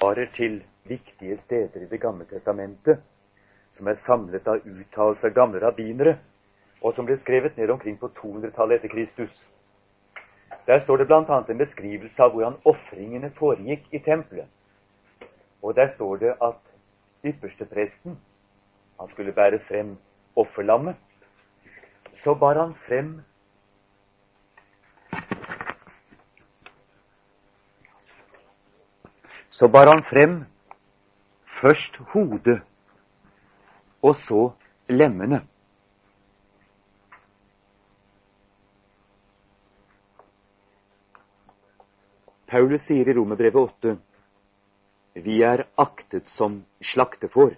kommentarer 0.00 0.26
til 0.34 0.64
viktige 0.84 1.38
steder 1.44 1.80
i 1.82 1.86
Det 1.86 2.00
gamle 2.00 2.24
testamentet, 2.24 3.02
som 3.72 3.86
er 3.86 3.94
samlet 3.94 4.46
av 4.48 4.56
uttalelser 4.64 5.28
av 5.28 5.34
gamle 5.34 5.60
rabbinere, 5.60 6.18
og 6.82 6.94
som 6.94 7.04
ble 7.06 7.18
skrevet 7.20 7.56
ned 7.56 7.70
omkring 7.70 7.98
på 8.00 8.08
200-tallet 8.08 8.78
etter 8.78 8.88
Kristus. 8.88 9.46
Der 10.66 10.80
står 10.80 10.96
det 10.96 11.06
bl.a. 11.06 11.44
en 11.48 11.58
beskrivelse 11.58 12.22
av 12.22 12.32
hvordan 12.32 12.56
ofringene 12.64 13.30
foregikk 13.36 13.84
i 13.92 13.98
tempelet. 13.98 14.48
Og 15.62 15.76
der 15.76 15.92
står 15.94 16.16
det 16.16 16.34
at 16.40 16.60
ypperstepresten 17.24 18.16
han 19.00 19.08
skulle 19.12 19.32
bære 19.32 19.58
frem 19.68 19.96
offerlammet. 20.36 20.96
Så 22.24 22.34
bar 22.34 22.56
han 22.56 22.74
frem 22.88 23.20
Så 29.60 29.68
bar 29.68 29.86
han 29.86 30.00
frem 30.08 30.44
først 31.60 31.96
hodet, 32.12 32.62
og 34.02 34.14
så 34.24 34.44
lemmene. 34.88 35.42
Paulus 42.48 42.86
sier 42.88 43.04
i 43.04 43.16
Romerbrevet 43.18 43.60
8 43.60 43.92
vi 45.28 45.36
er 45.44 45.66
aktet 45.76 46.32
som 46.38 46.62
slaktefår. 46.94 47.52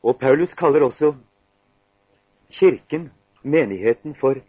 Og 0.00 0.16
Paulus 0.24 0.56
kaller 0.56 0.88
også 0.88 1.12
kirken, 2.48 3.10
menigheten, 3.44 4.16
for 4.16 4.40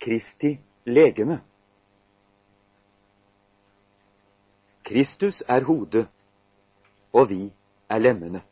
Kristi 0.00 0.56
legeme. 0.84 1.40
Kristus 4.84 5.42
er 5.48 5.64
hodet, 5.64 6.08
og 7.12 7.28
vi 7.28 7.52
er 7.88 7.98
lemmene. 7.98 8.42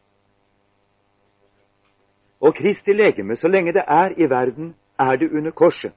Og 2.41 2.55
Kristi 2.55 2.93
legeme, 2.93 3.37
så 3.37 3.48
lenge 3.48 3.73
det 3.73 3.83
er 3.89 4.15
i 4.17 4.31
verden, 4.31 4.77
er 4.98 5.17
det 5.17 5.31
under 5.31 5.51
korset. 5.51 5.93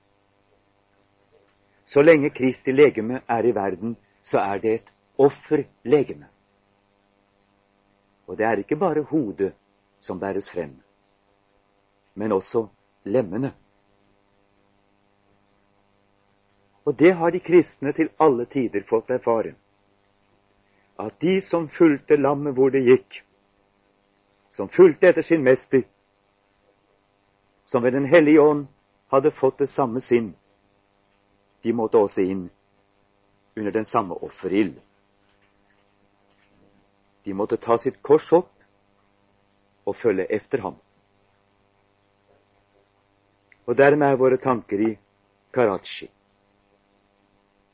Så 1.85 2.01
lenge 2.01 2.29
Kristi 2.29 2.71
legeme 2.71 3.21
er 3.27 3.43
i 3.43 3.55
verden, 3.55 3.97
så 4.21 4.37
er 4.39 4.57
det 4.57 4.73
et 4.73 4.93
offerlegeme. 5.17 6.25
Og 8.27 8.37
det 8.37 8.45
er 8.45 8.57
ikke 8.57 8.75
bare 8.75 9.03
hodet 9.03 9.53
som 9.99 10.19
bæres 10.19 10.51
frem, 10.53 10.81
men 12.15 12.31
også 12.31 12.67
lemmene. 13.03 13.53
Og 16.85 16.95
det 16.97 17.11
har 17.13 17.31
de 17.31 17.39
kristne 17.39 17.93
til 17.93 18.09
alle 18.17 18.45
tider 18.45 18.83
fått 18.89 19.09
erfare. 19.09 19.53
At 20.99 21.19
de 21.21 21.41
som 21.41 21.69
fulgte 21.69 22.17
lammet 22.17 22.55
hvor 22.57 22.73
det 22.73 22.83
gikk, 22.85 23.21
som 24.51 24.69
fulgte 24.69 25.09
etter 25.09 25.25
sin 25.25 25.43
mester, 25.43 25.83
som 27.65 27.83
ved 27.83 27.93
Den 27.93 28.05
hellige 28.05 28.41
ånd 28.41 28.67
hadde 29.07 29.31
fått 29.31 29.57
det 29.57 29.69
samme 29.69 30.01
sinn, 30.01 30.33
de 31.63 31.73
måtte 31.73 31.97
også 31.97 32.21
inn 32.21 32.49
under 33.55 33.71
den 33.71 33.85
samme 33.85 34.13
offerild. 34.13 34.75
De 37.23 37.33
måtte 37.33 37.57
ta 37.57 37.77
sitt 37.77 38.01
kors 38.01 38.31
opp 38.33 38.51
og 39.85 39.95
følge 39.95 40.25
efter 40.25 40.57
ham. 40.65 40.75
Og 43.67 43.77
dermed 43.77 44.07
er 44.09 44.19
våre 44.19 44.37
tanker 44.41 44.81
i 44.81 44.97
Karachi, 45.53 46.09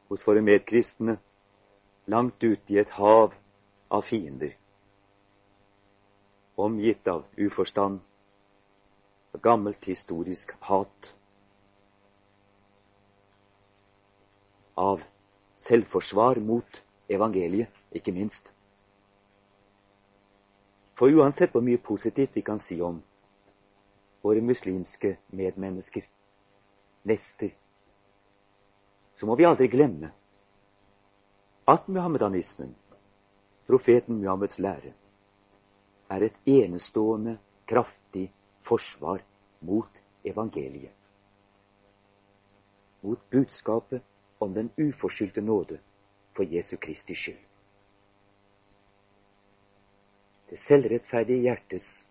hos 0.09 0.23
våre 0.27 0.41
medkristne, 0.41 1.17
langt 2.08 2.44
ute 2.44 2.73
i 2.73 2.80
et 2.80 2.89
hav 2.95 3.33
av 3.91 4.05
fiender, 4.08 4.53
omgitt 6.58 7.08
av 7.08 7.26
uforstand 7.37 7.99
og 9.33 9.42
gammelt 9.43 9.86
historisk 9.86 10.55
hat. 10.70 11.14
av 14.77 15.02
selvforsvar 15.65 16.37
mot 16.39 16.83
evangeliet, 17.10 17.73
ikke 17.92 18.14
minst. 18.14 18.52
For 20.98 21.10
uansett 21.14 21.54
hvor 21.54 21.65
mye 21.65 21.81
positivt 21.81 22.36
vi 22.37 22.43
kan 22.45 22.61
si 22.61 22.77
om 22.81 22.99
våre 24.26 24.42
muslimske 24.42 25.15
medmennesker, 25.33 26.05
nester, 27.10 27.54
så 29.17 29.26
må 29.26 29.36
vi 29.36 29.45
aldri 29.45 29.67
glemme 29.67 30.11
at 31.67 31.88
muhammedanismen, 31.88 32.76
profeten 33.67 34.22
Muhammeds 34.22 34.60
lære, 34.60 34.94
er 36.10 36.23
et 36.23 36.38
enestående, 36.45 37.38
kraftig 37.67 38.30
forsvar 38.64 39.23
mot 39.61 40.00
evangeliet. 40.23 40.94
Mot 43.02 43.20
budskapet 43.32 44.02
om 44.39 44.54
den 44.54 44.72
uforskyldte 44.78 45.42
nåde 45.42 45.80
for 46.36 46.44
Jesu 46.44 46.78
Kristi 46.78 47.16
skyld. 47.16 47.44
Det 50.49 50.60
selvrettferdige 50.60 51.42
hjertes 51.42 52.05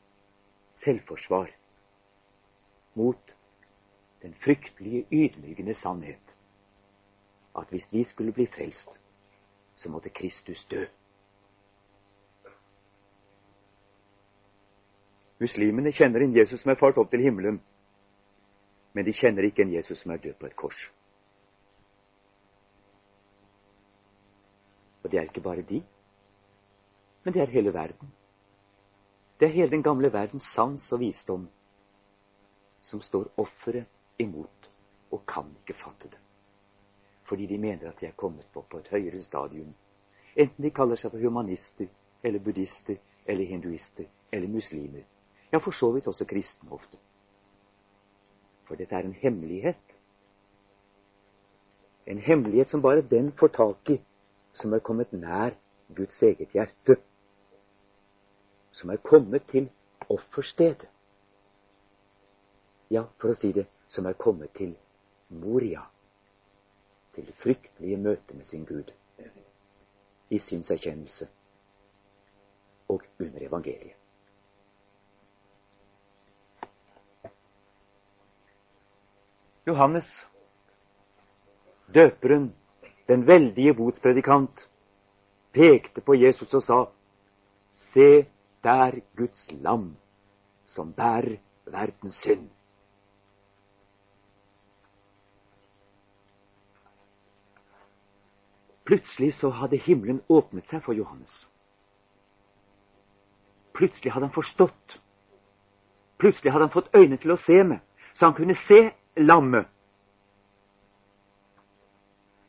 selvforsvar 0.84 1.48
mot 2.94 3.36
den 4.22 4.34
fryktelige, 4.44 5.06
ydmykende 5.12 5.74
sannhet 5.74 6.35
at 7.56 7.68
hvis 7.70 7.92
vi 7.92 8.04
skulle 8.04 8.32
bli 8.32 8.46
frelst, 8.46 9.00
så 9.74 9.88
måtte 9.88 10.08
Kristus 10.08 10.64
dø. 10.70 10.84
Muslimene 15.40 15.92
kjenner 15.92 16.24
en 16.24 16.36
Jesus 16.36 16.62
som 16.62 16.72
er 16.72 16.80
fart 16.80 16.98
opp 16.98 17.10
til 17.12 17.24
himmelen, 17.24 17.58
men 18.96 19.04
de 19.04 19.12
kjenner 19.12 19.44
ikke 19.44 19.66
en 19.66 19.74
Jesus 19.74 20.00
som 20.00 20.14
er 20.14 20.22
død 20.22 20.38
på 20.40 20.46
et 20.48 20.56
kors. 20.56 20.86
Og 25.04 25.10
det 25.10 25.18
er 25.20 25.28
ikke 25.28 25.44
bare 25.44 25.62
de, 25.62 25.82
men 27.24 27.34
det 27.34 27.42
er 27.42 27.52
hele 27.52 27.74
verden. 27.74 28.12
Det 29.40 29.48
er 29.48 29.52
hele 29.52 29.70
den 29.70 29.82
gamle 29.82 30.12
verdens 30.12 30.46
sans 30.54 30.92
og 30.92 31.00
visdom 31.00 31.48
som 32.80 33.00
står 33.02 33.28
offeret 33.36 33.84
imot 34.18 34.70
og 35.10 35.26
kan 35.26 35.52
ikke 35.60 35.76
fatte 35.78 36.08
det. 36.08 36.18
Fordi 37.28 37.46
de 37.46 37.58
mener 37.58 37.88
at 37.88 38.00
de 38.00 38.06
er 38.06 38.16
kommet 38.16 38.46
på, 38.54 38.64
på 38.70 38.78
et 38.78 38.88
høyere 38.88 39.22
stadium. 39.22 39.74
Enten 40.36 40.64
de 40.64 40.70
kaller 40.70 40.96
seg 41.00 41.10
for 41.10 41.22
humanister 41.22 41.88
eller 42.22 42.42
buddhister 42.42 42.96
eller 43.26 43.44
hinduister 43.44 44.04
eller 44.32 44.48
muslimer. 44.48 45.02
Ja, 45.52 45.58
for 45.58 45.70
så 45.70 45.90
vidt 45.92 46.06
også 46.06 46.24
kristne 46.24 46.72
ofte. 46.72 46.98
For 48.66 48.74
dette 48.74 48.94
er 48.94 49.06
en 49.06 49.16
hemmelighet. 49.16 49.96
En 52.06 52.18
hemmelighet 52.18 52.68
som 52.68 52.82
bare 52.82 53.02
den 53.02 53.32
får 53.32 53.48
tak 53.48 53.90
i 53.90 54.00
som 54.56 54.72
er 54.72 54.78
kommet 54.78 55.12
nær 55.12 55.50
Guds 55.96 56.22
eget 56.22 56.48
hjerte. 56.52 56.96
Som 58.72 58.90
er 58.90 58.96
kommet 58.96 59.42
til 59.50 59.68
offerstedet. 60.08 60.88
Ja, 62.90 63.02
for 63.20 63.34
å 63.34 63.38
si 63.38 63.50
det, 63.52 63.66
som 63.88 64.06
er 64.06 64.14
kommet 64.18 64.54
til 64.54 64.76
Moria. 65.28 65.82
Til 67.16 67.26
det 67.26 67.34
fryktelige 67.40 67.96
møtet 67.96 68.36
med 68.36 68.44
sin 68.44 68.64
Gud. 68.68 68.92
I 70.30 70.38
synserkjennelse 70.38 71.28
og 72.88 73.02
under 73.20 73.46
evangeliet. 73.46 73.96
Johannes, 79.66 80.26
døperen, 81.94 82.54
den 83.08 83.26
veldige 83.26 83.74
botspredikant, 83.74 84.68
pekte 85.52 86.00
på 86.00 86.14
Jesus 86.14 86.54
og 86.54 86.62
sa, 86.62 86.84
Se 87.94 88.26
der 88.62 89.00
Guds 89.16 89.48
lam, 89.52 89.96
som 90.66 90.92
bærer 90.92 91.38
verdens 91.64 92.20
synd. 92.20 92.50
Plutselig 98.86 99.34
så 99.34 99.50
hadde 99.50 99.80
himmelen 99.82 100.22
åpnet 100.30 100.68
seg 100.70 100.82
for 100.84 100.94
Johannes. 100.94 101.34
Plutselig 103.74 104.12
hadde 104.14 104.28
han 104.28 104.34
forstått. 104.34 104.98
Plutselig 106.22 106.52
hadde 106.52 106.68
han 106.68 106.74
fått 106.74 106.94
øyne 106.94 107.18
til 107.20 107.34
å 107.34 107.40
se 107.44 107.62
med, 107.66 107.82
så 108.14 108.30
han 108.30 108.36
kunne 108.38 108.56
se 108.68 108.86
lammet 109.20 109.66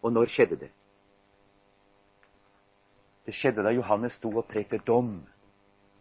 og 0.07 0.13
når 0.13 0.31
skjedde 0.31 0.55
det? 0.61 0.69
Det 3.27 3.35
skjedde 3.35 3.65
da 3.65 3.73
Johannes 3.75 4.15
sto 4.15 4.31
og 4.31 4.47
prekte 4.47 4.79
dom 4.87 5.17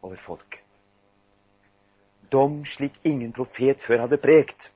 over 0.06 0.18
folk. 0.22 0.60
Dom 2.30 2.60
slik 2.76 2.94
ingen 3.02 3.32
profet 3.34 3.82
før 3.86 4.04
hadde 4.04 4.20
prekt. 4.22 4.68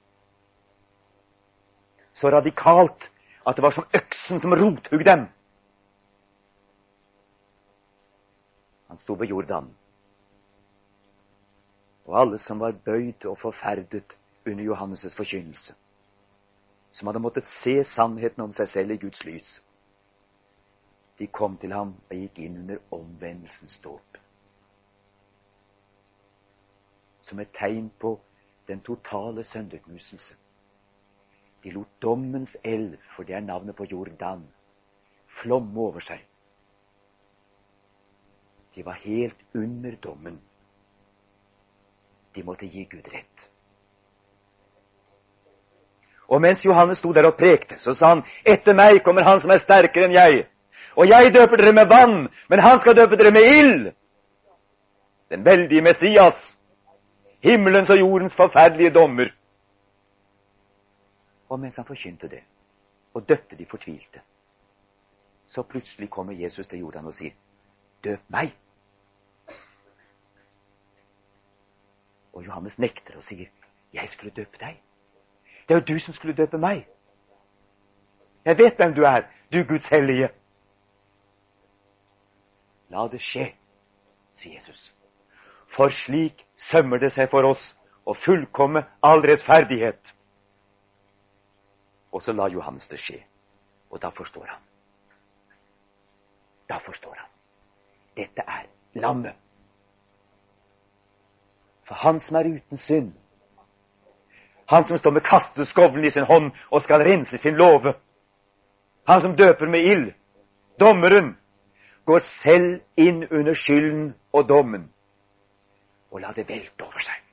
Så 2.19 2.31
radikalt 2.31 3.07
at 3.47 3.57
det 3.57 3.63
var 3.63 3.75
som 3.77 3.87
øksen 3.95 4.43
som 4.43 4.55
rothugg 4.55 5.05
dem. 5.07 5.29
Han 8.91 8.99
sto 8.99 9.15
ved 9.15 9.31
Jordan. 9.31 9.71
Og 12.05 12.21
alle 12.21 12.39
som 12.43 12.61
var 12.61 12.73
bøyd 12.85 13.25
og 13.25 13.39
forferdet 13.39 14.17
under 14.47 14.65
Johannes' 14.65 15.17
forkynnelse, 15.17 15.75
som 16.93 17.07
hadde 17.07 17.23
måttet 17.23 17.47
se 17.63 17.85
sannheten 17.95 18.43
om 18.43 18.53
seg 18.53 18.69
selv 18.69 18.91
i 18.91 18.97
Guds 18.99 19.23
lys, 19.25 19.61
de 21.19 21.27
kom 21.27 21.55
til 21.63 21.71
ham 21.73 21.93
og 22.09 22.17
gikk 22.17 22.41
inn 22.43 22.57
under 22.65 22.81
omvendelsens 22.91 23.79
dåp. 23.85 24.19
Som 27.23 27.39
et 27.39 27.53
tegn 27.55 27.93
på 28.01 28.17
den 28.69 28.81
totale 28.81 29.45
sønderknuselse. 29.45 30.35
De 31.63 31.71
lot 31.71 31.95
dommens 32.03 32.57
elv, 32.65 32.99
for 33.15 33.23
det 33.23 33.37
er 33.37 33.47
navnet 33.47 33.77
på 33.77 33.85
Jordan, 33.85 34.49
flomme 35.43 35.81
over 35.81 36.01
seg. 36.01 36.25
De 38.81 38.85
var 38.85 38.93
helt 38.93 39.37
under 39.55 39.97
dommen. 40.03 40.41
De 42.35 42.43
måtte 42.43 42.67
gi 42.67 42.85
Gud 42.85 43.09
rett. 43.13 43.43
Og 46.29 46.41
mens 46.41 46.65
Johannes 46.65 46.99
sto 46.99 47.13
der 47.13 47.27
og 47.29 47.37
prekte, 47.37 47.77
så 47.85 47.93
sa 47.93 48.15
han, 48.15 48.23
etter 48.49 48.73
meg 48.73 49.03
kommer 49.05 49.27
han 49.29 49.43
som 49.43 49.53
er 49.53 49.61
sterkere 49.61 50.09
enn 50.09 50.17
jeg. 50.17 50.47
Og 50.97 51.13
jeg 51.13 51.29
døper 51.35 51.61
dere 51.61 51.75
med 51.77 51.91
vann, 51.91 52.15
men 52.49 52.63
han 52.65 52.81
skal 52.81 52.97
døpe 52.97 53.19
dere 53.21 53.35
med 53.37 53.51
ild. 53.51 53.85
Den 55.29 55.45
veldige 55.45 55.85
Messias. 55.85 56.41
Himmelens 57.45 57.93
og 57.93 58.01
jordens 58.01 58.39
forferdelige 58.41 58.95
dommer. 58.97 59.29
Og 61.53 61.61
mens 61.61 61.77
han 61.77 61.85
forkynte 61.85 62.33
det, 62.33 62.41
og 63.13 63.29
døpte 63.29 63.61
de 63.61 63.69
fortvilte, 63.69 64.25
så 65.53 65.69
plutselig 65.69 66.09
kommer 66.11 66.33
Jesus 66.33 66.67
til 66.67 66.79
Jordan 66.79 67.13
og 67.13 67.21
sier, 67.21 67.37
døp 68.05 68.25
meg. 68.33 68.57
Og 72.33 72.47
Johannes 72.47 72.79
nekter 72.79 73.17
og 73.17 73.25
sier, 73.27 73.49
jeg 73.93 74.09
skulle 74.09 74.33
døpe 74.33 74.59
deg. 74.61 74.79
Det 75.69 75.75
er 75.75 75.81
jo 75.81 75.95
du 75.95 75.99
som 75.99 76.15
skulle 76.15 76.37
døpe 76.37 76.59
meg. 76.59 76.87
Jeg 78.45 78.59
vet 78.59 78.77
hvem 78.77 78.95
du 78.95 79.03
er, 79.05 79.27
du 79.53 79.63
Guds 79.69 79.89
hellige. 79.89 80.31
La 82.91 83.07
det 83.09 83.21
skje, 83.23 83.53
sier 84.41 84.55
Jesus. 84.55 84.95
For 85.77 85.93
slik 86.05 86.47
sømmer 86.71 86.99
det 86.99 87.13
seg 87.15 87.31
for 87.31 87.47
oss 87.47 87.63
å 88.07 88.17
fullkomme 88.25 88.83
all 89.07 89.23
rettferdighet. 89.23 90.15
Og 92.11 92.23
så 92.23 92.35
la 92.35 92.49
Johannes 92.51 92.89
det 92.91 92.99
skje. 92.99 93.21
Og 93.91 94.03
da 94.03 94.11
forstår 94.15 94.47
han. 94.47 94.63
Da 96.71 96.79
forstår 96.87 97.15
han. 97.19 97.31
Dette 98.17 98.43
er 98.47 98.67
lammet. 98.95 99.35
For 101.91 101.99
han 101.99 102.21
som 102.23 102.37
er 102.39 102.47
uten 102.47 102.79
synd, 102.87 103.11
han 104.71 104.85
som 104.87 104.99
står 104.99 105.11
med 105.11 105.25
kasteskovlen 105.27 106.05
i 106.07 106.13
sin 106.15 106.29
hånd 106.29 106.53
og 106.71 106.85
skal 106.85 107.03
rense 107.03 107.39
sin 107.43 107.59
låve, 107.59 107.97
han 109.11 109.21
som 109.21 109.35
døper 109.35 109.67
med 109.67 109.83
ild, 109.91 110.13
dommeren, 110.79 111.33
går 112.07 112.23
selv 112.43 112.79
inn 112.97 113.25
under 113.27 113.59
skylden 113.59 114.13
og 114.33 114.47
dommen 114.49 114.87
og 116.11 116.23
la 116.23 116.31
det 116.35 116.47
velte 116.49 116.87
over 116.87 117.03
seg 117.03 117.27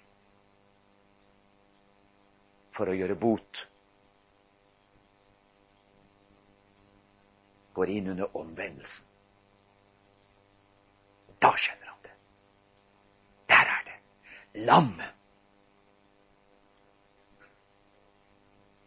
for 2.77 2.89
å 2.89 2.97
gjøre 2.97 3.17
bot. 3.17 3.63
Går 7.77 7.93
inn 7.93 8.11
under 8.13 8.37
omvendelsen. 8.37 9.05
Da 11.41 11.53
skjer 11.57 11.77
det. 11.81 11.86
Lammet. 14.53 15.13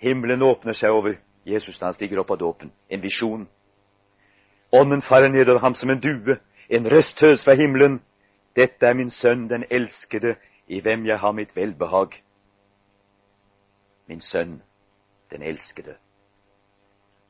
Himmelen 0.00 0.42
åpner 0.42 0.72
seg 0.72 0.94
over 0.96 1.18
Jesus 1.44 1.78
da 1.78 1.90
han 1.90 1.96
stiger 1.96 2.22
opp 2.22 2.30
av 2.32 2.38
dåpen. 2.40 2.72
En 2.88 3.02
visjon. 3.02 3.48
Ånden 4.72 5.02
farer 5.02 5.28
ned 5.28 5.48
over 5.48 5.60
ham 5.60 5.74
som 5.74 5.90
en 5.90 6.00
due. 6.00 6.38
En 6.68 6.86
røst 6.88 7.20
høres 7.20 7.44
fra 7.44 7.56
himmelen. 7.58 8.00
Dette 8.56 8.86
er 8.86 8.94
min 8.94 9.10
sønn, 9.10 9.48
den 9.48 9.64
elskede, 9.70 10.36
i 10.66 10.80
hvem 10.80 11.06
jeg 11.06 11.18
har 11.18 11.32
mitt 11.32 11.52
velbehag. 11.56 12.16
Min 14.08 14.20
sønn, 14.20 14.62
den 15.30 15.42
elskede. 15.42 15.96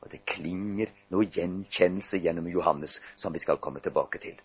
Og 0.01 0.11
det 0.11 0.23
klinger 0.25 0.89
noe 1.13 1.27
gjenkjennelse 1.29 2.17
gjennom 2.17 2.47
Johannes, 2.49 2.97
som 3.17 3.33
vi 3.33 3.39
skal 3.39 3.59
komme 3.61 3.79
tilbake 3.79 4.21
til. 4.21 4.39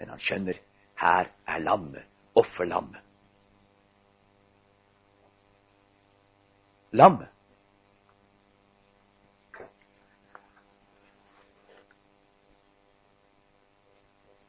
Men 0.00 0.10
han 0.14 0.18
skjønner 0.18 0.58
her 0.98 1.30
er 1.46 1.62
lammet, 1.62 2.02
offerlammet. 2.34 3.00
Lam. 6.94 7.18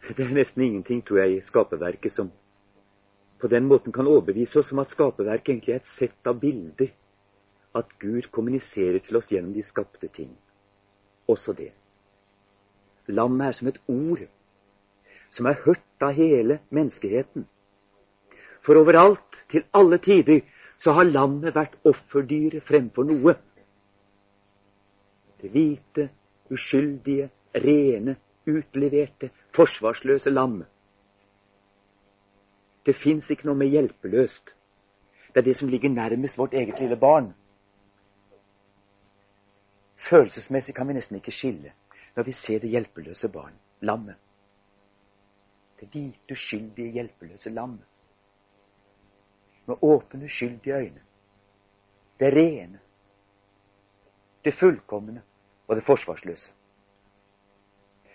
Det 0.06 0.24
er 0.24 0.34
nesten 0.34 0.62
ingenting, 0.62 1.02
tror 1.02 1.24
jeg, 1.24 1.38
i 1.38 1.46
skaperverket 1.46 2.14
som 2.14 2.30
på 3.42 3.48
den 3.48 3.66
måten 3.68 3.94
kan 3.94 4.08
overbevise 4.08 4.60
oss 4.60 4.70
om 4.72 4.80
at 4.80 4.94
skaperverket 4.94 5.50
egentlig 5.50 5.74
er 5.74 5.82
et 5.82 5.96
sett 5.98 6.30
av 6.30 6.38
bilder. 6.40 6.94
At 7.76 7.90
Gud 8.00 8.30
kommuniserer 8.32 9.02
til 9.04 9.18
oss 9.20 9.32
gjennom 9.34 9.52
de 9.54 9.64
skapte 9.66 10.08
ting. 10.08 10.30
Også 11.28 11.54
det. 11.54 11.72
Lammet 13.08 13.48
er 13.48 13.58
som 13.58 13.68
et 13.68 13.82
ord 13.92 14.24
som 15.36 15.50
er 15.50 15.60
hørt 15.66 16.06
av 16.06 16.14
hele 16.16 16.62
menneskeheten. 16.70 17.44
For 18.66 18.78
overalt, 18.82 19.46
til 19.52 19.64
alle 19.74 19.98
tider, 19.98 20.42
så 20.84 20.92
har 20.98 21.04
lammet 21.04 21.56
vært 21.56 21.78
offerdyret 21.86 22.66
fremfor 22.66 23.06
noe. 23.06 23.36
Det 25.42 25.52
hvite, 25.54 26.10
uskyldige, 26.52 27.30
rene, 27.56 28.18
utleverte, 28.48 29.30
forsvarsløse 29.56 30.34
lam. 30.34 30.64
Det 32.86 32.96
fins 33.02 33.30
ikke 33.30 33.48
noe 33.50 33.58
mer 33.58 33.72
hjelpeløst. 33.74 34.52
Det 35.34 35.42
er 35.42 35.48
det 35.50 35.58
som 35.60 35.70
ligger 35.70 35.90
nærmest 35.90 36.38
vårt 36.38 36.54
eget 36.54 36.80
lille 36.80 36.98
barn. 36.98 37.34
Følelsesmessig 40.10 40.76
kan 40.76 40.88
vi 40.88 40.94
nesten 40.94 41.18
ikke 41.18 41.34
skille 41.34 41.74
når 42.16 42.24
vi 42.24 42.32
ser 42.32 42.62
det 42.64 42.70
hjelpeløse 42.72 43.28
barn, 43.28 43.58
lammet. 43.82 44.16
Det 45.80 45.90
hvite, 45.92 46.32
uskyldige, 46.32 46.92
hjelpeløse 46.92 47.50
lammet. 47.50 47.84
Med 49.66 49.76
åpne, 49.82 50.30
skyldige 50.30 50.76
øyne. 50.76 51.02
Det 52.20 52.34
rene. 52.34 52.80
Det 54.46 54.54
fullkomne 54.54 55.24
og 55.68 55.76
det 55.76 55.86
forsvarsløse. 55.86 56.52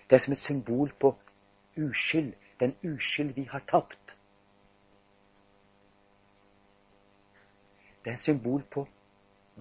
Det 0.09 0.15
er 0.15 0.19
som 0.19 0.33
et 0.33 0.39
symbol 0.39 0.93
på 0.99 1.15
uskyld, 1.77 2.33
den 2.59 2.75
uskyld 2.83 3.33
vi 3.33 3.43
har 3.43 3.59
tapt. 3.59 4.17
Det 8.03 8.09
er 8.09 8.13
et 8.13 8.19
symbol 8.19 8.63
på 8.63 8.87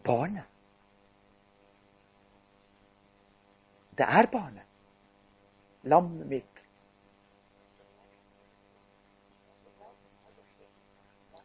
barnet. 0.04 0.44
Det 3.98 4.06
er 4.08 4.26
barnet. 4.32 4.62
Lammet 5.82 6.26
mitt. 6.26 6.64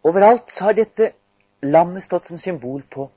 Overalt 0.06 0.52
så 0.54 0.68
har 0.68 0.78
dette 0.78 1.12
lammet 1.66 2.04
stått 2.06 2.28
som 2.30 2.38
symbol 2.38 2.84
på 2.94 3.08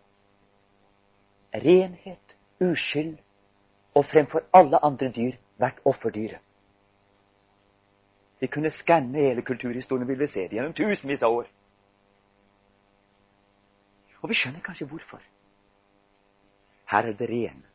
renhet, 1.52 2.36
uskyld 2.64 3.18
og 3.94 4.06
fremfor 4.08 4.46
alle 4.56 4.80
andre 4.84 5.10
dyr 5.12 5.36
vært 5.60 5.82
offerdyret. 5.84 6.40
Vi 8.40 8.46
kunne 8.46 8.70
skanne 8.70 9.18
hele 9.18 9.42
kulturhistorien, 9.42 10.08
vil 10.08 10.18
vi 10.18 10.30
se 10.30 10.46
det 10.46 10.56
gjennom 10.56 10.74
tusenvis 10.74 11.24
av 11.26 11.40
år. 11.40 11.48
Og 14.22 14.30
vi 14.30 14.36
skjønner 14.38 14.62
kanskje 14.64 14.86
hvorfor. 14.86 15.22
Her 16.88 17.10
er 17.10 17.16
det 17.18 17.28
rene. 17.28 17.66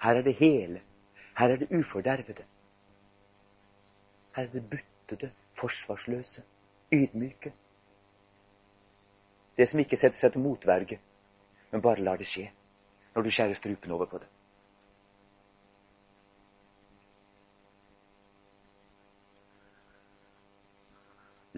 Her 0.00 0.20
er 0.20 0.22
det 0.22 0.36
hele. 0.38 0.80
Her 1.38 1.50
er 1.50 1.56
det 1.56 1.72
ufordervede. 1.74 2.44
Her 4.36 4.46
er 4.46 4.52
det 4.52 4.64
buttede, 4.70 5.32
forsvarsløse, 5.58 6.42
ydmyke. 6.92 7.52
Det 9.58 9.66
som 9.66 9.80
ikke 9.82 9.98
setter 9.98 10.20
seg 10.20 10.32
til 10.34 10.42
motverge, 10.44 11.00
men 11.72 11.82
bare 11.82 12.04
lar 12.04 12.20
det 12.20 12.28
skje 12.30 12.46
når 13.14 13.24
du 13.26 13.30
skjærer 13.34 13.58
strupen 13.58 13.90
over 13.90 14.06
på 14.06 14.20
det. 14.22 14.28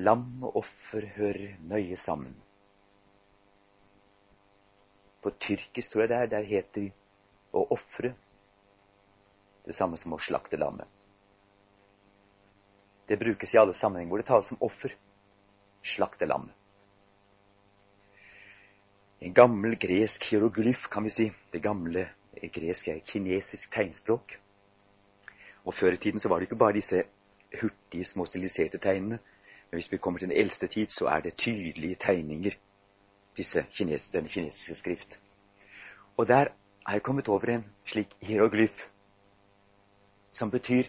Lam 0.00 0.44
og 0.48 0.62
offer 0.62 1.04
hører 1.18 1.58
nøye 1.68 1.98
sammen. 2.00 2.32
På 5.20 5.34
tyrkisk, 5.36 5.92
tror 5.92 6.06
jeg 6.06 6.12
det 6.14 6.16
er, 6.16 6.30
der 6.32 6.48
heter 6.48 6.86
å 7.52 7.66
ofre 7.76 8.14
det 9.66 9.76
samme 9.76 10.00
som 10.00 10.16
å 10.16 10.22
slakte 10.24 10.56
lammet. 10.56 10.88
Det 13.10 13.18
brukes 13.20 13.52
i 13.52 13.60
alle 13.60 13.76
sammenhenger 13.76 14.14
hvor 14.14 14.22
det 14.22 14.30
tales 14.30 14.54
om 14.54 14.64
offer. 14.64 14.96
Slakte 15.84 16.24
lammet. 16.30 16.59
En 19.20 19.34
gammel 19.34 19.76
gresk 19.76 20.24
hieroglyf, 20.30 20.86
kan 20.90 21.04
vi 21.04 21.10
si. 21.10 21.32
Det 21.52 21.62
gamle 21.62 22.08
greske 22.52 22.92
er 22.92 23.00
kinesisk 23.04 23.72
tegnspråk. 23.74 24.38
Og 25.64 25.74
Før 25.74 25.92
i 25.92 25.96
tiden 25.96 26.20
så 26.20 26.28
var 26.28 26.38
det 26.38 26.48
ikke 26.48 26.56
bare 26.56 26.72
disse 26.72 27.02
hurtige, 27.60 28.04
små 28.04 28.24
stiliserte 28.24 28.78
tegnene. 28.78 29.18
Men 29.70 29.76
hvis 29.76 29.92
vi 29.92 29.96
kommer 29.96 30.18
til 30.18 30.28
den 30.28 30.36
eldste 30.36 30.66
tid, 30.66 30.86
så 30.88 31.06
er 31.06 31.20
det 31.20 31.36
tydelige 31.36 31.94
tegninger, 32.00 32.50
disse 33.36 33.66
kines, 33.76 34.08
denne 34.08 34.28
kinesiske 34.28 34.74
skrift. 34.74 35.20
Og 36.16 36.28
der 36.28 36.46
er 36.86 36.92
jeg 36.92 37.02
kommet 37.02 37.28
over 37.28 37.44
en 37.44 37.64
slik 37.86 38.08
hieroglyf 38.20 38.86
som 40.32 40.50
betyr 40.50 40.82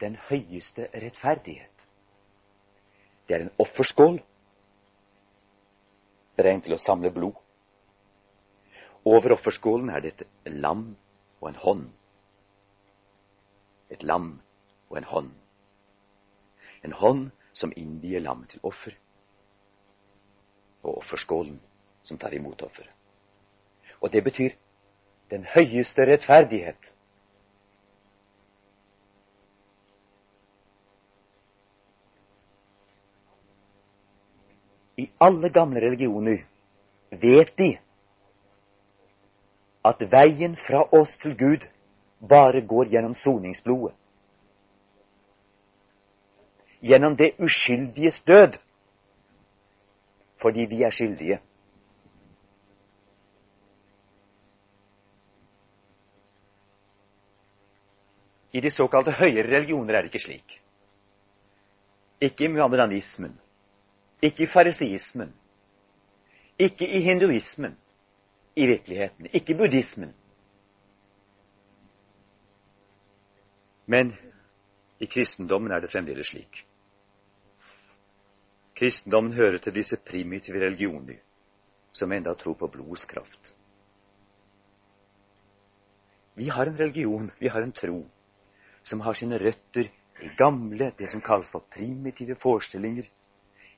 den 0.00 0.16
høyeste 0.28 0.88
rettferdighet. 0.94 1.86
Det 3.28 3.36
er 3.36 3.40
en 3.40 3.50
offerskål 3.58 4.22
beregnet 6.36 6.66
til 6.66 6.76
å 6.76 6.80
samle 6.80 7.10
blod. 7.14 7.36
Over 9.06 9.36
offerskålen 9.36 9.90
er 9.94 10.02
det 10.02 10.12
et 10.16 10.52
lam 10.52 10.96
og 11.40 11.48
en 11.50 11.60
hånd. 11.62 11.86
Et 13.90 14.02
lam 14.02 14.32
og 14.90 14.98
en 14.98 15.10
hånd. 15.12 15.32
En 16.84 16.92
hånd 16.92 17.28
som 17.56 17.72
innvier 17.76 18.20
lammet 18.20 18.52
til 18.52 18.60
offer, 18.68 18.92
og 20.82 20.98
offerskålen 21.00 21.56
som 22.06 22.18
tar 22.18 22.34
imot 22.36 22.62
offeret. 22.62 22.92
Og 24.00 24.12
det 24.12 24.22
betyr 24.26 24.52
den 25.30 25.46
høyeste 25.54 26.04
rettferdighet. 26.06 26.92
I 34.96 35.08
alle 35.20 35.50
gamle 35.52 35.80
religioner 35.80 36.46
vet 37.10 37.52
de 37.58 37.76
at 39.86 40.02
veien 40.10 40.56
fra 40.66 40.82
oss 40.98 41.14
til 41.22 41.36
Gud 41.38 41.66
bare 42.20 42.62
går 42.66 42.90
gjennom 42.90 43.14
soningsblodet. 43.14 43.94
Gjennom 46.80 47.16
det 47.16 47.34
uskyldiges 47.38 48.22
død. 48.26 48.58
Fordi 50.42 50.66
vi 50.70 50.82
er 50.82 50.90
skyldige. 50.90 51.38
I 58.52 58.60
de 58.60 58.70
såkalte 58.70 59.12
høyere 59.12 59.48
religioner 59.48 59.94
er 59.94 60.04
det 60.04 60.14
ikke 60.14 60.24
slik. 60.24 60.60
Ikke 62.20 62.44
i 62.44 62.52
muhammedanismen, 62.52 63.34
ikke 64.22 64.42
i 64.42 64.46
fariseismen, 64.46 65.34
ikke 66.58 66.88
i 66.88 67.00
hinduismen 67.04 67.76
i 68.56 68.66
virkeligheten, 68.66 69.28
ikke 69.32 69.52
i 69.52 69.56
buddhismen. 69.56 70.14
Men 73.86 74.14
i 75.00 75.06
kristendommen 75.06 75.72
er 75.72 75.80
det 75.80 75.92
fremdeles 75.92 76.26
slik. 76.32 76.64
Kristendommen 78.76 79.32
hører 79.32 79.58
til 79.58 79.74
disse 79.74 79.96
primitive 79.96 80.60
religioner 80.60 81.20
som 81.92 82.12
enda 82.12 82.34
tror 82.34 82.54
på 82.60 82.68
blodets 82.68 83.04
kraft. 83.08 83.52
Vi 86.36 86.48
har 86.48 86.68
en 86.68 86.78
religion, 86.78 87.30
vi 87.40 87.48
har 87.48 87.62
en 87.62 87.72
tro, 87.72 88.02
som 88.82 89.00
har 89.00 89.12
sine 89.16 89.38
røtter 89.40 89.88
i 90.22 90.28
gamle, 90.36 90.92
det 90.98 91.08
som 91.08 91.20
kalles 91.24 91.50
for 91.50 91.64
primitive 91.72 92.36
forestillinger, 92.40 93.08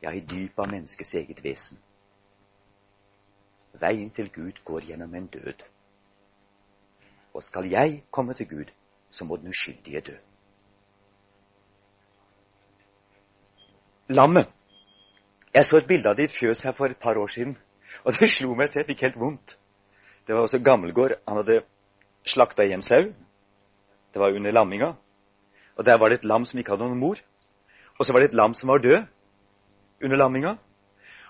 ja, 0.02 0.12
i 0.12 0.20
dypet 0.20 0.58
av 0.58 0.70
menneskets 0.70 1.14
eget 1.14 1.42
vesen. 1.44 1.78
Veien 3.78 4.10
til 4.10 4.30
Gud 4.34 4.62
går 4.64 4.86
gjennom 4.90 5.14
en 5.14 5.26
død. 5.26 5.62
Og 7.34 7.42
skal 7.42 7.68
jeg 7.70 8.02
komme 8.10 8.34
til 8.34 8.48
Gud, 8.48 8.72
så 9.10 9.24
må 9.24 9.36
den 9.36 9.48
uskyldige 9.48 10.00
dø. 10.00 10.16
Lammet. 14.08 14.48
Jeg 15.54 15.64
så 15.64 15.78
et 15.78 15.88
bilde 15.88 16.08
av 16.08 16.16
ditt 16.16 16.32
fjøs 16.32 16.62
her 16.62 16.72
for 16.72 16.86
et 16.86 17.00
par 17.00 17.18
år 17.18 17.28
siden, 17.32 17.56
og 18.04 18.12
det 18.16 18.30
slo 18.30 18.54
meg 18.54 18.70
så 18.70 18.80
jeg 18.80 18.88
fikk 18.88 19.04
helt 19.06 19.20
vondt. 19.20 19.58
Det 20.26 20.34
var 20.34 20.44
også 20.44 20.60
Gammelgård. 20.60 21.16
Han 21.28 21.40
hadde 21.40 21.62
slakta 22.26 22.64
en 22.64 22.82
sau. 22.82 23.12
Det 24.12 24.20
var 24.20 24.34
under 24.36 24.52
lamminga. 24.52 24.92
Og 25.76 25.84
der 25.84 25.98
var 25.98 26.08
det 26.08 26.18
et 26.18 26.24
lam 26.24 26.44
som 26.44 26.58
ikke 26.58 26.74
hadde 26.74 26.84
noen 26.84 27.00
mor. 27.00 27.20
Og 27.98 28.06
så 28.06 28.12
var 28.12 28.20
det 28.20 28.28
et 28.28 28.36
lam 28.36 28.54
som 28.54 28.68
var 28.68 28.78
død 28.78 29.06
under 30.02 30.16
lamminga. 30.16 30.56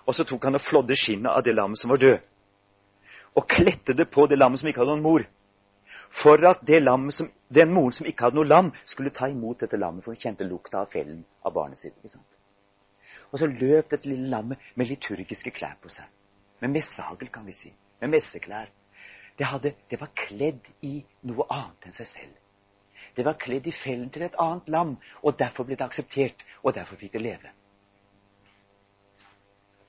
Og 0.06 0.14
så 0.16 0.24
tok 0.24 0.48
han 0.48 0.56
og 0.56 0.64
flådde 0.64 0.96
skinnet 0.96 1.30
av 1.32 1.44
det 1.44 1.54
lammet 1.56 1.80
som 1.80 1.92
var 1.92 2.00
død. 2.00 2.18
Og 3.36 3.48
klette 3.48 3.94
det 3.94 4.08
på 4.10 4.26
det 4.26 4.38
lammet 4.38 4.60
som 4.60 4.70
ikke 4.70 4.82
hadde 4.82 4.96
noen 4.96 5.04
mor. 5.04 5.26
For 6.22 6.40
at 6.48 6.64
som, 7.12 7.30
den 7.48 7.72
moren 7.74 7.92
som 7.92 8.06
ikke 8.06 8.24
hadde 8.24 8.36
noe 8.36 8.48
lam, 8.48 8.72
skulle 8.86 9.10
ta 9.10 9.28
imot 9.28 9.60
dette 9.60 9.76
lammet, 9.76 10.04
for 10.04 10.14
hun 10.14 10.20
kjente 10.20 10.44
lukta 10.44 10.80
av 10.80 10.90
fellen 10.92 11.24
av 11.44 11.52
barnet 11.52 11.78
sitt. 11.78 11.96
ikke 11.96 12.08
sant? 12.08 12.38
Og 13.32 13.38
så 13.38 13.46
løp 13.46 13.90
dette 13.90 14.08
lille 14.08 14.28
lammet 14.32 14.58
med 14.74 14.88
liturgiske 14.88 15.52
klær 15.52 15.76
på 15.82 15.92
seg. 15.92 16.08
Med 16.62 16.72
messehagl, 16.72 17.28
kan 17.28 17.46
vi 17.46 17.52
si. 17.52 17.72
Med 18.00 18.16
messeklær. 18.16 18.70
Det, 19.38 19.46
hadde, 19.46 19.74
det 19.90 20.00
var 20.00 20.10
kledd 20.16 20.64
i 20.82 20.98
noe 21.28 21.46
annet 21.52 21.86
enn 21.86 21.98
seg 21.98 22.08
selv. 22.10 22.36
Det 23.14 23.24
var 23.26 23.38
kledd 23.38 23.68
i 23.68 23.74
fellen 23.74 24.08
til 24.10 24.24
et 24.26 24.36
annet 24.40 24.68
lam, 24.72 24.96
og 25.22 25.38
derfor 25.38 25.66
ble 25.66 25.76
det 25.78 25.86
akseptert, 25.86 26.42
og 26.62 26.74
derfor 26.74 26.98
fikk 26.98 27.14
det 27.14 27.22
leve. 27.22 27.52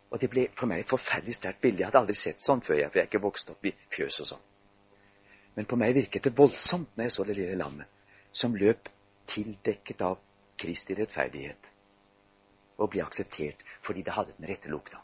Og 0.10 0.22
det 0.22 0.30
ble 0.32 0.48
for 0.58 0.70
meg 0.70 0.84
et 0.84 0.90
forferdelig 0.90 1.36
sterkt 1.38 1.62
bilde. 1.62 1.84
Jeg 1.84 1.90
hadde 1.92 2.02
aldri 2.02 2.16
sett 2.18 2.42
sånn 2.42 2.64
før, 2.66 2.80
jeg, 2.82 2.90
for 2.90 3.00
jeg 3.00 3.06
er 3.06 3.12
ikke 3.12 3.26
vokst 3.26 3.52
opp 3.54 3.66
i 3.70 3.74
fjøs 3.94 4.22
og 4.24 4.30
sånn. 4.32 4.46
Men 5.58 5.68
på 5.70 5.78
meg 5.78 5.94
virket 5.98 6.26
det 6.26 6.38
voldsomt 6.38 6.96
når 6.96 7.10
jeg 7.10 7.16
så 7.16 7.26
det 7.28 7.36
lille 7.38 7.58
lammet 7.60 8.16
som 8.32 8.56
løp 8.56 8.90
tildekket 9.30 10.02
av 10.06 10.18
Kristi 10.60 10.96
rettferdighet 10.98 11.70
og 12.80 12.92
ble 12.94 13.04
akseptert 13.04 13.62
fordi 13.86 14.04
det 14.08 14.16
hadde 14.16 14.36
den 14.38 14.50
rette 14.50 14.72
lukta. 14.72 15.02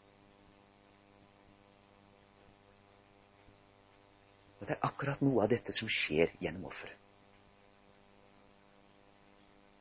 Og 4.60 4.68
Det 4.68 4.76
er 4.78 4.88
akkurat 4.88 5.22
noe 5.22 5.44
av 5.44 5.52
dette 5.52 5.76
som 5.76 5.90
skjer 5.92 6.32
gjennom 6.42 6.70
offeret. 6.72 6.98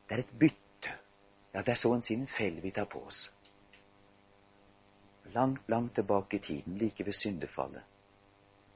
Det 0.09 0.17
er 0.17 0.25
et 0.25 0.35
bytte. 0.39 0.93
Ja, 1.55 1.63
det 1.63 1.73
er 1.73 1.81
så 1.81 1.95
en 1.95 2.03
sin 2.05 2.27
fell 2.29 2.59
vi 2.61 2.75
tar 2.75 2.91
på 2.91 3.01
oss. 3.07 3.31
Langt, 5.35 5.69
langt 5.69 5.95
tilbake 5.95 6.37
i 6.37 6.41
tiden, 6.41 6.79
like 6.79 7.07
ved 7.07 7.13
syndefallet. 7.13 7.83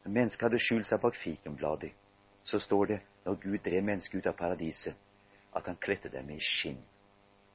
Når 0.05 0.12
mennesket 0.12 0.43
hadde 0.43 0.59
skjult 0.59 0.87
seg 0.88 1.00
bak 1.00 1.17
fikenblader, 1.17 1.93
så 2.43 2.59
står 2.59 2.87
det 2.87 3.00
når 3.25 3.41
Gud 3.43 3.59
drev 3.65 3.85
mennesket 3.85 4.19
ut 4.19 4.27
av 4.27 4.37
paradiset, 4.38 4.95
at 5.55 5.67
han 5.67 5.77
kledde 5.77 6.11
dem 6.11 6.31
i 6.31 6.38
skinn. 6.43 6.81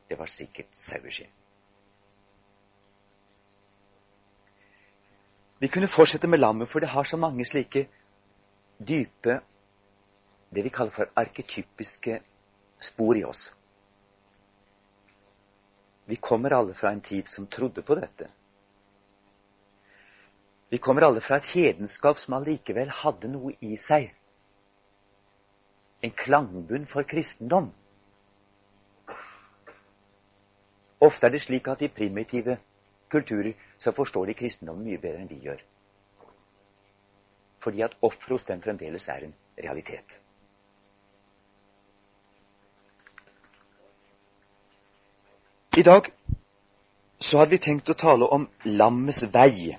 Det 0.09 0.19
var 0.19 0.31
sikkert 0.31 0.69
saueskinn. 0.85 1.31
Vi 5.59 5.67
kunne 5.67 5.87
fortsette 5.87 6.27
med 6.27 6.39
lammet, 6.39 6.69
for 6.69 6.79
det 6.79 6.89
har 6.91 7.03
så 7.03 7.17
mange 7.17 7.45
slike 7.45 7.87
dype 8.79 9.41
Det 10.53 10.63
vi 10.63 10.69
kaller 10.69 10.91
for 10.93 11.09
arketypiske 11.15 12.19
spor 12.79 13.17
i 13.17 13.23
oss. 13.23 13.47
Vi 16.05 16.15
kommer 16.15 16.53
alle 16.53 16.73
fra 16.73 16.91
en 16.91 17.01
tid 17.01 17.27
som 17.27 17.47
trodde 17.47 17.81
på 17.81 17.95
dette. 17.95 18.27
Vi 20.73 20.77
kommer 20.77 21.01
alle 21.05 21.21
fra 21.21 21.37
et 21.37 21.45
hedenskap 21.53 22.17
som 22.17 22.33
allikevel 22.33 22.89
hadde 23.03 23.29
noe 23.29 23.51
i 23.61 23.75
seg. 23.83 24.07
En 26.01 26.13
klangbunn 26.17 26.87
for 26.89 27.05
kristendom. 27.05 27.67
Ofte 30.97 31.29
er 31.29 31.35
det 31.35 31.43
slik 31.45 31.69
at 31.69 31.85
i 31.85 31.91
primitive 31.93 32.57
kulturer 33.13 33.53
så 33.77 33.93
forstår 33.93 34.31
de 34.31 34.37
kristendommen 34.41 34.89
mye 34.89 34.97
bedre 34.97 35.21
enn 35.21 35.29
vi 35.29 35.43
gjør. 35.45 35.61
Fordi 37.61 37.85
at 37.85 37.93
offeret 38.01 38.39
hos 38.39 38.49
dem 38.49 38.65
fremdeles 38.65 39.07
er 39.13 39.29
en 39.29 39.37
realitet. 39.61 40.19
I 45.77 45.85
dag 45.85 46.09
så 47.21 47.43
hadde 47.43 47.59
vi 47.59 47.65
tenkt 47.69 47.93
å 47.93 48.01
tale 48.07 48.25
om 48.25 48.49
lammets 48.65 49.21
vei. 49.29 49.75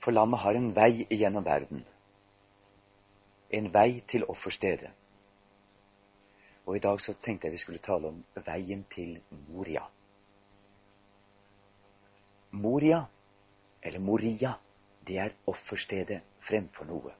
For 0.00 0.16
lammet 0.16 0.40
har 0.40 0.56
en 0.56 0.70
vei 0.72 1.04
gjennom 1.10 1.44
verden. 1.44 1.82
En 3.52 3.68
vei 3.72 4.00
til 4.08 4.24
offerstedet. 4.32 4.92
Og 6.64 6.76
i 6.76 6.80
dag 6.80 7.00
så 7.04 7.12
tenkte 7.20 7.48
jeg 7.48 7.56
vi 7.56 7.60
skulle 7.64 7.82
tale 7.84 8.08
om 8.08 8.22
veien 8.46 8.84
til 8.94 9.18
Moria. 9.48 9.82
Moria, 12.50 13.02
eller 13.82 14.00
Moria, 14.00 14.54
det 15.06 15.18
er 15.18 15.36
offerstedet 15.46 16.22
fremfor 16.48 16.88
noe. 16.88 17.12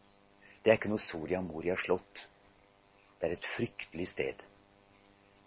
Det 0.62 0.72
er 0.72 0.80
ikke 0.80 0.92
noe 0.92 1.04
Soria 1.04 1.40
Moria 1.44 1.76
slott. 1.80 2.26
Det 3.20 3.28
er 3.28 3.36
et 3.36 3.52
fryktelig 3.56 4.08
sted. 4.08 4.44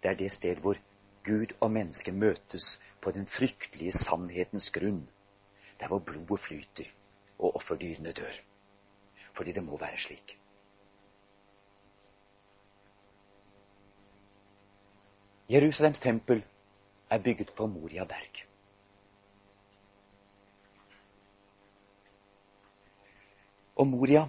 Det 0.02 0.12
er 0.12 0.20
det 0.20 0.32
sted 0.36 0.62
hvor 0.62 0.78
Gud 1.25 1.56
og 1.62 1.72
menneske 1.72 2.12
møtes 2.12 2.75
på 3.02 3.13
den 3.16 3.25
fryktelige 3.25 3.96
sannhetens 4.04 4.70
grunn. 4.75 5.08
Der 5.80 5.90
hvor 5.90 6.04
blodet 6.04 6.44
flyter 6.44 6.92
og 7.44 7.56
offerdyrene 7.60 8.12
dør. 8.12 8.40
Fordi 9.34 9.52
det 9.52 9.64
må 9.64 9.78
være 9.78 9.98
slik. 9.98 10.38
Jerusalems 15.50 16.00
tempel 16.00 16.44
er 17.10 17.20
bygget 17.20 17.54
på 17.58 17.68
Moria 17.68 18.04
berg. 18.04 18.46
Og 23.76 23.88
Moria 23.88 24.28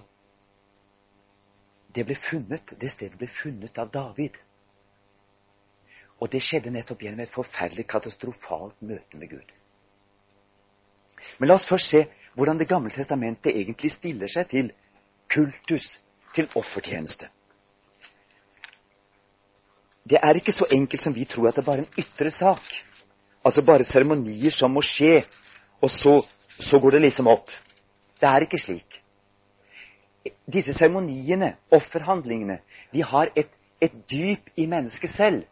det 1.94 2.06
ble 2.06 2.16
funnet, 2.18 2.75
det 2.80 2.90
stedet 2.90 3.18
ble 3.18 3.28
funnet 3.30 3.78
av 3.78 3.90
David. 3.94 4.35
Og 6.18 6.30
det 6.33 6.40
skjedde 6.42 6.73
nettopp 6.75 7.04
gjennom 7.04 7.23
et 7.23 7.30
forferdelig 7.35 7.87
katastrofalt 7.90 8.83
møte 8.83 9.18
med 9.21 9.30
Gud. 9.30 9.52
Men 11.38 11.49
la 11.49 11.59
oss 11.59 11.68
først 11.68 11.90
se 11.92 12.02
hvordan 12.34 12.58
Det 12.58 12.68
gamle 12.68 12.90
testamentet 12.90 13.54
egentlig 13.56 13.92
stiller 13.92 14.28
seg 14.28 14.48
til 14.50 14.72
kultus, 15.30 15.98
til 16.34 16.48
offertjeneste. 16.54 17.28
Det 20.04 20.18
er 20.22 20.36
ikke 20.36 20.52
så 20.52 20.66
enkelt 20.70 21.02
som 21.02 21.14
vi 21.14 21.24
tror 21.24 21.48
at 21.48 21.56
det 21.56 21.62
er 21.62 21.70
bare 21.70 21.84
en 21.84 21.98
ytre 21.98 22.30
sak. 22.30 22.64
Altså 23.44 23.62
bare 23.62 23.84
seremonier 23.84 24.50
som 24.50 24.70
må 24.70 24.82
skje, 24.82 25.22
og 25.80 25.90
så, 25.90 26.20
så 26.60 26.78
går 26.78 26.96
det 26.96 27.00
liksom 27.06 27.26
opp. 27.26 27.48
Det 28.20 28.28
er 28.28 28.44
ikke 28.44 28.60
slik. 28.60 29.00
Disse 30.52 30.72
seremoniene, 30.72 31.54
offerhandlingene, 31.72 32.58
de 32.92 33.02
har 33.04 33.32
et, 33.36 33.50
et 33.80 33.92
dyp 34.10 34.50
i 34.56 34.66
mennesket 34.66 35.10
selv. 35.10 35.42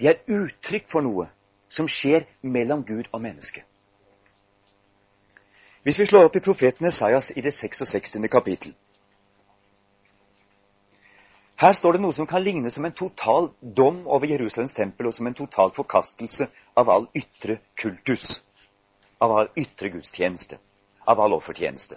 De 0.00 0.08
er 0.08 0.20
uttrykk 0.28 0.88
for 0.92 1.04
noe 1.04 1.28
som 1.72 1.88
skjer 1.88 2.24
mellom 2.42 2.84
Gud 2.86 3.08
og 3.12 3.20
menneske. 3.20 3.64
Hvis 5.88 5.98
vi 5.98 6.04
slår 6.06 6.26
opp 6.28 6.34
i 6.36 6.40
profeten 6.44 6.84
Esaias 6.84 7.30
i 7.32 7.40
det 7.40 7.54
66. 7.56 8.18
kapittel 8.28 8.74
Her 11.62 11.72
står 11.78 11.96
det 11.96 12.02
noe 12.02 12.12
som 12.12 12.28
kan 12.28 12.44
ligne 12.44 12.68
som 12.68 12.84
en 12.84 12.92
total 12.98 13.48
dom 13.62 14.02
over 14.04 14.28
Jerusalems 14.28 14.76
tempel, 14.76 15.08
og 15.08 15.16
som 15.16 15.30
en 15.30 15.38
total 15.38 15.72
forkastelse 15.72 16.50
av 16.76 16.92
all 16.92 17.08
ytre 17.16 17.56
kultus, 17.80 18.42
av 19.16 19.32
all 19.32 19.48
ytre 19.56 19.88
gudstjeneste, 19.96 20.60
av 21.08 21.24
all 21.24 21.38
offertjeneste. 21.38 21.96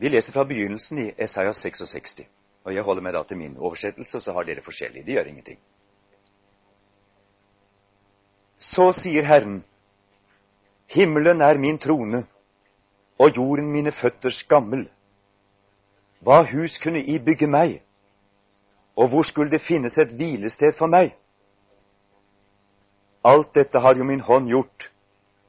Vi 0.00 0.08
leser 0.08 0.32
fra 0.32 0.48
begynnelsen 0.48 1.04
i 1.04 1.10
Esaias 1.20 1.60
66. 1.60 2.24
Og 2.64 2.72
jeg 2.72 2.88
holder 2.88 3.04
meg 3.04 3.20
da 3.20 3.26
til 3.28 3.44
min 3.44 3.60
oversettelse, 3.60 4.16
og 4.16 4.24
så 4.24 4.32
har 4.32 4.48
dere 4.48 4.64
forskjellig. 4.64 5.04
Det 5.04 5.20
gjør 5.20 5.34
ingenting. 5.36 5.60
Så 8.58 8.92
sier 8.96 9.22
Herren, 9.22 9.64
himmelen 10.88 11.40
er 11.40 11.58
min 11.58 11.78
trone, 11.78 12.24
og 13.18 13.36
jorden 13.36 13.68
mine 13.72 13.92
føtters 13.92 14.42
gammel. 14.48 14.86
Hva 16.24 16.42
hus 16.48 16.78
kunne 16.82 17.02
I 17.04 17.18
bygge 17.18 17.46
meg, 17.46 17.82
og 18.96 19.08
hvor 19.12 19.22
skulle 19.28 19.52
det 19.52 19.60
finnes 19.60 19.98
et 19.98 20.12
hvilested 20.16 20.72
for 20.78 20.88
meg? 20.88 21.12
Alt 23.24 23.52
dette 23.54 23.80
har 23.80 23.96
jo 23.98 24.04
min 24.04 24.24
hånd 24.24 24.48
gjort, 24.48 24.88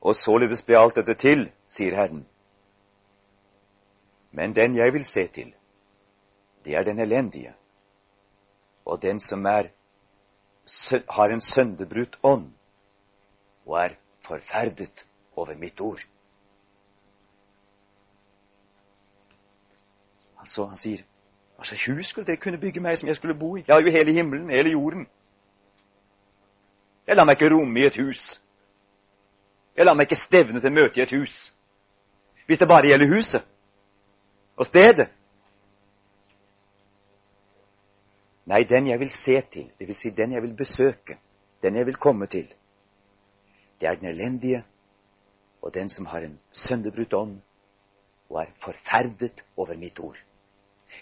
og 0.01 0.15
således 0.15 0.63
ble 0.67 0.77
alt 0.79 0.99
dette 0.99 1.15
til, 1.15 1.47
sier 1.71 1.95
Herren. 1.95 2.25
Men 4.31 4.53
den 4.55 4.75
jeg 4.75 4.93
vil 4.93 5.05
se 5.07 5.27
til, 5.27 5.53
det 6.65 6.75
er 6.75 6.83
den 6.83 6.99
elendige, 6.99 7.55
og 8.85 9.01
den 9.01 9.19
som 9.19 9.45
er, 9.45 9.71
har 11.09 11.31
en 11.31 11.41
søndebrutt 11.41 12.19
ånd 12.23 12.51
og 13.67 13.85
er 13.85 13.95
forferdet 14.27 15.05
over 15.35 15.55
mitt 15.55 15.81
ord. 15.81 15.99
Altså, 20.39 20.65
han 20.65 20.77
sier 20.77 21.03
Hva 21.57 21.65
slags 21.65 21.85
hus 21.89 22.09
skulle 22.11 22.27
dere 22.27 22.37
kunne 22.37 22.59
bygge 22.61 22.81
meg 22.81 22.97
som 22.97 23.07
jeg 23.09 23.17
skulle 23.17 23.33
bo 23.33 23.55
i? 23.57 23.63
Jeg 23.67 23.73
har 23.73 23.81
jo 23.81 23.91
hele 23.91 24.13
himmelen, 24.13 24.49
hele 24.49 24.69
jorden. 24.69 25.07
Jeg 27.07 27.15
lar 27.15 27.25
meg 27.25 27.39
ikke 27.39 27.49
romme 27.55 27.79
i 27.79 27.87
et 27.87 27.97
hus. 27.97 28.21
Jeg 29.77 29.85
lar 29.85 29.97
meg 29.97 30.05
ikke 30.05 30.21
stevne 30.21 30.61
til 30.61 30.71
møte 30.71 30.99
i 30.99 31.03
et 31.03 31.13
hus. 31.17 31.33
Hvis 32.45 32.59
det 32.59 32.67
bare 32.67 32.87
gjelder 32.87 33.09
huset 33.15 33.47
og 34.55 34.65
stedet. 34.65 35.09
Nei, 38.45 38.63
den 38.63 38.87
jeg 38.87 38.99
vil 38.99 39.11
se 39.11 39.41
til, 39.51 39.71
det 39.79 39.87
vil 39.87 39.97
si 39.97 40.09
den 40.09 40.31
jeg 40.31 40.41
vil 40.41 40.53
besøke, 40.55 41.17
den 41.61 41.75
jeg 41.75 41.85
vil 41.85 41.97
komme 41.99 42.25
til, 42.25 42.53
det 43.79 43.89
er 43.89 43.95
den 43.95 44.09
elendige 44.09 44.63
og 45.61 45.73
den 45.73 45.89
som 45.89 46.05
har 46.05 46.19
en 46.19 46.39
sønderbrutt 46.51 47.13
ånd 47.13 47.41
og 48.29 48.41
er 48.41 48.51
forferdet 48.63 49.43
over 49.57 49.75
mitt 49.77 49.99
ord. 49.99 50.17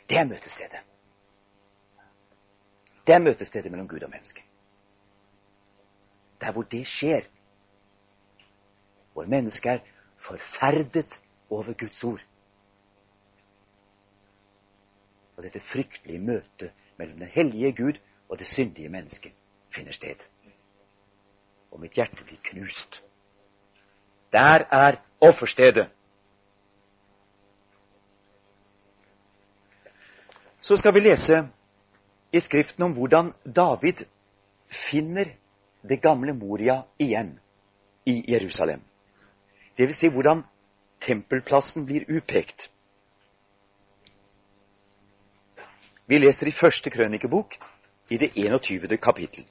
Det 0.10 0.18
er 0.18 0.26
møtestedet. 0.26 0.82
Det 3.08 3.16
er 3.16 3.20
møtestedet 3.20 3.72
mellom 3.72 3.88
Gud 3.88 4.04
og 4.04 4.10
menneske. 4.10 4.44
Der 6.42 6.52
hvor 6.52 6.64
det 6.64 6.88
skjer, 6.88 7.22
hvor 9.14 9.26
mennesket 9.26 9.72
er 9.72 9.80
forferdet 10.18 11.20
over 11.50 11.74
Guds 11.74 12.04
ord 12.04 12.22
og 15.38 15.44
dette 15.44 15.60
fryktelige 15.60 16.20
møtet 16.20 16.72
mellom 16.98 17.20
den 17.20 17.28
hellige 17.28 17.72
Gud 17.76 18.00
og 18.30 18.40
det 18.40 18.48
syndige 18.48 18.90
mennesket 18.90 19.32
finner 19.76 19.92
sted. 19.92 20.16
Og 21.72 21.80
mitt 21.80 21.98
hjerte 21.98 22.24
blir 22.24 22.40
knust. 22.52 23.02
Der 24.34 24.66
er 24.72 25.00
offerstedet. 25.22 25.88
Så 30.62 30.78
skal 30.78 30.94
vi 30.94 31.00
lese 31.00 31.48
i 32.34 32.40
Skriften 32.40 32.84
om 32.84 32.94
hvordan 32.98 33.34
David 33.56 34.06
finner 34.90 35.30
det 35.90 36.02
gamle 36.02 36.34
Moria 36.34 36.82
igjen 37.00 37.40
i 38.06 38.24
Jerusalem. 38.32 38.82
Det 39.78 39.88
vil 39.88 39.96
si 39.96 40.10
hvordan 40.10 40.44
tempelplassen 41.06 41.86
blir 41.86 42.08
upekt. 42.10 42.70
Vi 46.08 46.18
leser 46.18 46.48
i 46.48 46.58
første 46.60 46.90
krønikebok, 46.90 47.56
i 48.10 48.18
det 48.18 48.32
21. 48.36 48.98
kapittel. 48.98 49.46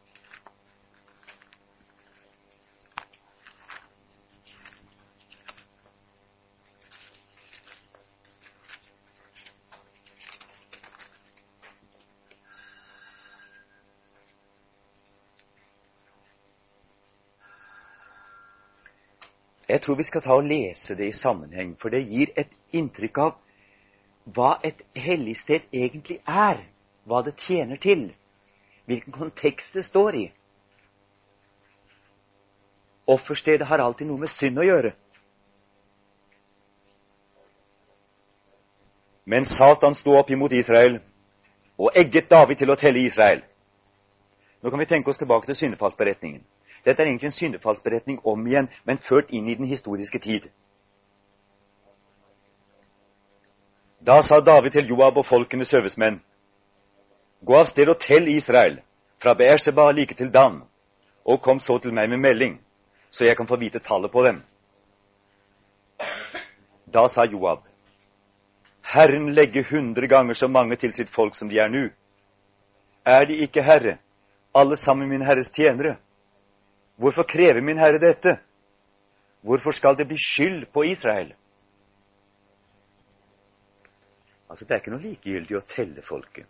Jeg 19.68 19.73
tror 19.84 19.96
vi 19.96 20.06
skal 20.08 20.22
ta 20.24 20.36
og 20.38 20.46
lese 20.48 20.96
det 20.96 21.10
i 21.10 21.16
sammenheng, 21.16 21.74
for 21.80 21.92
det 21.92 22.04
gir 22.08 22.32
et 22.40 22.50
inntrykk 22.72 23.20
av 23.20 23.34
hva 24.34 24.56
et 24.64 24.80
hellig 24.96 25.36
sted 25.42 25.66
egentlig 25.72 26.20
er, 26.24 26.62
hva 27.04 27.20
det 27.26 27.36
tjener 27.44 27.76
til, 27.80 28.08
hvilken 28.88 29.12
kontekst 29.12 29.76
det 29.76 29.84
står 29.84 30.16
i. 30.16 30.24
Offerstedet 33.06 33.68
har 33.68 33.84
alltid 33.84 34.08
noe 34.08 34.24
med 34.24 34.32
synd 34.32 34.58
å 34.58 34.64
gjøre. 34.64 34.94
Men 39.28 39.44
Satan 39.48 39.96
sto 39.96 40.16
opp 40.16 40.30
imot 40.32 40.52
Israel 40.52 40.98
og 41.80 41.96
egget 41.96 42.30
David 42.30 42.60
til 42.60 42.72
å 42.72 42.78
telle 42.80 43.04
Israel. 43.04 43.42
Nå 44.64 44.72
kan 44.72 44.80
vi 44.80 44.88
tenke 44.88 45.10
oss 45.12 45.20
tilbake 45.20 45.48
til 45.48 45.58
syndefallsberetningen. 45.58 46.44
Dette 46.84 47.02
er 47.02 47.08
egentlig 47.08 47.30
en 47.30 47.38
syndefallsberetning 47.38 48.20
om 48.24 48.46
igjen, 48.46 48.68
men 48.84 49.00
ført 49.00 49.30
inn 49.32 49.48
i 49.48 49.56
den 49.56 49.66
historiske 49.66 50.18
tid. 50.20 50.50
Da 54.04 54.20
sa 54.22 54.40
David 54.44 54.74
til 54.76 54.90
Joab 54.92 55.16
og 55.16 55.26
folkenes 55.26 55.72
høvesmenn, 55.72 56.20
Gå 57.44 57.56
av 57.56 57.66
sted 57.68 57.88
og 57.92 58.00
tell 58.00 58.28
Israel, 58.32 58.78
fra 59.20 59.34
Beersheba 59.36 59.90
like 59.92 60.14
til 60.16 60.30
Dan, 60.32 60.62
og 61.24 61.42
kom 61.44 61.60
så 61.60 61.78
til 61.78 61.92
meg 61.92 62.08
med 62.08 62.20
melding, 62.20 62.58
så 63.10 63.24
jeg 63.24 63.36
kan 63.36 63.48
få 63.48 63.56
vite 63.60 63.80
tallet 63.84 64.12
på 64.12 64.24
dem. 64.24 64.42
Da 66.88 67.06
sa 67.08 67.24
Joab, 67.24 67.64
Herren 68.94 69.32
legger 69.34 69.64
hundre 69.70 70.06
ganger 70.08 70.34
så 70.34 70.48
mange 70.48 70.76
til 70.76 70.92
sitt 70.92 71.10
folk 71.12 71.34
som 71.34 71.48
de 71.48 71.58
er 71.58 71.68
nå. 71.68 71.88
Er 73.04 73.24
de 73.28 73.40
ikke 73.44 73.62
herre, 73.64 73.98
alle 74.54 74.76
sammen 74.76 75.08
min 75.08 75.24
Herres 75.24 75.50
tjenere? 75.52 75.96
Hvorfor 76.96 77.22
krever 77.22 77.60
min 77.60 77.78
Herre 77.78 77.98
dette? 77.98 78.38
Hvorfor 79.42 79.72
skal 79.72 79.96
det 79.98 80.06
bli 80.08 80.16
skyld 80.18 80.66
på 80.72 80.84
Israel? 80.84 81.34
Altså, 84.48 84.64
Det 84.64 84.70
er 84.70 84.80
ikke 84.82 84.92
noe 84.94 85.02
likegyldig 85.02 85.56
å 85.58 85.66
telle 85.68 86.02
folket. 86.02 86.46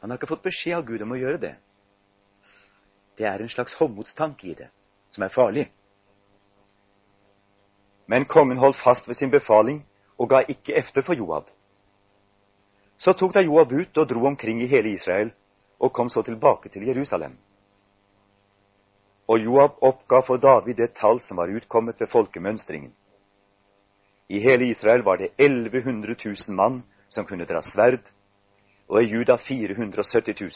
Han 0.00 0.10
har 0.10 0.18
ikke 0.18 0.28
fått 0.34 0.42
beskjed 0.44 0.76
av 0.76 0.84
Gud 0.84 1.02
om 1.02 1.14
å 1.14 1.18
gjøre 1.18 1.38
det. 1.40 1.54
Det 3.16 3.26
er 3.26 3.40
en 3.40 3.48
slags 3.48 3.74
håndmotstanke 3.78 4.48
i 4.50 4.54
det, 4.58 4.68
som 5.10 5.22
er 5.22 5.32
farlig. 5.32 5.68
Men 8.06 8.26
kongen 8.26 8.58
holdt 8.58 8.80
fast 8.82 9.06
ved 9.08 9.16
sin 9.16 9.30
befaling 9.30 9.84
og 10.18 10.28
ga 10.28 10.42
ikke 10.48 10.74
efter 10.76 11.06
for 11.06 11.14
Joab. 11.14 11.46
Så 12.98 13.14
tok 13.18 13.32
da 13.34 13.42
Joab 13.46 13.72
ut 13.72 13.98
og 13.98 14.08
dro 14.10 14.26
omkring 14.26 14.60
i 14.62 14.68
hele 14.70 14.92
Israel 14.92 15.32
og 15.78 15.92
kom 15.92 16.10
så 16.10 16.22
tilbake 16.22 16.68
til 16.68 16.86
Jerusalem. 16.86 17.38
Og 19.32 19.40
Joab 19.40 19.78
oppga 19.80 20.20
for 20.26 20.36
David 20.36 20.76
det 20.76 20.90
tall 20.98 21.20
som 21.24 21.38
var 21.40 21.48
utkommet 21.48 22.00
ved 22.00 22.10
folkemønstringen. 22.12 22.92
I 24.28 24.40
hele 24.44 24.68
Israel 24.68 25.04
var 25.04 25.16
det 25.16 25.30
1100 25.38 26.16
000 26.24 26.56
mann 26.56 26.82
som 27.08 27.24
kunne 27.24 27.46
dra 27.48 27.62
sverd, 27.64 28.04
og 28.88 29.02
i 29.02 29.08
Juda 29.08 29.36
470 29.36 30.40
000. 30.40 30.50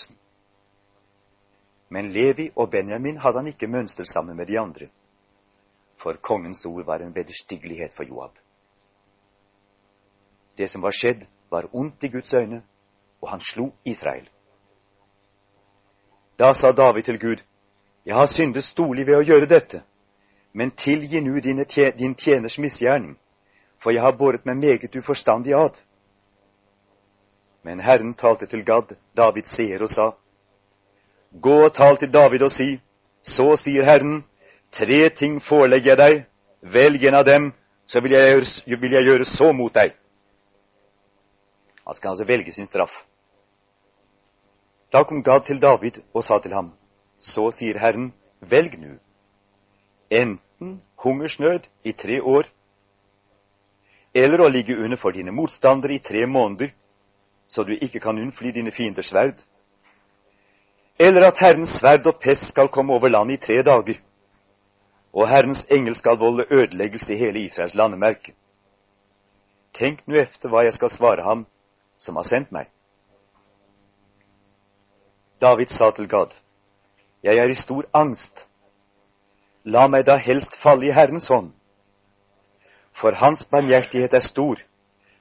Men 1.88 2.12
Levi 2.12 2.50
og 2.56 2.70
Benjamin 2.70 3.16
hadde 3.16 3.38
han 3.38 3.46
ikke 3.46 3.66
mønstret 3.66 4.12
sammen 4.12 4.36
med 4.36 4.46
de 4.46 4.60
andre, 4.60 4.88
for 5.96 6.12
kongens 6.20 6.66
ord 6.66 6.84
var 6.84 7.00
en 7.00 7.14
vederstyggelighet 7.16 7.96
for 7.96 8.04
Joab. 8.04 8.36
Det 10.58 10.70
som 10.70 10.82
var 10.82 10.92
skjedd, 10.92 11.26
var 11.50 11.68
ondt 11.72 12.04
i 12.04 12.08
Guds 12.08 12.34
øyne, 12.34 12.62
og 13.22 13.30
han 13.30 13.40
slo 13.40 13.72
Israel. 13.84 14.28
Da 16.38 16.52
sa 16.52 16.72
David 16.72 17.02
til 17.02 17.20
Gud, 17.20 17.44
Jeg 18.06 18.14
har 18.14 18.26
syndet 18.30 18.64
storlig 18.64 19.06
ved 19.06 19.18
å 19.18 19.24
gjøre 19.26 19.48
dette, 19.50 19.80
men 20.54 20.70
tilgi 20.70 21.20
nu 21.20 21.40
din 21.40 22.14
tjeners 22.14 22.58
misgjerning, 22.58 23.16
for 23.82 23.90
jeg 23.90 24.02
har 24.02 24.14
båret 24.14 24.46
meg 24.46 24.60
meget 24.60 24.94
uforstandig 24.96 25.56
ad. 25.58 25.74
Men 27.66 27.82
Herren 27.82 28.14
talte 28.14 28.46
til 28.46 28.62
Gad, 28.64 28.94
Davids 29.16 29.50
seer, 29.56 29.82
og 29.82 29.90
sa, 29.90 30.12
Gå 31.32 31.56
og 31.64 31.74
tal 31.74 31.98
til 31.98 32.12
David 32.12 32.46
og 32.46 32.52
si, 32.54 32.78
så 33.26 33.56
sier 33.58 33.84
Herren, 33.84 34.22
tre 34.70 35.08
ting 35.10 35.40
forelegger 35.42 35.96
jeg 35.96 35.98
deg, 35.98 36.22
velg 36.62 37.04
en 37.10 37.18
av 37.18 37.26
dem, 37.26 37.50
så 37.86 38.00
vil 38.00 38.14
jeg, 38.14 38.30
gjøre, 38.30 38.80
vil 38.80 38.96
jeg 38.96 39.10
gjøre 39.10 39.30
så 39.34 39.50
mot 39.52 39.74
deg. 39.74 39.98
Han 41.86 41.94
skal 41.94 42.14
altså 42.14 42.24
velge 42.26 42.54
sin 42.54 42.70
straff. 42.70 42.94
Da 44.94 45.02
kom 45.02 45.26
Gad 45.26 45.50
til 45.50 45.58
David 45.58 45.98
og 46.14 46.22
sa 46.22 46.38
til 46.38 46.54
ham, 46.54 46.70
så 47.26 47.50
sier 47.54 47.78
Herren, 47.80 48.12
velg 48.40 48.78
nu, 48.78 48.98
enten 50.10 50.80
hungersnød 51.02 51.66
i 51.84 51.92
tre 51.92 52.20
år, 52.22 52.48
eller 54.14 54.40
å 54.40 54.48
ligge 54.48 54.76
under 54.78 54.96
for 54.96 55.12
dine 55.12 55.34
motstandere 55.34 55.96
i 55.96 56.02
tre 56.04 56.26
måneder, 56.26 56.72
så 57.46 57.62
du 57.62 57.74
ikke 57.74 58.00
kan 58.00 58.18
unnfly 58.18 58.52
dine 58.54 58.72
fienders 58.72 59.10
sverd, 59.12 59.42
eller 60.98 61.28
at 61.28 61.38
Herrens 61.38 61.76
sverd 61.80 62.06
og 62.08 62.20
pest 62.22 62.48
skal 62.48 62.70
komme 62.72 62.94
over 62.94 63.12
landet 63.12 63.36
i 63.36 63.46
tre 63.46 63.58
dager, 63.62 64.00
og 65.12 65.28
Herrens 65.28 65.64
engel 65.72 65.96
skal 65.96 66.18
volde 66.20 66.46
ødeleggelse 66.50 67.14
i 67.14 67.18
hele 67.18 67.44
Israels 67.44 67.74
landemerke. 67.74 68.32
Tenk 69.76 70.06
nu 70.08 70.16
efter 70.16 70.48
hva 70.48 70.64
jeg 70.64 70.76
skal 70.76 70.92
svare 70.92 71.24
ham 71.24 71.44
som 72.00 72.16
har 72.16 72.24
sendt 72.28 72.52
meg. 72.52 72.70
David 75.40 75.72
sa 75.76 75.90
til 75.92 76.08
Gad, 76.08 76.32
Jeg 77.26 77.38
er 77.38 77.50
i 77.50 77.58
stor 77.58 77.88
angst. 77.94 78.44
La 79.64 79.88
meg 79.90 80.04
da 80.06 80.14
helst 80.22 80.52
falle 80.62 80.86
i 80.86 80.92
Herrens 80.94 81.26
hånd. 81.26 81.48
For 82.94 83.18
Hans 83.18 83.42
barmhjertighet 83.50 84.14
er 84.14 84.22
stor, 84.22 84.60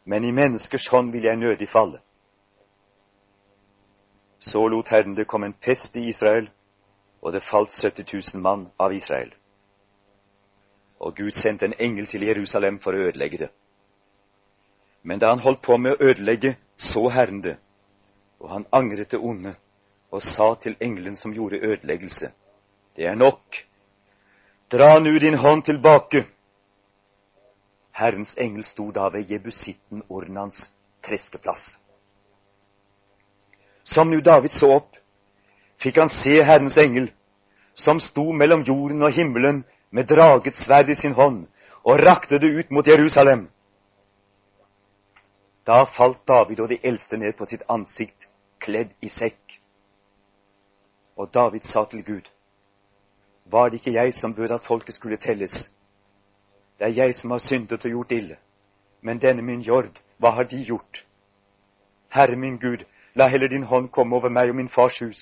men 0.06 0.24
i 0.24 0.32
menneskers 0.32 0.86
hånd 0.94 1.10
vil 1.16 1.26
jeg 1.26 1.42
nødig 1.42 1.70
falle. 1.70 1.98
Så 4.38 4.68
lot 4.68 4.94
Herren 4.94 5.18
det 5.18 5.26
komme 5.26 5.50
en 5.50 5.58
pest 5.58 5.98
i 5.98 6.06
Israel, 6.12 6.52
og 7.26 7.34
det 7.34 7.44
falt 7.50 7.74
70 7.74 8.14
000 8.36 8.44
mann 8.44 8.68
av 8.78 8.94
Israel. 8.94 9.34
Og 11.00 11.18
Gud 11.18 11.34
sendte 11.42 11.66
en 11.66 11.78
engel 11.80 12.06
til 12.08 12.30
Jerusalem 12.30 12.78
for 12.86 12.94
å 12.94 13.10
ødelegge 13.10 13.48
det. 13.48 13.52
Men 15.02 15.20
da 15.20 15.34
han 15.34 15.42
holdt 15.42 15.66
på 15.66 15.78
med 15.78 15.96
å 15.96 16.12
ødelegge, 16.12 16.54
så 16.78 17.10
Herren 17.10 17.42
det, 17.42 17.58
og 18.40 18.52
han 18.54 18.70
angret 18.72 19.10
det 19.12 19.20
onde 19.20 19.58
og 20.16 20.24
sa 20.24 20.54
til 20.64 20.78
engelen 20.80 21.16
som 21.20 21.34
gjorde 21.36 21.60
ødeleggelse, 21.60 22.32
det 22.96 23.06
er 23.06 23.16
nok, 23.16 23.56
dra 24.72 25.00
nu 25.00 25.18
din 25.20 25.38
hånd 25.38 25.64
tilbake. 25.64 26.26
Herrens 27.92 28.36
engel 28.40 28.64
sto 28.64 28.92
da 28.92 29.10
ved 29.12 29.32
jebusitten 29.32 30.04
Ornans 30.10 30.70
treskeplass. 31.04 31.78
Som 33.84 34.08
nu 34.08 34.22
David 34.22 34.56
så 34.56 34.72
opp, 34.80 34.96
fikk 35.84 36.00
han 36.00 36.10
se 36.10 36.40
Herrens 36.44 36.78
engel, 36.78 37.12
som 37.76 38.00
sto 38.00 38.32
mellom 38.32 38.64
jorden 38.64 39.04
og 39.04 39.12
himmelen 39.12 39.64
med 39.92 40.08
draget 40.08 40.56
sverd 40.56 40.90
i 40.90 40.96
sin 40.96 41.14
hånd, 41.14 41.46
og 41.84 42.00
rakte 42.00 42.40
det 42.40 42.54
ut 42.56 42.72
mot 42.72 42.88
Jerusalem. 42.88 43.50
Da 45.68 45.84
falt 45.98 46.24
David 46.28 46.60
og 46.60 46.70
de 46.70 46.80
eldste 46.84 47.18
ned 47.18 47.36
på 47.38 47.46
sitt 47.46 47.64
ansikt, 47.70 48.28
kledd 48.60 48.96
i 49.02 49.10
sekk. 49.10 49.60
Og 51.16 51.34
David 51.34 51.62
sa 51.64 51.86
til 51.86 52.04
Gud, 52.06 52.32
var 53.46 53.70
det 53.70 53.80
ikke 53.80 53.94
jeg 53.94 54.14
som 54.14 54.34
bød 54.36 54.52
at 54.52 54.66
folket 54.68 54.96
skulle 54.96 55.18
telles? 55.18 55.70
Det 56.80 56.88
er 56.88 57.06
jeg 57.06 57.16
som 57.16 57.32
har 57.32 57.38
syndet 57.38 57.86
og 57.86 57.92
gjort 57.92 58.12
ille. 58.12 58.38
Men 59.02 59.22
denne 59.22 59.42
min 59.42 59.62
jord, 59.62 60.02
hva 60.18 60.30
har 60.30 60.44
de 60.44 60.66
gjort? 60.66 61.06
Herre 62.10 62.36
min 62.36 62.58
Gud, 62.58 62.86
La 63.16 63.28
heller 63.28 63.48
din 63.48 63.64
hånd 63.64 63.92
komme 63.96 64.16
over 64.16 64.30
meg 64.30 64.50
og 64.52 64.58
min 64.60 64.70
fars 64.70 64.98
hus, 65.00 65.20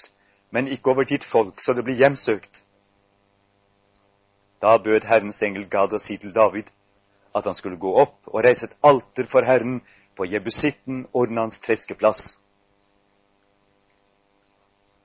men 0.52 0.68
ikke 0.68 0.90
over 0.90 1.06
ditt 1.06 1.26
folk, 1.30 1.62
så 1.62 1.74
det 1.78 1.84
blir 1.86 2.00
hjemsøkt. 2.02 2.64
Da 4.62 4.78
bød 4.78 5.06
Herrens 5.06 5.42
engel 5.46 5.68
Gad 5.70 5.94
å 5.94 6.00
si 6.02 6.18
til 6.18 6.34
David 6.34 6.72
at 7.36 7.46
han 7.46 7.58
skulle 7.58 7.78
gå 7.78 7.92
opp 8.02 8.32
og 8.32 8.42
reise 8.46 8.66
et 8.66 8.78
alter 8.82 9.30
for 9.30 9.46
Herren 9.46 9.82
på 10.18 10.26
Jebusitten, 10.26 11.06
ordnans 11.14 11.60
treskeplass. 11.66 12.38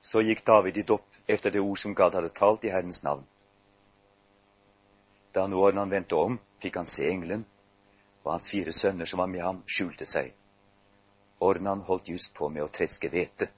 Så 0.01 0.21
gikk 0.21 0.45
David 0.45 0.77
i 0.77 0.81
dopp 0.81 1.07
efter 1.27 1.51
det 1.51 1.59
ord 1.59 1.77
som 1.79 1.93
Gad 1.95 2.15
hadde 2.15 2.29
talt 2.29 2.63
i 2.63 2.71
Herrens 2.71 3.03
navn. 3.03 3.25
Da 5.33 5.45
nå 5.47 5.59
Ornan 5.61 5.91
vendte 5.91 6.15
om, 6.15 6.39
fikk 6.61 6.79
han 6.79 6.87
se 6.89 7.05
engelen, 7.05 7.45
og 8.23 8.31
hans 8.33 8.49
fire 8.49 8.73
sønner 8.73 9.05
som 9.05 9.19
var 9.19 9.29
med 9.29 9.43
ham, 9.43 9.61
skjulte 9.67 10.05
seg. 10.05 10.33
Ornan 11.39 11.83
holdt 11.87 12.09
just 12.09 12.33
på 12.33 12.49
med 12.49 12.63
å 12.63 12.71
treske 12.73 13.11
hvete. 13.11 13.49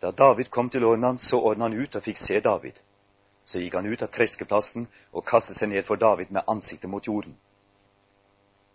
Da 0.00 0.10
David 0.12 0.50
kom 0.50 0.68
til 0.70 0.84
Ornan, 0.84 1.18
så 1.18 1.40
Ornan 1.40 1.72
ut 1.72 1.96
og 1.96 2.04
fikk 2.04 2.18
se 2.20 2.40
David. 2.40 2.80
Så 3.44 3.62
gikk 3.62 3.76
han 3.78 3.86
ut 3.86 4.02
av 4.02 4.10
treskeplassen 4.12 4.88
og 5.12 5.24
kastet 5.24 5.56
seg 5.56 5.70
ned 5.70 5.86
for 5.86 5.96
David 5.96 6.32
med 6.34 6.44
ansiktet 6.50 6.90
mot 6.90 7.06
jorden. 7.06 7.36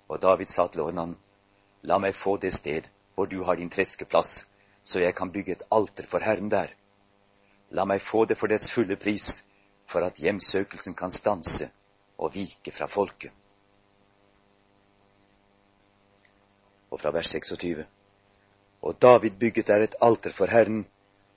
Og 0.08 0.21
David 0.21 0.49
sa 0.49 0.67
til 0.67 0.82
Ornan, 0.82 1.17
la 1.84 1.99
meg 1.99 2.15
få 2.15 2.38
det 2.38 2.54
sted 2.56 2.88
hvor 3.15 3.27
du 3.27 3.43
har 3.43 3.60
din 3.60 3.69
treskeplass, 3.69 4.45
så 4.83 4.99
jeg 4.99 5.15
kan 5.15 5.31
bygge 5.31 5.57
et 5.57 5.67
alter 5.71 6.07
for 6.09 6.23
Herren 6.23 6.49
der. 6.49 6.73
La 7.71 7.85
meg 7.85 8.01
få 8.01 8.25
det 8.25 8.37
for 8.39 8.51
dets 8.51 8.71
fulle 8.73 8.97
pris, 8.99 9.41
for 9.87 10.03
at 10.03 10.19
hjemsøkelsen 10.19 10.95
kan 10.95 11.11
stanse 11.11 11.69
og 12.17 12.33
vike 12.35 12.71
fra 12.71 12.87
folket. 12.87 13.31
og 16.91 16.99
fra 16.99 17.11
vers 17.15 17.31
26. 17.31 17.85
Og 18.81 18.97
David 19.01 19.37
bygget 19.39 19.67
der 19.67 19.85
et 19.85 19.95
alter 20.01 20.33
for 20.35 20.51
Herren, 20.51 20.85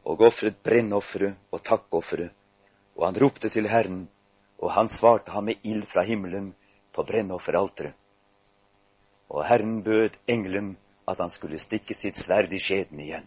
og 0.05 0.21
ofret 0.21 0.57
brennofre 0.65 1.35
og 1.53 1.63
takkofre, 1.65 2.29
og 2.97 3.07
han 3.07 3.21
ropte 3.23 3.49
til 3.49 3.69
Herren, 3.69 4.09
og 4.59 4.73
han 4.73 4.89
svarte 4.89 5.33
ham 5.33 5.45
med 5.45 5.63
ild 5.63 5.87
fra 5.93 6.03
himmelen 6.05 6.55
på 6.95 7.03
brennofferalteret. 7.03 7.95
Og 9.29 9.47
Herren 9.47 9.83
bød 9.83 10.19
engelen 10.29 10.77
at 11.09 11.19
han 11.19 11.31
skulle 11.31 11.59
stikke 11.59 11.95
sitt 11.95 12.17
sverd 12.21 12.53
i 12.53 12.61
skjeden 12.61 13.01
igjen. 13.01 13.27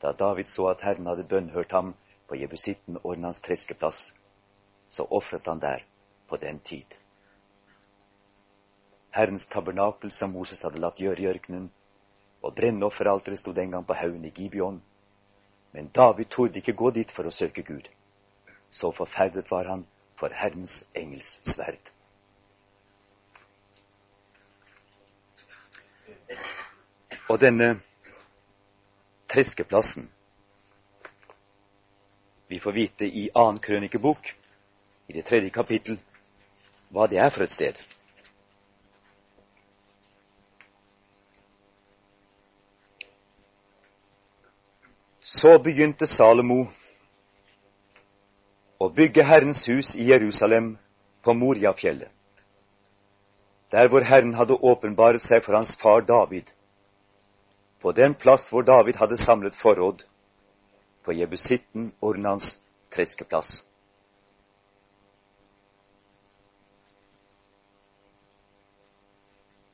Da 0.00 0.12
David 0.12 0.48
så 0.48 0.68
at 0.70 0.80
Herren 0.80 1.06
hadde 1.06 1.28
bønnhørt 1.28 1.72
ham 1.72 1.94
på 2.28 2.38
jebusitten 2.40 2.98
Ornans 3.04 3.40
treskeplass, 3.44 4.12
så 4.88 5.06
ofret 5.10 5.46
han 5.46 5.60
der 5.60 5.84
på 6.28 6.36
den 6.36 6.60
tid. 6.60 6.96
Herrens 9.10 9.46
tabernakel 9.46 10.12
som 10.12 10.30
Moses 10.30 10.62
hadde 10.62 10.80
latt 10.80 11.00
gjøre 11.02 11.20
i 11.20 11.26
ørkenen, 11.26 11.70
og 12.42 12.54
brennofferalteret 12.56 13.38
sto 13.38 13.52
den 13.52 13.74
gang 13.74 13.86
på 13.86 13.94
haugen 13.94 14.24
i 14.24 14.30
Gibeon. 14.30 14.80
Men 15.72 15.90
David 15.94 16.30
torde 16.30 16.58
ikke 16.58 16.72
gå 16.72 16.90
dit 16.90 17.10
for 17.12 17.26
å 17.26 17.34
søke 17.34 17.62
Gud. 17.62 17.88
Så 18.70 18.92
forferdet 18.94 19.50
var 19.50 19.68
han 19.68 19.84
for 20.18 20.32
Herrens 20.32 20.80
engels 20.94 21.38
sverd. 21.44 21.90
Og 27.28 27.38
denne 27.40 27.80
treskeplassen. 29.32 30.08
Vi 32.48 32.60
får 32.60 32.72
vite 32.72 33.04
i 33.04 33.30
annen 33.34 33.58
krønikebok, 33.62 34.34
i 35.06 35.12
det 35.12 35.22
tredje 35.26 35.50
kapittel, 35.54 35.98
hva 36.90 37.06
det 37.06 37.20
er 37.22 37.30
for 37.30 37.46
et 37.46 37.54
sted. 37.54 37.78
Så 45.22 45.54
begynte 45.62 46.10
Salomo 46.10 46.64
å 48.82 48.88
bygge 48.90 49.22
Herrens 49.22 49.62
hus 49.70 49.94
i 49.94 50.08
Jerusalem 50.10 50.72
på 51.22 51.34
Moriafjellet, 51.38 52.10
der 53.70 53.86
hvor 53.92 54.02
Herren 54.02 54.34
hadde 54.34 54.58
åpenbaret 54.58 55.22
seg 55.22 55.44
for 55.44 55.54
hans 55.54 55.76
far 55.78 56.02
David, 56.02 56.50
på 57.80 57.92
den 57.92 58.14
plass 58.14 58.48
hvor 58.52 58.62
David 58.62 58.98
hadde 59.00 59.16
samlet 59.16 59.56
forråd, 59.56 60.04
på 61.04 61.12
jebusitten 61.16 61.92
Ornans 62.04 62.58
treskeplass. 62.92 63.62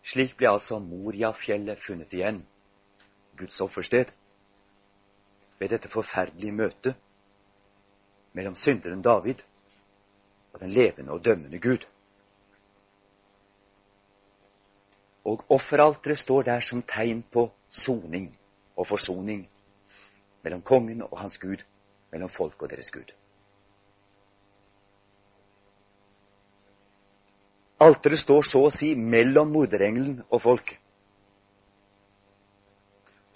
Slik 0.07 0.37
ble 0.39 0.53
altså 0.53 0.79
Moriafjellet 0.79 1.83
funnet 1.83 2.15
igjen, 2.15 2.45
Guds 3.37 3.59
offersted, 3.61 4.13
ved 5.59 5.73
dette 5.75 5.91
forferdelige 5.91 6.55
møtet 6.55 6.95
mellom 8.37 8.55
synderen 8.55 9.03
David 9.03 9.43
og 10.53 10.61
den 10.61 10.71
levende 10.71 11.13
og 11.13 11.25
dømmende 11.25 11.59
Gud. 11.59 11.89
Og 15.27 15.43
offeralteret 15.51 16.23
står 16.23 16.47
der 16.47 16.61
som 16.61 16.85
tegn 16.87 17.25
på 17.33 17.49
soning 17.69 18.31
og 18.77 18.87
forsoning 18.89 19.47
mellom 20.45 20.63
kongen 20.63 21.03
og 21.03 21.19
hans 21.19 21.39
Gud, 21.43 21.63
mellom 22.13 22.31
folk 22.31 22.63
og 22.63 22.71
deres 22.71 22.91
Gud. 22.95 23.11
Alteret 27.83 28.23
står 28.23 28.47
så 28.49 28.63
å 28.67 28.73
si 28.73 28.95
mellom 28.97 29.51
morderengelen 29.53 30.23
og 30.31 30.41
folket. 30.41 30.79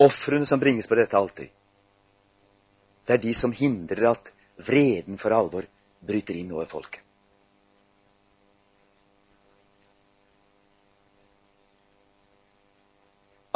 Ofrene 0.01 0.47
som 0.49 0.61
bringes 0.63 0.89
på 0.89 0.97
dette 0.97 1.19
alter, 1.19 1.51
det 3.05 3.17
er 3.19 3.21
de 3.21 3.35
som 3.37 3.53
hindrer 3.53 4.13
at 4.15 4.31
vreden 4.65 5.19
for 5.21 5.35
alvor 5.35 5.67
bryter 6.01 6.39
inn 6.41 6.53
over 6.55 6.71
folket. 6.71 7.03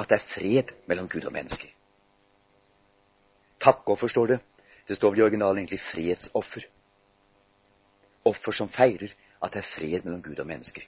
At 0.04 0.10
det 0.10 0.16
er 0.20 0.32
fred 0.34 0.72
mellom 0.86 1.08
Gud 1.08 1.24
og 1.24 1.32
mennesker. 1.32 1.70
Takkoffer 3.60 4.08
står 4.12 4.26
det. 4.26 4.38
Det 4.88 4.96
står 4.96 5.10
vel 5.10 5.22
i 5.22 5.24
originalen 5.24 5.62
egentlig 5.62 5.80
fredsoffer. 5.80 6.66
Offer 8.28 8.52
som 8.52 8.68
feirer 8.68 9.14
at 9.40 9.54
det 9.54 9.62
er 9.62 9.70
fred 9.70 10.04
mellom 10.04 10.20
Gud 10.22 10.42
og 10.44 10.46
mennesker. 10.46 10.84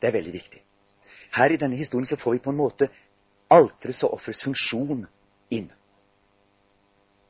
Det 0.00 0.08
er 0.08 0.16
veldig 0.18 0.32
viktig. 0.32 0.62
Her 1.36 1.54
i 1.54 1.60
denne 1.60 1.78
historien 1.78 2.06
så 2.06 2.18
får 2.18 2.32
vi 2.32 2.42
på 2.42 2.50
en 2.50 2.58
måte 2.58 2.88
alterets 3.50 4.02
og 4.02 4.16
offerets 4.16 4.42
funksjon 4.42 5.06
inn. 5.54 5.70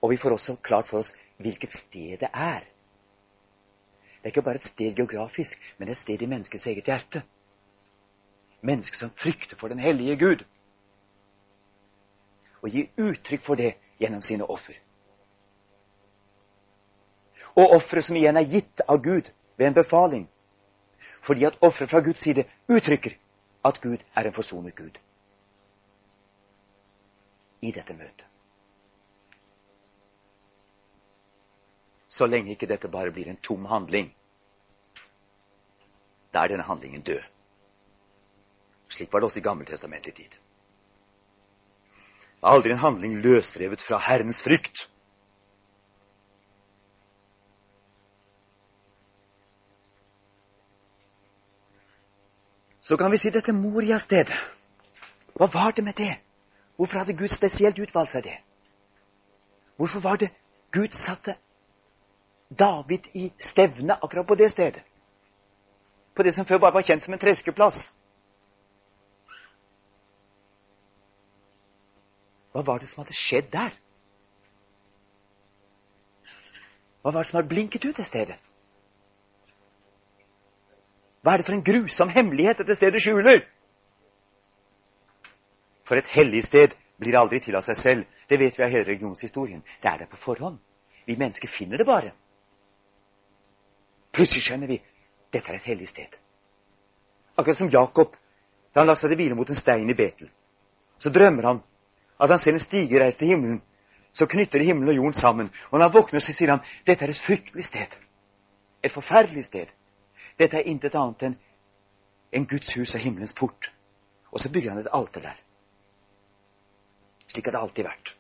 Og 0.01 0.15
vi 0.15 0.17
får 0.17 0.39
også 0.39 0.57
klart 0.65 0.89
for 0.89 1.05
oss 1.05 1.13
hvilket 1.37 1.77
sted 1.77 2.23
det 2.25 2.33
er. 2.33 2.65
Det 4.21 4.27
er 4.27 4.33
ikke 4.35 4.43
bare 4.43 4.55
et 4.55 4.65
sted 4.65 4.97
geografisk, 4.97 5.75
men 5.79 5.89
et 5.89 5.97
sted 5.97 6.23
i 6.23 6.27
menneskets 6.27 6.67
eget 6.67 6.85
hjerte. 6.85 7.23
Mennesket 8.63 8.99
som 8.99 9.11
frykter 9.11 9.57
for 9.57 9.69
den 9.69 9.79
hellige 9.79 10.19
Gud. 10.19 10.45
Og 12.63 12.69
gir 12.71 12.91
uttrykk 12.99 13.45
for 13.45 13.55
det 13.55 13.75
gjennom 13.99 14.23
sine 14.23 14.45
offer. 14.45 14.77
Og 17.57 17.71
offeret 17.71 18.05
som 18.05 18.17
igjen 18.17 18.37
er 18.37 18.45
gitt 18.45 18.85
av 18.89 19.01
Gud 19.03 19.33
ved 19.57 19.67
en 19.67 19.75
befaling. 19.75 20.29
Fordi 21.25 21.45
at 21.45 21.57
offeret 21.61 21.91
fra 21.91 22.05
Guds 22.05 22.21
side 22.21 22.45
uttrykker 22.69 23.17
at 23.65 23.81
Gud 23.81 24.05
er 24.17 24.27
en 24.27 24.37
forsonet 24.37 24.77
Gud. 24.77 25.01
I 27.63 27.73
dette 27.73 27.97
møtet. 27.97 28.30
Så 32.11 32.27
lenge 32.27 32.55
ikke 32.55 32.67
dette 32.67 32.91
bare 32.91 33.13
blir 33.15 33.29
en 33.31 33.39
tom 33.39 33.65
handling. 33.71 34.11
Da 36.35 36.43
er 36.45 36.53
denne 36.53 36.67
handlingen 36.67 37.03
død. 37.07 37.23
Slik 38.91 39.13
var 39.13 39.21
det 39.21 39.31
også 39.31 39.39
i 39.39 39.43
Gammeltestamentlig 39.47 40.15
tid. 40.15 40.39
Aldri 42.43 42.73
en 42.73 42.83
handling 42.83 43.21
løsrevet 43.23 43.83
fra 43.87 43.99
Herrens 44.03 44.43
frykt. 44.43 44.89
Så 52.81 52.97
kan 52.97 53.13
vi 53.13 53.19
si 53.23 53.31
dette 53.31 53.53
Moria-stedet. 53.53 54.35
Hva 55.39 55.47
var 55.53 55.71
det 55.77 55.85
med 55.85 55.95
det? 55.95 56.17
Hvorfor 56.77 56.99
hadde 56.99 57.15
Gud 57.15 57.31
spesielt 57.31 57.79
utvalgt 57.79 58.13
seg 58.17 58.25
det? 58.25 58.39
Hvorfor 59.77 60.01
var 60.01 60.17
det 60.17 60.33
Gud 60.73 60.97
satte 61.07 61.37
David 62.51 63.07
i 63.15 63.31
stevne 63.39 63.95
akkurat 64.03 64.27
på 64.27 64.35
det 64.35 64.51
stedet. 64.51 64.83
På 66.15 66.23
det 66.23 66.35
som 66.35 66.45
før 66.45 66.59
bare 66.59 66.75
var 66.75 66.83
kjent 66.83 67.03
som 67.05 67.15
en 67.15 67.23
treskeplass. 67.23 67.79
Hva 72.51 72.65
var 72.67 72.83
det 72.83 72.91
som 72.91 73.05
hadde 73.05 73.15
skjedd 73.15 73.51
der? 73.53 73.77
Hva 77.01 77.13
var 77.15 77.23
det 77.23 77.31
som 77.31 77.39
hadde 77.39 77.53
blinket 77.53 77.85
ut 77.87 77.97
det 77.97 78.07
stedet? 78.07 78.37
Hva 81.23 81.33
er 81.33 81.41
det 81.41 81.47
for 81.47 81.55
en 81.55 81.65
grusom 81.65 82.11
hemmelighet 82.11 82.59
dette 82.59 82.77
stedet 82.81 83.03
skjuler? 83.05 83.45
For 85.87 86.01
et 86.01 86.11
hellig 86.17 86.43
sted 86.49 86.75
blir 87.01 87.19
aldri 87.19 87.41
til 87.45 87.57
av 87.57 87.65
seg 87.67 87.79
selv. 87.79 88.19
Det 88.29 88.39
vet 88.41 88.59
vi 88.59 88.65
av 88.65 88.73
hele 88.73 88.89
religionshistorien. 88.89 89.63
Det 89.83 89.89
er 89.91 90.03
der 90.03 90.11
på 90.11 90.21
forhånd. 90.21 90.59
Vi 91.07 91.17
mennesker 91.17 91.49
finner 91.49 91.79
det 91.81 91.87
bare. 91.87 92.13
Plutselig 94.13 94.43
skjønner 94.47 94.71
vi 94.71 94.81
dette 95.31 95.51
er 95.53 95.61
et 95.61 95.69
hellig 95.71 95.89
sted. 95.91 96.15
Akkurat 97.39 97.59
som 97.59 97.71
Jakob 97.71 98.17
da 98.75 98.83
han 98.83 98.91
la 98.91 98.95
seg 98.99 99.11
til 99.11 99.19
hvile 99.19 99.37
mot 99.39 99.49
en 99.51 99.59
stein 99.59 99.91
i 99.91 99.97
Betel. 99.99 100.31
Så 101.03 101.11
drømmer 101.11 101.47
han 101.49 101.61
at 102.21 102.31
han 102.31 102.39
ser 102.39 102.55
en 102.55 102.63
stige 102.63 103.01
reise 103.01 103.19
til 103.19 103.33
himmelen. 103.33 103.61
Så 104.13 104.27
knytter 104.27 104.63
himmelen 104.63 104.91
og 104.93 104.97
jorden 104.97 105.15
sammen. 105.15 105.51
Og 105.71 105.79
når 105.79 105.89
han 105.89 105.95
våkner, 105.95 106.21
så 106.21 106.35
sier 106.35 106.53
han 106.55 106.63
dette 106.87 107.07
er 107.07 107.13
et 107.15 107.23
fryktelig 107.27 107.65
sted. 107.67 107.95
Et 108.83 108.93
forferdelig 108.93 109.45
sted. 109.47 109.71
Dette 110.39 110.59
er 110.59 110.69
intet 110.71 110.95
annet 110.99 111.27
enn 111.29 111.37
en 112.33 112.47
Guds 112.47 112.75
hus 112.77 112.95
og 112.95 113.03
himmelens 113.03 113.35
port. 113.35 113.71
Og 114.31 114.41
så 114.43 114.51
bygger 114.51 114.75
han 114.75 114.83
et 114.83 114.93
alter 114.95 115.25
der. 115.25 115.39
Slik 117.31 117.47
har 117.47 117.57
det 117.57 117.63
alltid 117.63 117.87
vært. 117.87 118.15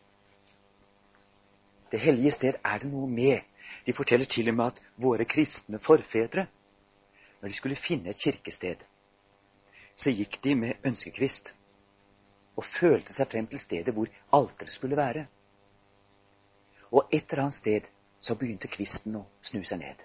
Det 1.90 2.00
hellige 2.00 2.33
sted 2.33 2.59
er 2.64 2.83
det 2.83 2.90
noe 2.90 3.07
med 3.11 3.42
de 3.87 3.92
forteller 3.92 4.26
til 4.30 4.48
og 4.48 4.56
med 4.56 4.72
at 4.72 4.83
våre 4.96 5.24
kristne 5.24 5.78
forfedre, 5.78 6.46
når 7.40 7.48
de 7.48 7.56
skulle 7.56 7.76
finne 7.76 8.11
et 8.11 8.22
kirkested, 8.22 8.85
så 9.96 10.12
gikk 10.12 10.40
de 10.44 10.54
med 10.56 10.87
ønskekvist 10.87 11.52
og 12.56 12.64
følte 12.78 13.14
seg 13.16 13.28
frem 13.30 13.48
til 13.50 13.61
stedet 13.62 13.94
hvor 13.94 14.11
alteret 14.37 14.72
skulle 14.72 14.96
være. 14.96 15.26
Og 16.90 17.09
et 17.12 17.24
eller 17.30 17.46
annet 17.46 17.61
sted 17.61 17.88
så 18.20 18.37
begynte 18.37 18.68
kvisten 18.68 19.16
å 19.16 19.26
snu 19.46 19.62
seg 19.64 19.80
ned, 19.80 20.02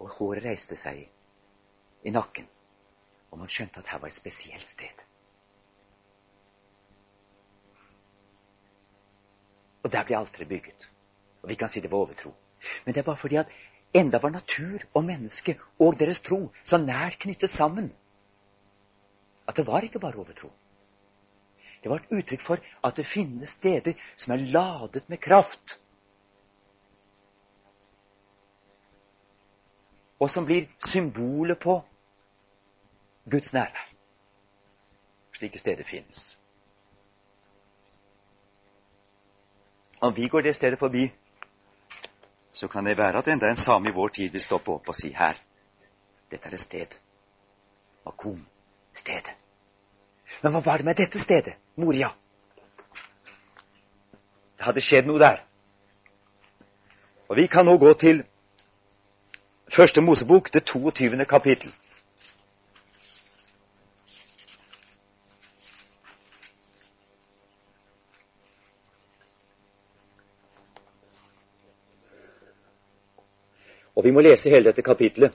og 0.00 0.16
håret 0.18 0.44
reiste 0.46 0.78
seg 0.78 1.04
i 2.02 2.14
nakken, 2.14 2.48
og 3.30 3.38
man 3.42 3.52
skjønte 3.52 3.82
at 3.82 3.92
her 3.92 4.02
var 4.02 4.10
et 4.10 4.18
spesielt 4.18 4.68
sted. 4.72 5.04
Og 9.82 9.92
der 9.92 10.04
ble 10.04 10.18
alteret 10.18 10.48
bygget. 10.48 10.90
Og 11.42 11.48
vi 11.48 11.56
kan 11.56 11.70
si 11.72 11.80
det 11.80 11.90
var 11.90 12.04
overtro. 12.04 12.34
Men 12.84 12.94
det 12.94 13.00
er 13.00 13.08
bare 13.08 13.20
fordi 13.20 13.36
at 13.36 13.52
enda 13.94 14.18
var 14.22 14.30
natur 14.30 14.84
og 14.94 15.04
menneske 15.04 15.58
og 15.78 15.98
deres 15.98 16.20
tro 16.20 16.50
så 16.64 16.78
nært 16.78 17.18
knyttet 17.18 17.50
sammen 17.50 17.92
at 19.50 19.56
det 19.56 19.66
var 19.66 19.82
ikke 19.82 19.98
bare 19.98 20.14
overtro. 20.14 20.50
Det 21.82 21.90
var 21.90 21.96
et 21.96 22.12
uttrykk 22.12 22.42
for 22.46 22.58
at 22.84 22.96
det 22.96 23.06
finnes 23.08 23.50
steder 23.58 23.96
som 24.16 24.32
er 24.34 24.44
ladet 24.52 25.08
med 25.08 25.18
kraft. 25.18 25.78
Og 30.20 30.30
som 30.30 30.44
blir 30.44 30.68
symbolet 30.92 31.58
på 31.58 31.80
Guds 33.30 33.52
nærvær. 33.52 33.86
Slike 35.38 35.58
steder 35.58 35.84
finnes. 35.88 36.36
Om 40.00 40.16
vi 40.16 40.28
går 40.28 40.40
det 40.40 40.54
stedet 40.56 40.78
forbi, 40.78 41.08
så 42.52 42.68
kan 42.68 42.84
det 42.84 42.98
være 42.98 43.18
at 43.18 43.28
enda 43.28 43.50
en 43.50 43.56
same 43.56 43.88
i 43.88 43.94
vår 43.94 44.08
tid 44.08 44.32
vil 44.32 44.42
stoppe 44.42 44.72
opp 44.72 44.88
og 44.88 44.94
si 44.94 45.12
her 45.14 45.38
dette 46.30 46.46
er 46.48 46.54
et 46.54 46.60
sted. 46.62 46.94
Makom, 48.06 48.46
stedet. 48.94 49.34
Men 50.42 50.54
hva 50.54 50.62
var 50.62 50.78
det 50.78 50.86
med 50.86 50.94
dette 50.94 51.18
stedet, 51.18 51.56
Moria? 51.76 52.12
Det 54.56 54.66
hadde 54.68 54.84
skjedd 54.84 55.08
noe 55.08 55.18
der. 55.18 55.42
Og 57.28 57.36
Vi 57.36 57.46
kan 57.46 57.66
nå 57.66 57.76
gå 57.78 57.92
til 57.94 58.22
Første 59.70 60.00
Mosebok, 60.00 60.52
det 60.52 60.64
22. 60.66 61.24
kapittel. 61.24 61.72
Og 74.00 74.04
vi 74.06 74.14
må 74.16 74.22
lese 74.24 74.48
hele 74.48 74.70
dette 74.70 74.80
kapitlet. 74.80 75.34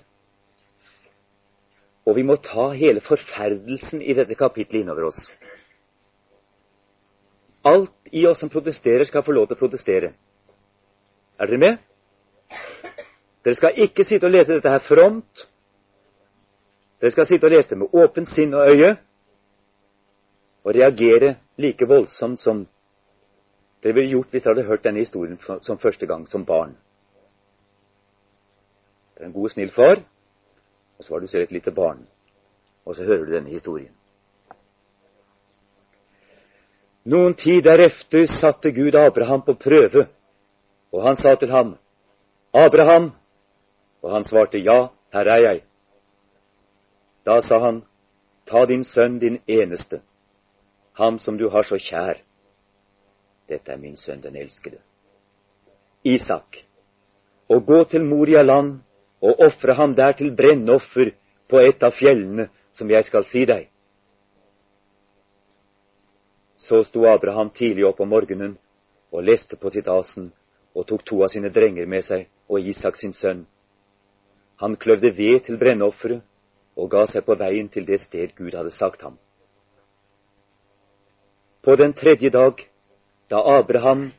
Og 2.09 2.15
vi 2.17 2.23
må 2.25 2.39
ta 2.41 2.71
hele 2.73 3.01
forferdelsen 3.05 4.01
i 4.01 4.13
dette 4.17 4.33
kapitlet 4.39 4.79
innover 4.79 5.11
oss. 5.11 5.19
Alt 7.65 8.09
i 8.09 8.23
oss 8.25 8.41
som 8.41 8.49
protesterer, 8.49 9.05
skal 9.05 9.21
få 9.25 9.35
lov 9.37 9.45
til 9.45 9.57
å 9.57 9.59
protestere. 9.59 10.09
Er 11.37 11.51
dere 11.51 11.61
med? 11.61 11.77
Dere 13.45 13.57
skal 13.59 13.77
ikke 13.85 14.05
sitte 14.09 14.25
og 14.25 14.33
lese 14.33 14.55
dette 14.57 14.73
her 14.73 14.81
fromt. 14.81 15.45
Dere 16.97 17.13
skal 17.13 17.29
sitte 17.29 17.45
og 17.45 17.53
lese 17.53 17.69
det 17.75 17.79
med 17.83 17.93
åpent 17.93 18.31
sinn 18.33 18.57
og 18.57 18.65
øye 18.65 18.95
og 20.65 20.73
reagere 20.73 21.35
like 21.61 21.85
voldsomt 21.85 22.41
som 22.41 22.65
dere 23.85 23.93
ville 23.99 24.15
gjort 24.15 24.33
hvis 24.33 24.41
dere 24.41 24.55
hadde 24.55 24.67
hørt 24.71 24.89
denne 24.89 25.05
historien 25.05 25.37
som 25.61 25.77
første 25.77 26.09
gang 26.09 26.25
som 26.25 26.49
barn. 26.49 26.73
En 29.21 29.31
god, 29.31 29.49
snill 29.49 29.71
far, 29.71 30.01
og 30.97 31.03
så 31.05 31.13
var 31.13 31.19
du 31.19 31.27
selv 31.27 31.43
et 31.43 31.51
lite 31.51 31.71
barn. 31.71 32.07
Og 32.85 32.95
så 32.95 33.03
hører 33.03 33.25
du 33.25 33.31
denne 33.31 33.49
historien. 33.49 33.93
Noen 37.05 37.35
tid 37.37 37.61
derefter 37.63 38.25
satte 38.27 38.71
Gud 38.73 38.95
Abraham 38.97 39.41
på 39.45 39.53
prøve, 39.53 40.07
og 40.91 41.03
han 41.05 41.17
sa 41.17 41.35
til 41.35 41.51
ham, 41.51 41.75
Abraham, 42.53 43.11
og 44.01 44.13
han 44.13 44.25
svarte, 44.25 44.57
Ja, 44.57 44.87
her 45.13 45.27
er 45.29 45.41
jeg. 45.43 45.61
Da 47.25 47.39
sa 47.41 47.59
han, 47.59 47.83
Ta 48.45 48.65
din 48.65 48.83
sønn, 48.83 49.19
din 49.19 49.39
eneste, 49.47 50.01
ham 50.93 51.19
som 51.19 51.37
du 51.37 51.49
har 51.49 51.63
så 51.63 51.79
kjær. 51.81 52.21
Dette 53.49 53.71
er 53.71 53.77
min 53.77 53.97
sønn, 53.97 54.21
den 54.21 54.35
elskede. 54.35 54.77
Isak, 56.03 56.61
og 57.49 57.65
gå 57.65 57.83
til 57.83 58.05
Moria 58.05 58.41
land 58.41 58.79
og 59.21 59.39
ofre 59.47 59.73
ham 59.73 59.95
der 59.95 60.11
til 60.17 60.35
brennoffer 60.35 61.13
på 61.49 61.61
et 61.61 61.83
av 61.83 61.93
fjellene 61.95 62.49
som 62.73 62.89
jeg 62.91 63.07
skal 63.07 63.25
si 63.29 63.45
deg. 63.45 63.69
Så 66.57 66.83
sto 66.83 67.05
Abraham 67.07 67.51
tidlig 67.53 67.85
opp 67.85 67.99
om 68.01 68.09
morgenen 68.09 68.55
og 69.11 69.23
leste 69.23 69.55
på 69.55 69.69
sitt 69.69 69.87
asen 69.87 70.31
og 70.75 70.87
tok 70.89 71.05
to 71.05 71.21
av 71.23 71.31
sine 71.31 71.51
drenger 71.53 71.87
med 71.87 72.03
seg 72.03 72.27
og 72.49 72.59
Isak 72.59 72.97
sin 72.99 73.13
sønn. 73.13 73.45
Han 74.59 74.75
kløvde 74.75 75.11
ved 75.15 75.45
til 75.45 75.59
brennofferet 75.59 76.23
og 76.75 76.89
ga 76.91 77.05
seg 77.07 77.25
på 77.27 77.35
veien 77.39 77.69
til 77.71 77.85
det 77.87 78.01
sted 78.03 78.33
Gud 78.35 78.55
hadde 78.55 78.73
sagt 78.75 79.03
ham. 79.03 79.17
På 81.63 81.75
den 81.75 81.93
tredje 81.93 82.29
dag, 82.29 82.59
da 83.29 83.39
Abraham 83.57 84.11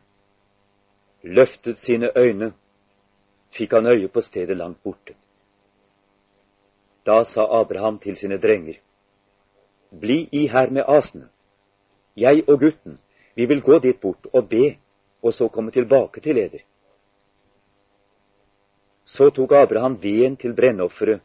løftet 1.22 1.78
sine 1.78 2.10
øyne 2.16 2.52
fikk 3.56 3.72
han 3.72 3.86
øye 3.86 4.08
på 4.08 4.20
stedet 4.20 4.56
langt 4.56 4.82
borte. 4.82 5.14
Da 7.06 7.24
sa 7.24 7.46
Abraham 7.60 7.98
til 7.98 8.16
sine 8.16 8.38
drenger, 8.38 8.80
Bli 10.00 10.28
i 10.32 10.46
her 10.48 10.70
med 10.70 10.84
asene. 10.88 11.28
Jeg 12.16 12.44
og 12.48 12.60
gutten, 12.60 12.98
vi 13.34 13.46
vil 13.46 13.62
gå 13.62 13.78
dit 13.78 14.00
bort 14.00 14.26
og 14.32 14.48
be, 14.48 14.76
og 15.22 15.32
så 15.32 15.48
komme 15.48 15.70
tilbake 15.70 16.20
til 16.20 16.38
eder. 16.38 16.64
Så 19.04 19.30
tok 19.30 19.52
Abraham 19.52 20.02
veden 20.02 20.36
til 20.36 20.54
brennofferet 20.54 21.20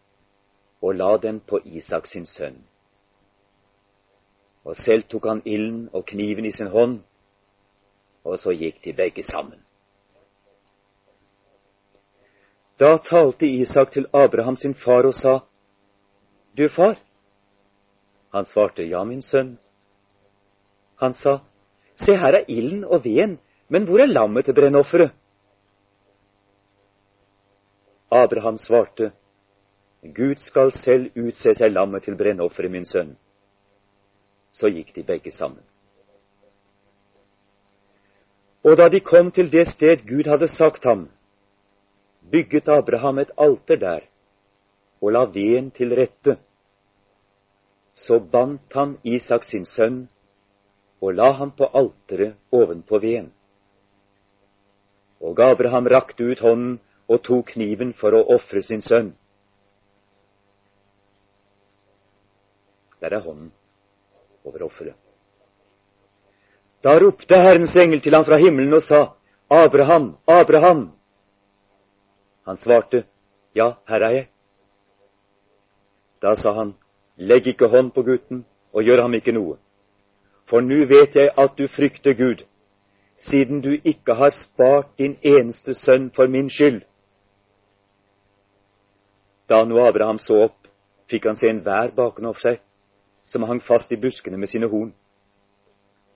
og 0.82 0.96
la 0.96 1.18
den 1.18 1.40
på 1.40 1.60
Isak 1.66 2.06
sin 2.08 2.26
sønn. 2.26 2.62
Og 4.64 4.76
selv 4.76 5.04
tok 5.10 5.26
han 5.26 5.42
ilden 5.46 5.90
og 5.94 6.06
kniven 6.06 6.46
i 6.46 6.52
sin 6.52 6.68
hånd, 6.68 7.00
og 8.24 8.38
så 8.38 8.54
gikk 8.54 8.84
de 8.86 8.94
begge 8.94 9.24
sammen. 9.24 9.60
Da 12.82 12.98
talte 12.98 13.46
Isak 13.46 13.92
til 13.92 14.08
Abraham 14.14 14.56
sin 14.58 14.74
far 14.74 15.06
og 15.06 15.14
sa, 15.14 15.40
Du 16.58 16.70
far? 16.70 16.98
Han 18.34 18.46
svarte, 18.46 18.84
Ja, 18.84 19.04
min 19.04 19.22
sønn. 19.22 19.58
Han 20.96 21.14
sa, 21.14 21.38
Se, 21.96 22.16
her 22.18 22.34
er 22.34 22.46
ilden 22.48 22.84
og 22.84 23.04
veden, 23.06 23.38
men 23.70 23.86
hvor 23.86 24.02
er 24.02 24.10
lammet 24.10 24.46
til 24.46 24.58
brennofferet? 24.58 25.12
Abraham 28.12 28.58
svarte, 28.58 29.12
Gud 30.02 30.42
skal 30.42 30.72
selv 30.72 31.12
utse 31.16 31.54
seg 31.54 31.72
lammet 31.72 32.04
til 32.04 32.18
brennofferet, 32.18 32.72
min 32.72 32.86
sønn. 32.86 33.14
Så 34.52 34.74
gikk 34.74 34.96
de 34.96 35.04
begge 35.04 35.32
sammen. 35.32 35.64
Og 38.64 38.78
da 38.78 38.90
de 38.90 39.00
kom 39.00 39.32
til 39.32 39.52
det 39.52 39.68
sted 39.68 40.02
Gud 40.10 40.28
hadde 40.30 40.48
sagt 40.48 40.84
ham, 40.84 41.10
bygget 42.32 42.70
Abraham 42.70 43.20
et 43.20 43.32
alter 43.38 43.78
der 43.78 44.08
og 45.02 45.12
la 45.12 45.26
veden 45.26 45.72
til 45.72 45.94
rette. 45.98 46.38
Så 47.94 48.20
bandt 48.20 48.74
han 48.74 48.98
Isak 49.04 49.44
sin 49.44 49.66
sønn 49.66 50.08
og 51.02 51.14
la 51.18 51.32
ham 51.32 51.52
på 51.52 51.68
alteret 51.74 52.38
ovenpå 52.52 53.00
veden. 53.02 53.32
Og 55.22 55.40
Abraham 55.40 55.88
rakte 55.88 56.24
ut 56.24 56.40
hånden 56.40 56.80
og 57.10 57.24
tok 57.24 57.54
kniven 57.54 57.94
for 57.94 58.16
å 58.16 58.24
ofre 58.36 58.62
sin 58.64 58.82
sønn. 58.82 59.12
Der 63.02 63.18
er 63.18 63.26
hånden 63.26 63.52
over 64.46 64.64
offeret. 64.64 64.96
Da 66.82 66.96
ropte 66.98 67.38
Herrens 67.38 67.76
engel 67.78 68.02
til 68.02 68.16
ham 68.16 68.26
fra 68.26 68.40
himmelen 68.42 68.74
og 68.74 68.82
sa, 68.86 69.02
Abraham, 69.50 70.16
Abraham! 70.26 70.90
Han 72.46 72.58
svarte, 72.58 73.04
Ja, 73.56 73.74
her 73.88 74.02
er 74.02 74.12
jeg. 74.12 74.28
Da 76.22 76.36
sa 76.36 76.54
han, 76.54 76.76
Legg 77.18 77.48
ikke 77.48 77.68
hånd 77.68 77.92
på 77.92 78.04
gutten, 78.04 78.46
og 78.74 78.84
gjør 78.84 79.02
ham 79.02 79.14
ikke 79.14 79.34
noe. 79.36 79.58
For 80.50 80.62
nu 80.62 80.86
vet 80.88 81.16
jeg 81.16 81.34
at 81.38 81.58
du 81.58 81.68
frykter 81.68 82.14
Gud, 82.18 82.46
siden 83.18 83.62
du 83.62 83.76
ikke 83.84 84.16
har 84.16 84.34
spart 84.34 84.98
din 84.98 85.18
eneste 85.22 85.74
sønn 85.74 86.10
for 86.16 86.28
min 86.28 86.50
skyld. 86.50 86.82
Da 89.50 89.64
nå 89.66 89.78
Abraham 89.84 90.20
så 90.20 90.40
opp, 90.48 90.68
fikk 91.12 91.28
han 91.28 91.36
se 91.36 91.50
en 91.52 91.62
vær 91.66 91.92
bakenfor 91.96 92.40
seg, 92.40 92.60
som 93.26 93.44
hang 93.44 93.62
fast 93.62 93.92
i 93.92 94.00
buskene 94.00 94.40
med 94.40 94.50
sine 94.50 94.70
horn. 94.72 94.94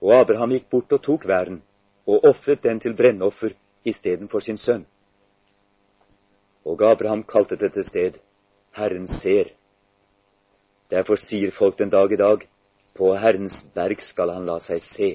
Og 0.00 0.12
Abraham 0.16 0.54
gikk 0.56 0.70
bort 0.72 0.92
og 0.92 1.02
tok 1.04 1.28
væren, 1.28 1.62
og 2.06 2.24
ofret 2.24 2.62
den 2.64 2.80
til 2.80 2.96
brennoffer 2.96 3.54
istedenfor 3.84 4.40
sin 4.40 4.58
sønn. 4.58 4.86
Og 6.66 6.82
Abraham 6.82 7.22
kalte 7.22 7.56
dette 7.60 7.84
sted 7.86 8.18
Herren 8.76 9.06
ser. 9.20 9.52
Derfor 10.90 11.18
sier 11.18 11.54
folk 11.54 11.78
den 11.78 11.90
dag 11.90 12.12
i 12.12 12.18
dag, 12.18 12.42
på 12.96 13.12
Herrens 13.14 13.54
berg 13.74 14.02
skal 14.02 14.32
han 14.34 14.46
la 14.48 14.58
seg 14.64 14.82
se. 14.82 15.10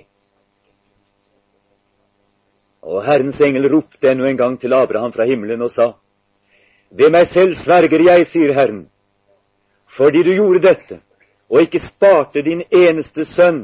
Og 2.81 3.03
Herrens 3.05 3.39
engel 3.43 3.69
ropte 3.71 4.09
ennå 4.09 4.25
en 4.27 4.39
gang 4.39 4.57
til 4.59 4.73
Abraham 4.73 5.13
fra 5.13 5.27
himmelen 5.29 5.61
og 5.61 5.71
sa, 5.73 5.91
Ved 6.91 7.11
meg 7.13 7.29
selv 7.31 7.55
sverger 7.61 8.03
jeg, 8.03 8.25
sier 8.27 8.51
Herren, 8.51 8.81
fordi 9.95 10.23
du 10.27 10.33
gjorde 10.33 10.63
dette, 10.65 10.97
og 11.47 11.63
ikke 11.63 11.79
sparte 11.85 12.43
din 12.43 12.65
eneste 12.67 13.23
sønn, 13.27 13.61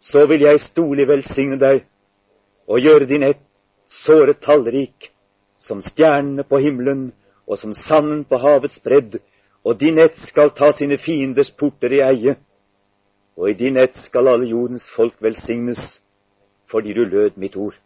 så 0.00 0.24
vil 0.28 0.46
jeg 0.46 0.62
stolig 0.70 1.04
velsigne 1.08 1.58
deg 1.60 1.84
og 2.64 2.80
gjøre 2.80 3.08
din 3.08 3.26
ett 3.28 3.42
såre 4.04 4.32
tallrik 4.40 5.10
som 5.60 5.82
stjernene 5.84 6.44
på 6.48 6.58
himmelen 6.58 7.10
og 7.46 7.58
som 7.58 7.74
sanden 7.74 8.24
på 8.24 8.38
havets 8.40 8.80
bredd, 8.84 9.18
og 9.64 9.76
din 9.80 9.98
ett 9.98 10.16
skal 10.28 10.52
ta 10.56 10.70
sine 10.72 10.96
fienders 10.98 11.50
porter 11.52 11.92
i 11.92 12.00
eie, 12.04 12.36
og 13.36 13.50
i 13.50 13.58
din 13.58 13.76
ett 13.76 13.96
skal 14.06 14.28
alle 14.28 14.48
jordens 14.48 14.88
folk 14.96 15.14
velsignes, 15.20 16.00
fordi 16.70 16.94
du 16.94 17.04
lød 17.04 17.36
mitt 17.36 17.56
ord. 17.56 17.76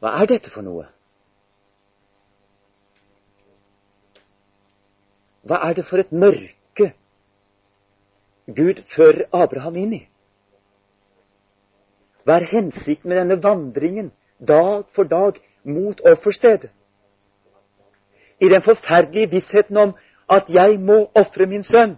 Hva 0.00 0.14
er 0.22 0.30
dette 0.30 0.48
for 0.48 0.64
noe? 0.64 0.86
Hva 5.42 5.60
er 5.68 5.74
det 5.74 5.86
for 5.88 6.02
et 6.02 6.12
mørke 6.12 6.92
Gud 8.56 8.82
fører 8.96 9.28
Abraham 9.32 9.76
inn 9.76 9.94
i? 9.94 10.02
Hva 12.24 12.40
er 12.40 12.50
hensikten 12.50 13.08
med 13.08 13.20
denne 13.20 13.38
vandringen 13.42 14.10
dag 14.48 14.84
for 14.94 15.08
dag 15.08 15.40
mot 15.64 16.00
offerstedet? 16.12 16.70
I 18.40 18.48
den 18.48 18.62
forferdelige 18.64 19.30
vissheten 19.30 19.76
om 19.76 19.94
at 20.30 20.48
jeg 20.48 20.80
må 20.80 21.10
ofre 21.14 21.46
min 21.46 21.64
sønn. 21.64 21.96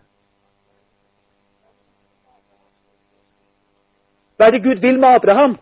Hva 4.36 4.49
er 4.49 4.57
det 4.57 4.64
Gud 4.64 4.80
vil 4.82 4.99
med 4.99 5.18
Abraham? 5.18 5.59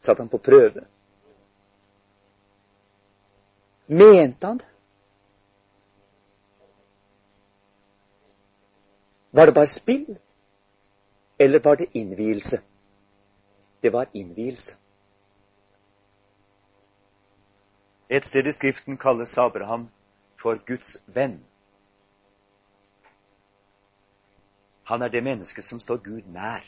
Satt 0.00 0.18
han 0.18 0.28
på 0.28 0.38
prøve? 0.38 0.86
Mente 3.88 4.46
han 4.46 4.58
det? 4.58 4.77
Var 9.32 9.46
det 9.46 9.54
bare 9.54 9.66
spill, 9.66 10.18
eller 11.38 11.60
var 11.64 11.76
det 11.76 11.86
innvielse? 11.94 12.60
Det 13.82 13.92
var 13.92 14.06
innvielse. 14.14 14.76
Et 18.10 18.24
sted 18.24 18.46
i 18.46 18.52
Skriften 18.52 18.96
kalles 18.96 19.38
Abraham 19.38 19.88
for 20.40 20.56
Guds 20.66 20.96
venn. 21.06 21.44
Han 24.84 25.02
er 25.02 25.08
det 25.08 25.24
mennesket 25.24 25.64
som 25.64 25.80
står 25.80 25.96
Gud 25.96 26.22
nær. 26.32 26.64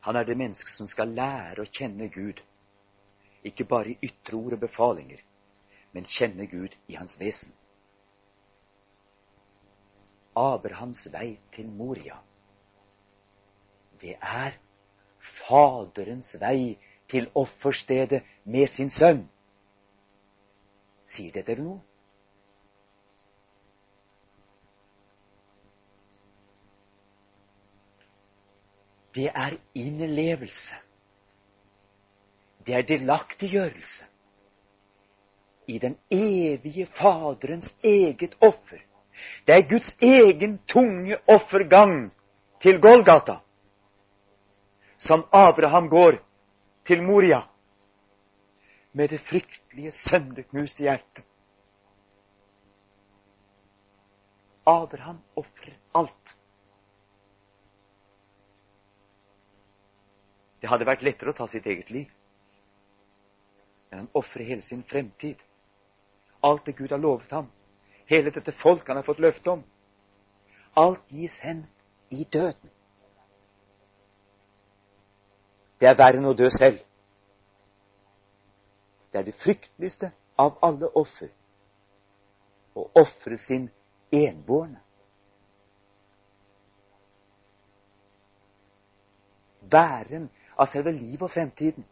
Han 0.00 0.16
er 0.16 0.24
det 0.24 0.36
mennesket 0.36 0.76
som 0.76 0.86
skal 0.86 1.14
lære 1.16 1.62
å 1.62 1.70
kjenne 1.70 2.10
Gud, 2.12 2.42
ikke 3.44 3.64
bare 3.64 3.94
i 3.94 3.98
ytre 4.10 4.36
ord 4.36 4.52
og 4.52 4.60
befalinger, 4.60 5.22
men 5.92 6.04
kjenne 6.04 6.46
Gud 6.46 6.76
i 6.86 6.98
hans 6.98 7.16
vesen. 7.20 7.54
Abrahams 10.34 11.06
vei 11.12 11.38
til 11.52 11.68
Moria. 11.68 12.16
Det 14.00 14.16
er 14.20 14.56
Faderens 15.46 16.34
vei 16.40 16.76
til 17.10 17.28
offerstedet 17.34 18.22
med 18.44 18.68
sin 18.72 18.90
sønn. 18.90 19.26
Sier 21.12 21.32
det 21.34 21.44
dere 21.46 21.62
noe? 21.62 21.80
Det 29.12 29.28
er 29.28 29.58
innlevelse. 29.76 30.78
Det 32.64 32.74
er 32.78 32.86
delaktiggjørelse 32.88 34.08
i 35.68 35.76
den 35.82 35.98
evige 36.10 36.86
Faderens 36.96 37.68
eget 37.84 38.34
offer 38.40 38.80
det 39.46 39.54
er 39.54 39.68
Guds 39.68 39.88
egen 40.00 40.58
tunge 40.68 41.18
offergang 41.28 42.10
til 42.62 42.80
Golgata 42.80 43.40
som 45.02 45.24
Abraham 45.32 45.88
går 45.88 46.18
til 46.86 47.02
Moria 47.02 47.42
med 48.92 49.08
det 49.08 49.20
fryktelige, 49.20 49.90
sønderknuste 49.90 50.82
hjertet. 50.82 51.24
Abraham 54.66 55.18
ofrer 55.36 55.74
alt. 55.94 56.36
Det 60.60 60.70
hadde 60.70 60.86
vært 60.86 61.02
lettere 61.02 61.32
å 61.32 61.38
ta 61.40 61.48
sitt 61.50 61.66
eget 61.66 61.90
liv. 61.90 62.12
Men 63.90 64.04
han 64.04 64.12
ofrer 64.14 64.46
hele 64.46 64.62
sin 64.62 64.84
fremtid. 64.86 65.40
Alt 66.44 66.66
det 66.66 66.76
Gud 66.78 66.94
har 66.94 67.02
lovet 67.02 67.32
ham 67.32 67.50
hele 68.12 68.30
dette 68.30 68.52
folk 68.52 68.88
han 68.88 69.00
har 69.00 69.06
fått 69.06 69.22
løfte 69.22 69.50
om. 69.50 69.64
Alt 70.76 71.04
gis 71.08 71.34
hen 71.40 71.64
i 72.10 72.24
døden. 72.24 72.70
Det 75.80 75.88
er 75.88 75.98
verre 75.98 76.20
enn 76.20 76.28
å 76.30 76.36
dø 76.36 76.48
selv. 76.52 76.78
Det 79.12 79.20
er 79.20 79.26
det 79.26 79.36
frykteligste 79.42 80.12
av 80.40 80.60
alle 80.64 80.88
offer 80.96 81.32
å 82.78 82.86
ofre 83.00 83.36
sin 83.40 83.66
enbårne. 84.12 84.80
Bæren 89.72 90.28
av 90.56 90.68
selve 90.72 90.92
livet 90.92 91.26
og 91.26 91.32
fremtiden. 91.32 91.84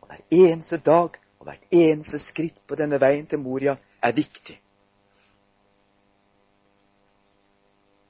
Og 0.00 0.10
hver 0.10 0.24
eneste 0.30 0.78
dag 0.78 1.18
og 1.38 1.46
hvert 1.46 1.66
eneste 1.70 2.18
skritt 2.18 2.58
på 2.66 2.76
denne 2.78 2.98
veien 3.00 3.26
til 3.26 3.38
Moria 3.38 3.76
er 4.02 4.14
viktig. 4.16 4.58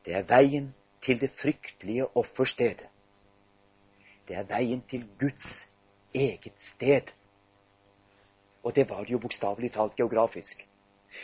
Det 0.05 0.15
er 0.17 0.29
veien 0.29 0.71
til 1.05 1.21
det 1.21 1.31
fryktelige 1.41 2.07
offerstedet. 2.17 2.89
Det 4.29 4.37
er 4.37 4.49
veien 4.49 4.81
til 4.89 5.05
Guds 5.21 5.69
eget 6.15 6.53
sted. 6.75 7.13
Og 8.63 8.75
det 8.77 8.89
var 8.91 9.05
det 9.05 9.13
jo 9.13 9.19
bokstavelig 9.19 9.73
talt 9.73 9.97
geografisk. 9.97 10.67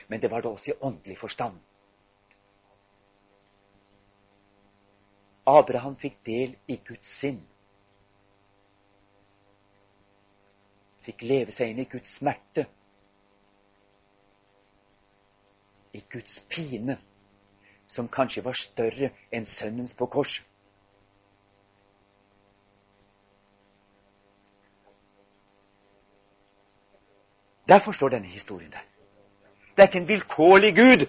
Men 0.08 0.20
det 0.20 0.30
var 0.30 0.40
det 0.40 0.50
også 0.50 0.70
i 0.70 0.78
åndelig 0.80 1.18
forstand. 1.18 1.56
Abraham 5.46 5.96
fikk 6.00 6.16
del 6.26 6.56
i 6.68 6.78
Guds 6.88 7.08
sinn. 7.20 7.42
Fikk 11.04 11.22
leve 11.22 11.52
seg 11.52 11.70
inn 11.70 11.82
i 11.82 11.88
Guds 11.90 12.16
smerte, 12.18 12.66
i 15.94 16.02
Guds 16.10 16.40
pine, 16.50 16.98
som 17.86 18.08
kanskje 18.08 18.42
var 18.44 18.56
større 18.58 19.12
enn 19.30 19.46
sønnens 19.46 19.94
på 19.94 20.08
korset. 20.10 20.44
Derfor 27.68 27.92
står 27.96 28.08
denne 28.08 28.28
historien 28.28 28.70
der. 28.70 28.82
Det 29.76 29.82
er 29.82 29.86
ikke 29.88 29.98
en 29.98 30.08
vilkårlig 30.08 30.74
Gud 30.76 31.06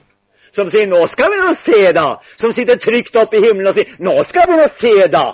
som 0.56 0.70
sier 0.70 0.88
'Nå 0.88 1.08
skal 1.08 1.32
vi 1.32 1.38
nå 1.38 1.54
se', 1.66 1.92
da. 1.92 2.16
Som 2.38 2.52
sitter 2.52 2.76
trygt 2.76 3.16
oppe 3.16 3.38
i 3.38 3.44
himmelen 3.44 3.68
og 3.68 3.74
sier 3.74 3.96
'Nå 4.00 4.24
skal 4.24 4.48
vi 4.48 4.56
nå 4.56 4.68
se', 4.80 5.08
da. 5.12 5.26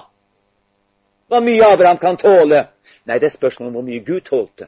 Hva 1.29 1.39
mye 1.39 1.73
Abraham 1.73 1.97
kan 1.97 2.17
tåle. 2.17 2.67
Nei, 3.05 3.17
det 3.19 3.31
er 3.31 3.33
spørsmål 3.33 3.67
om 3.67 3.73
hvor 3.73 3.85
mye 3.87 4.05
Gud 4.05 4.21
tålte. 4.27 4.67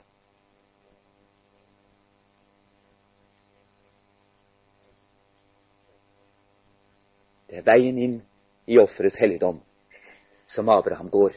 Det 7.50 7.60
er 7.62 7.68
veien 7.68 7.98
inn 8.02 8.16
i 8.66 8.80
offerets 8.82 9.20
helligdom 9.22 9.60
som 10.50 10.70
Abraham 10.74 11.12
går. 11.14 11.36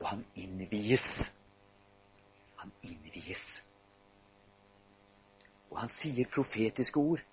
Og 0.00 0.06
han 0.10 0.26
innvies. 0.36 1.06
Han 2.60 2.74
innvies. 2.82 3.46
Og 5.70 5.80
han 5.80 5.92
sier 5.96 6.28
profetiske 6.34 7.00
ord. 7.00 7.24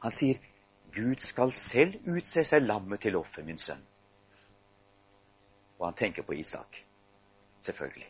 Han 0.00 0.14
sier, 0.14 0.38
'Gud 0.94 1.18
skal 1.22 1.52
selv 1.70 2.06
utse 2.06 2.44
seg 2.44 2.62
lammet 2.62 3.02
til 3.02 3.16
offer, 3.16 3.42
min 3.42 3.58
sønn.' 3.58 3.84
Og 5.78 5.86
han 5.86 5.94
tenker 5.98 6.22
på 6.22 6.34
Isak 6.34 6.84
selvfølgelig. 7.60 8.08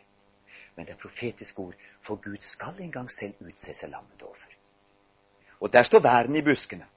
Men 0.75 0.85
det 0.85 0.93
er 0.93 1.01
profetiske 1.01 1.59
ord, 1.59 1.73
for 2.01 2.15
Gud 2.15 2.37
skal 2.39 2.79
en 2.79 2.91
gang 2.91 3.11
selv 3.11 3.33
utse 3.41 3.73
seg 3.73 3.89
lammet 3.91 4.21
over. 4.23 4.57
Og 5.59 5.73
der 5.73 5.83
står 5.83 6.03
væren 6.03 6.35
i 6.35 6.41
buskene, 6.41 6.87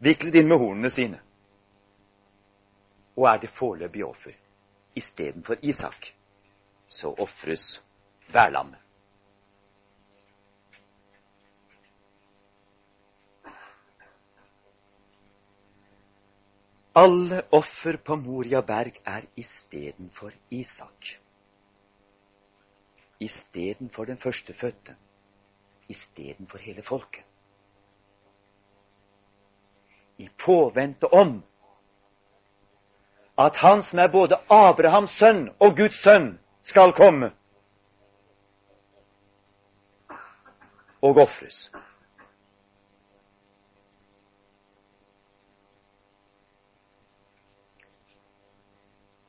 viklet 0.00 0.34
inn 0.40 0.48
med 0.48 0.58
hornene 0.58 0.90
sine. 0.90 1.20
Og 3.16 3.28
er 3.28 3.38
det 3.42 3.50
foreløpig 3.50 4.04
offer. 4.04 4.32
Istedenfor 4.94 5.56
Isak 5.62 6.12
så 6.86 7.14
ofres 7.18 7.82
værlammet. 8.32 8.78
Alle 16.98 17.42
offer 17.52 17.96
på 18.04 18.16
Moria 18.16 18.60
berg 18.60 18.96
er 19.06 19.26
istedenfor 19.36 20.32
Isak 20.50 21.12
istedenfor 23.20 24.04
den 24.04 24.18
førstefødte, 24.18 24.96
istedenfor 25.88 26.58
hele 26.58 26.82
folket. 26.82 27.24
I 30.18 30.28
påvente 30.44 31.04
om 31.04 31.42
at 33.38 33.56
han 33.56 33.82
som 33.82 33.98
er 33.98 34.08
både 34.12 34.36
Abrahams 34.50 35.10
sønn 35.10 35.48
og 35.60 35.76
Guds 35.76 36.02
sønn, 36.02 36.38
skal 36.62 36.92
komme 36.92 37.30
og 41.02 41.16
ofres. 41.22 41.70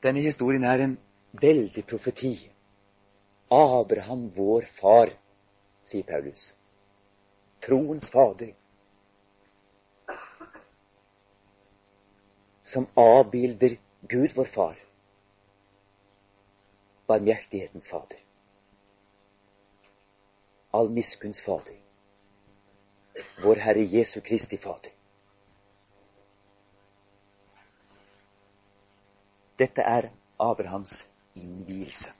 Denne 0.03 0.21
historien 0.21 0.63
er 0.63 0.83
en 0.83 0.97
veldig 1.41 1.85
profeti 1.85 2.51
Abraham, 3.49 4.29
vår 4.35 4.67
far, 4.81 5.13
sier 5.89 6.03
Paulus. 6.03 6.53
Troens 7.65 8.09
fader. 8.11 8.53
som 12.69 12.87
avbilder 12.93 13.77
Gud, 14.01 14.31
vår 14.35 14.45
Far, 14.45 14.77
barmhjertighetens 17.07 17.87
Fader, 17.89 18.19
all 20.71 20.89
miskunns 20.89 21.41
Fader, 21.41 21.79
vår 23.43 23.55
Herre 23.55 23.83
Jesu 23.83 24.21
Kristi 24.21 24.57
Fader. 24.57 24.93
Dette 29.57 29.81
er 29.81 30.11
Abrahams 30.37 30.93
innvielse. 31.35 32.13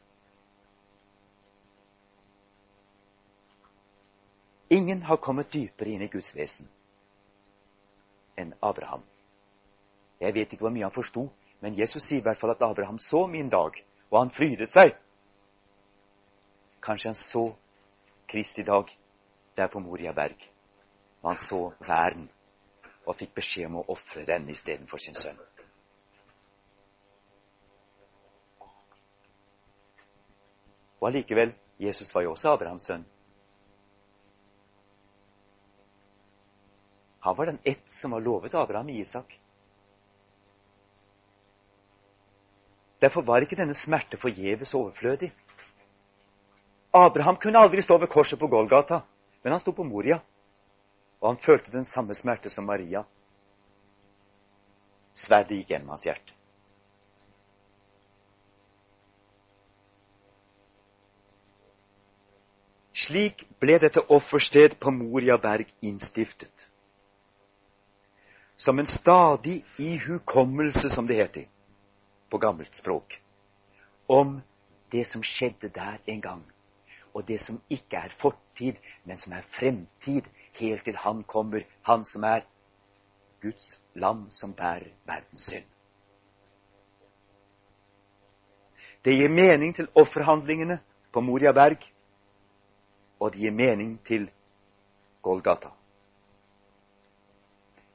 Ingen 4.69 5.01
har 5.01 5.17
kommet 5.17 5.51
dypere 5.51 5.89
inn 5.89 6.05
i 6.05 6.11
Guds 6.11 6.29
vesen 6.35 6.69
enn 8.39 8.53
Abraham. 8.63 9.01
Jeg 10.19 10.33
vet 10.35 10.53
ikke 10.53 10.63
hvor 10.63 10.71
mye 10.71 10.85
han 10.85 10.95
forsto, 10.95 11.25
men 11.59 11.75
Jesus 11.75 12.05
sier 12.05 12.21
i 12.21 12.23
hvert 12.23 12.39
fall 12.39 12.53
at 12.53 12.61
Abraham 12.63 12.99
så 13.03 13.25
min 13.27 13.49
dag, 13.51 13.75
og 14.11 14.19
han 14.19 14.31
frydet 14.31 14.71
seg. 14.71 14.93
Kanskje 16.79 17.11
han 17.11 17.19
så 17.19 17.49
Kristi 18.29 18.63
dag 18.63 18.87
der 19.57 19.67
på 19.67 19.81
Moria 19.83 20.13
berg, 20.15 20.37
og 21.21 21.33
han 21.33 21.41
så 21.43 21.61
væren 21.83 22.29
og 23.09 23.17
fikk 23.19 23.33
beskjed 23.41 23.67
om 23.71 23.79
å 23.81 23.87
ofre 23.91 24.23
den 24.27 24.47
istedenfor 24.53 25.01
sin 25.01 25.17
sønn. 25.17 25.39
Og 30.99 31.07
allikevel, 31.09 31.55
Jesus 31.79 32.11
var 32.13 32.27
jo 32.27 32.35
også 32.35 32.53
Abrahams 32.53 32.85
sønn. 32.87 33.05
Han 37.19 37.35
var 37.35 37.45
den 37.45 37.59
ett 37.63 37.83
som 37.87 38.11
var 38.11 38.21
lovet 38.21 38.53
Abraham 38.55 38.89
i 38.89 38.99
Isak. 38.99 39.39
Derfor 42.99 43.21
var 43.23 43.43
ikke 43.43 43.59
denne 43.59 43.75
smerte 43.75 44.19
forgjeves 44.19 44.73
overflødig. 44.75 45.31
Abraham 46.95 47.37
kunne 47.39 47.59
aldri 47.59 47.83
stå 47.83 47.97
ved 48.01 48.11
korset 48.11 48.39
på 48.39 48.47
Golgata, 48.47 49.01
men 49.43 49.53
han 49.53 49.61
sto 49.61 49.71
på 49.71 49.85
Moria, 49.87 50.19
og 51.21 51.29
han 51.33 51.39
følte 51.43 51.71
den 51.71 51.85
samme 51.85 52.15
smerte 52.15 52.49
som 52.51 52.67
Maria. 52.67 53.03
Sverdet 55.15 55.59
gikk 55.59 55.73
gjennom 55.73 55.93
hans 55.95 56.07
hjerte. 56.07 56.35
Slik 62.99 63.45
ble 63.61 63.77
dette 63.79 64.03
offersted 64.11 64.75
på 64.79 64.91
Moria 64.91 65.37
berg 65.39 65.69
innstiftet 65.81 66.68
som 68.59 68.79
en 68.79 68.87
stadig 68.87 69.65
ihukommelse, 69.77 70.89
som 70.89 71.07
det 71.07 71.15
heter 71.15 71.47
på 72.29 72.37
gammelt 72.37 72.75
språk, 72.75 73.21
om 74.07 74.41
det 74.91 75.05
som 75.07 75.23
skjedde 75.23 75.69
der 75.71 76.01
en 76.05 76.21
gang, 76.21 76.43
og 77.13 77.23
det 77.27 77.39
som 77.41 77.61
ikke 77.69 77.97
er 77.97 78.15
fortid, 78.19 78.75
men 79.03 79.17
som 79.17 79.33
er 79.33 79.47
fremtid, 79.55 80.27
helt 80.59 80.83
til 80.83 80.97
Han 80.97 81.23
kommer, 81.23 81.63
Han 81.81 82.05
som 82.05 82.23
er 82.23 82.43
Guds 83.41 83.79
lam 83.95 84.25
som 84.29 84.53
bærer 84.53 84.91
verdens 85.07 85.47
synd. 85.47 85.65
Det 89.05 89.15
gir 89.15 89.31
mening 89.31 89.75
til 89.75 89.87
offerhandlingene 89.95 90.81
på 91.13 91.21
Moria 91.21 91.51
berg, 91.55 91.79
og 93.19 93.31
det 93.31 93.39
gir 93.39 93.55
mening 93.55 93.99
til 94.03 94.29
Golgata. 95.21 95.78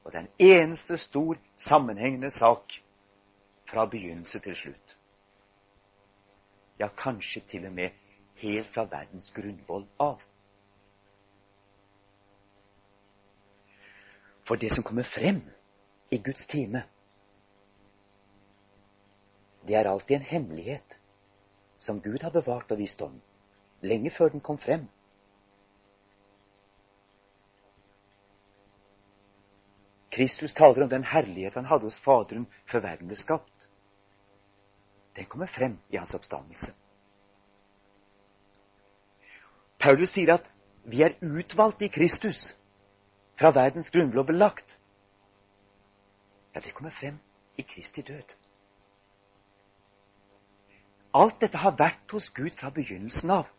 Og 0.05 0.11
det 0.11 0.19
er 0.19 0.25
en 0.25 0.51
eneste 0.51 0.97
stor, 0.97 1.37
sammenhengende 1.57 2.29
sak 2.31 2.73
fra 3.69 3.85
begynnelse 3.89 4.39
til 4.39 4.55
slutt. 4.55 4.97
Ja, 6.79 6.87
kanskje 6.87 7.41
til 7.49 7.65
og 7.65 7.73
med 7.73 7.89
helt 8.35 8.69
fra 8.73 8.83
verdens 8.91 9.31
grunnvoll 9.33 9.87
av. 9.99 10.21
For 14.45 14.61
det 14.61 14.69
som 14.75 14.83
kommer 14.85 15.07
frem 15.09 15.41
i 16.11 16.19
Guds 16.21 16.45
time, 16.45 16.83
det 19.65 19.75
er 19.75 19.89
alltid 19.89 20.19
en 20.19 20.29
hemmelighet 20.29 20.99
som 21.81 22.01
Gud 22.01 22.21
har 22.21 22.29
bevart 22.29 22.69
og 22.71 22.77
visst 22.77 23.01
visdom, 23.01 23.17
lenge 23.81 24.11
før 24.13 24.29
den 24.29 24.41
kom 24.41 24.57
frem. 24.61 24.85
Kristus 30.15 30.53
taler 30.53 30.83
om 30.83 30.89
den 30.89 31.03
herlighet 31.03 31.55
han 31.59 31.67
hadde 31.67 31.89
hos 31.89 31.99
Faderen 31.99 32.47
før 32.71 32.85
verden 32.85 33.09
ble 33.11 33.17
skapt. 33.19 33.67
Den 35.15 35.27
kommer 35.31 35.49
frem 35.51 35.77
i 35.91 35.97
hans 35.99 36.13
oppstandelse. 36.15 36.71
Paulus 39.79 40.13
sier 40.15 40.37
at 40.37 40.47
vi 40.87 41.03
er 41.03 41.17
utvalgt 41.19 41.83
i 41.83 41.91
Kristus 41.91 42.53
fra 43.39 43.51
verdens 43.51 43.91
grunnblå 43.91 44.23
belagt. 44.23 44.77
Ja, 46.55 46.63
det 46.63 46.73
kommer 46.73 46.95
frem 46.95 47.19
i 47.59 47.67
Kristi 47.67 48.01
død. 48.01 48.35
Alt 51.15 51.41
dette 51.43 51.59
har 51.59 51.75
vært 51.79 52.11
hos 52.11 52.29
Gud 52.35 52.55
fra 52.59 52.71
begynnelsen 52.71 53.31
av. 53.31 53.51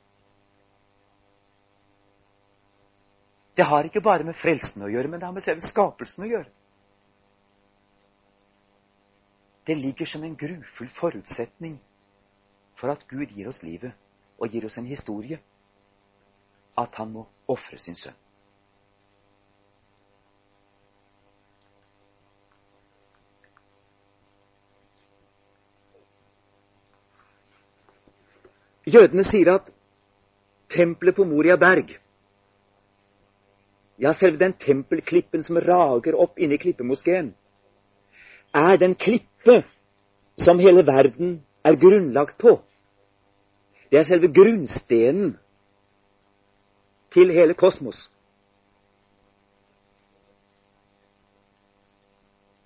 Det 3.56 3.62
har 3.64 3.84
ikke 3.88 4.02
bare 4.04 4.24
med 4.28 4.36
frelsen 4.36 4.82
å 4.84 4.88
gjøre, 4.92 5.08
men 5.08 5.20
det 5.20 5.24
har 5.26 5.32
med 5.32 5.44
selve 5.44 5.64
skapelsen 5.64 6.26
å 6.26 6.28
gjøre. 6.28 6.50
Det 9.66 9.74
ligger 9.80 10.06
som 10.06 10.22
en 10.22 10.36
grufull 10.38 10.90
forutsetning 10.98 11.78
for 12.76 12.92
at 12.92 13.06
Gud 13.08 13.32
gir 13.32 13.48
oss 13.48 13.62
livet 13.64 13.96
og 14.36 14.52
gir 14.52 14.68
oss 14.68 14.76
en 14.78 14.86
historie, 14.86 15.40
at 16.76 17.00
han 17.00 17.14
må 17.16 17.24
ofre 17.48 17.80
sin 17.80 17.96
sønn. 17.96 18.14
Jødene 28.86 29.24
sier 29.26 29.48
at 29.56 29.72
tempelet 30.70 31.16
på 31.16 31.24
Moria 31.26 31.56
berg 31.58 31.96
ja, 33.98 34.12
selve 34.14 34.38
den 34.38 34.52
tempelklippen 34.60 35.42
som 35.42 35.58
rager 35.60 36.16
opp 36.18 36.38
inni 36.38 36.58
klippemoskeen, 36.60 37.32
er 38.54 38.78
den 38.80 38.94
klippe 38.94 39.62
som 40.40 40.60
hele 40.60 40.84
verden 40.86 41.40
er 41.64 41.78
grunnlagt 41.80 42.38
på. 42.40 42.58
Det 43.90 44.00
er 44.00 44.08
selve 44.08 44.28
grunnstenen 44.34 45.36
til 47.14 47.32
hele 47.32 47.54
kosmos. 47.54 48.08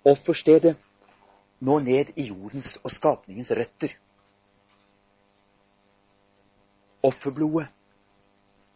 Offerstedet 0.04 0.76
nå 1.60 1.78
ned 1.84 2.14
i 2.16 2.30
jordens 2.30 2.78
og 2.82 2.90
skapningens 2.94 3.50
røtter. 3.52 3.92
Offerblodet 7.04 7.68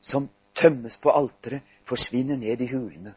som 0.04 0.28
tømmes 0.54 0.96
på 1.00 1.10
alteret, 1.10 1.64
forsvinner 1.88 2.36
ned 2.36 2.60
i 2.60 2.68
hulene. 2.72 3.14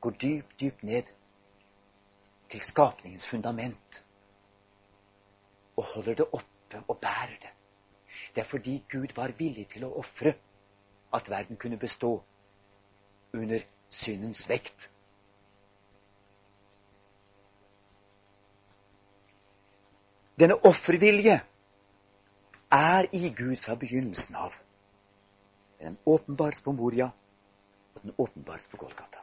Går 0.00 0.10
dypt, 0.10 0.60
dypt 0.60 0.82
ned 0.82 1.02
til 2.50 2.60
skapningens 2.68 3.26
fundament. 3.30 4.04
Og 5.76 5.84
holder 5.84 6.14
det 6.14 6.26
oppe 6.32 6.82
og 6.88 6.98
bærer 6.98 7.36
det. 7.42 7.50
Det 8.34 8.40
er 8.40 8.48
fordi 8.50 8.84
Gud 8.92 9.14
var 9.16 9.32
villig 9.38 9.68
til 9.72 9.84
å 9.84 9.94
ofre 9.98 10.34
at 11.14 11.30
verden 11.30 11.56
kunne 11.56 11.78
bestå 11.78 12.16
under 13.34 13.62
syndens 13.90 14.48
vekt. 14.48 14.90
Denne 20.38 20.58
offervilje 20.66 21.40
er 22.74 23.06
i 23.14 23.30
Gud 23.30 23.56
fra 23.62 23.74
begynnelsen 23.78 24.34
av. 24.34 24.54
Den 25.84 25.96
åpenbares 26.04 26.60
på 26.64 26.72
Moria, 26.72 27.10
og 27.94 28.02
den 28.02 28.12
åpenbares 28.18 28.66
på 28.70 28.76
Golgata. 28.76 29.18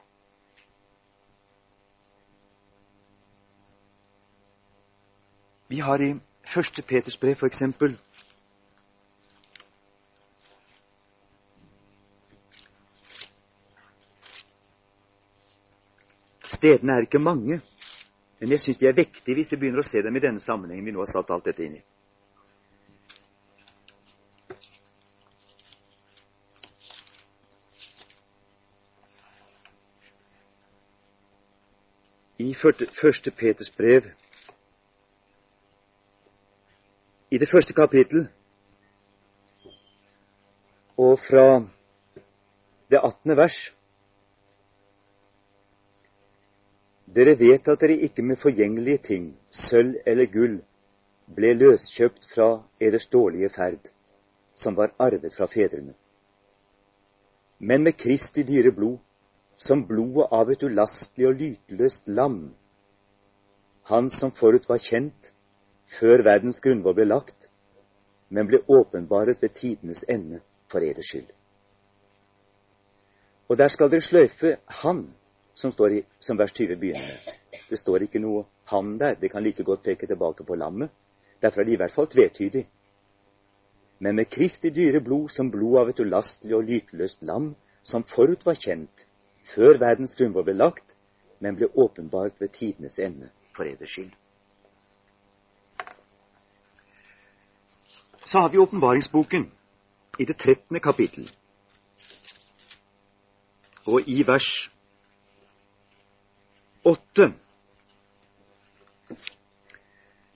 Vi 5.68 5.80
har 5.80 6.01
i 6.05 6.12
første 6.53 6.82
Peters 6.82 7.18
brev 7.18 7.41
eksempel 7.47 7.95
Stedene 16.51 16.93
er 16.93 17.07
ikke 17.07 17.20
mange, 17.20 17.57
men 18.39 18.51
jeg 18.53 18.59
syns 18.62 18.78
de 18.78 18.86
er 18.86 18.93
vektige 18.93 19.34
hvis 19.39 19.51
vi 19.55 19.57
begynner 19.64 19.82
å 19.82 19.88
se 19.88 20.03
dem 20.05 20.14
i 20.20 20.22
denne 20.22 20.43
sammenhengen 20.43 20.86
vi 20.86 20.93
nå 20.93 21.01
har 21.01 21.09
satt 21.09 21.32
alt 21.34 21.47
dette 21.49 21.66
inn 21.66 21.80
i. 21.80 21.82
i 32.41 32.53
første 33.01 33.31
Peters 33.31 33.69
brev, 33.77 34.07
i 37.31 37.37
det 37.37 37.49
første 37.51 37.73
kapittel, 37.73 38.27
og 40.97 41.19
fra 41.19 41.45
det 42.91 42.99
attende 43.03 43.37
vers. 43.37 43.59
Dere 47.15 47.37
vet 47.39 47.67
at 47.67 47.79
dere 47.81 47.99
ikke 48.07 48.23
med 48.23 48.39
forgjengelige 48.41 48.97
ting, 49.07 49.31
sølv 49.49 49.95
eller 50.05 50.31
gull, 50.33 50.59
ble 51.35 51.53
løskjøpt 51.55 52.27
fra 52.33 52.49
eders 52.81 53.07
dårlige 53.11 53.49
ferd, 53.55 53.91
som 54.55 54.75
var 54.75 54.95
arvet 54.99 55.33
fra 55.37 55.47
fedrene, 55.51 55.93
men 57.59 57.83
med 57.83 57.93
Kristi 57.93 58.43
dyre 58.43 58.71
blod, 58.75 58.97
som 59.68 59.84
blodet 59.88 60.28
av 60.34 60.49
et 60.49 60.64
ulastelig 60.64 61.28
og 61.30 61.38
lyteløst 61.38 62.09
lam, 62.09 62.39
han 63.91 64.09
som 64.09 64.32
forut 64.34 64.68
var 64.70 64.82
kjent 64.82 65.32
før 65.99 66.24
verdens 66.26 66.62
grunnvoll 66.64 66.95
ble 66.97 67.07
lagt, 67.09 67.49
men 68.30 68.47
ble 68.47 68.62
åpenbaret 68.72 69.41
ved 69.43 69.53
tidenes 69.57 70.05
ende 70.09 70.39
for 70.72 70.86
eders 70.86 71.12
skyld. 71.12 71.30
Og 73.51 73.57
der 73.59 73.68
skal 73.68 73.91
dere 73.91 74.05
sløyfe 74.05 74.55
Han, 74.82 75.09
som 75.53 75.74
står 75.76 75.97
i, 75.97 76.03
som 76.24 76.38
vers 76.39 76.53
20 76.55 76.78
begynner. 76.80 77.18
Det 77.70 77.80
står 77.80 78.05
ikke 78.05 78.22
noe 78.24 78.45
Han 78.72 78.97
der. 78.97 79.18
Det 79.20 79.32
kan 79.32 79.43
like 79.43 79.64
godt 79.64 79.84
peke 79.84 80.07
tilbake 80.07 80.45
på 80.47 80.55
lammet. 80.55 80.89
Derfor 81.41 81.62
er 81.62 81.66
det 81.66 81.74
i 81.74 81.82
hvert 81.82 81.91
fall 81.91 82.07
tvetydig. 82.07 82.64
Men 83.99 84.16
med 84.16 84.30
Kristi 84.32 84.70
dyre 84.70 85.01
blod 85.03 85.30
som 85.30 85.51
blod 85.51 85.82
av 85.82 85.89
et 85.89 85.99
ulastelig 85.99 86.55
og 86.55 86.64
lyteløst 86.64 87.24
lam, 87.28 87.55
som 87.84 88.07
forut 88.07 88.45
var 88.45 88.55
kjent 88.55 89.05
før 89.55 89.79
verdens 89.79 90.15
grunnvoll 90.15 90.45
ble 90.47 90.57
lagt, 90.57 90.95
men 91.39 91.57
ble 91.57 91.69
åpenbart 91.73 92.39
ved 92.39 92.53
tidenes 92.55 92.99
ende 92.99 93.31
for 93.55 93.67
eders 93.67 93.89
skyld. 93.89 94.11
Så 98.25 98.39
har 98.39 98.49
vi 98.49 98.57
åpenbaringsboken 98.57 99.51
i 100.19 100.25
det 100.25 100.37
13. 100.37 100.79
kapittel. 100.79 101.31
Og 103.85 104.07
i 104.07 104.21
vers 104.27 104.69
8 106.83 107.33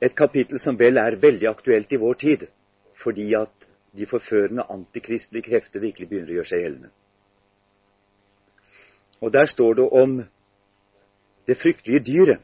Et 0.02 0.16
kapittel 0.16 0.60
som 0.60 0.78
vel 0.80 0.98
er 0.98 1.16
veldig 1.22 1.48
aktuelt 1.50 1.94
i 1.94 1.98
vår 1.98 2.14
tid, 2.14 2.48
fordi 3.04 3.34
at 3.34 3.66
de 3.98 4.06
forførende 4.06 4.66
antikristelige 4.70 5.48
krefter 5.50 5.80
virkelig 5.80 6.10
begynner 6.10 6.34
å 6.34 6.38
gjøre 6.40 6.50
seg 6.50 6.62
gjeldende. 6.62 6.92
Og 9.22 9.34
der 9.34 9.46
står 9.46 9.74
det 9.74 9.90
om 9.90 10.18
det 11.48 11.58
fryktelige 11.58 12.00
dyret. 12.00 12.40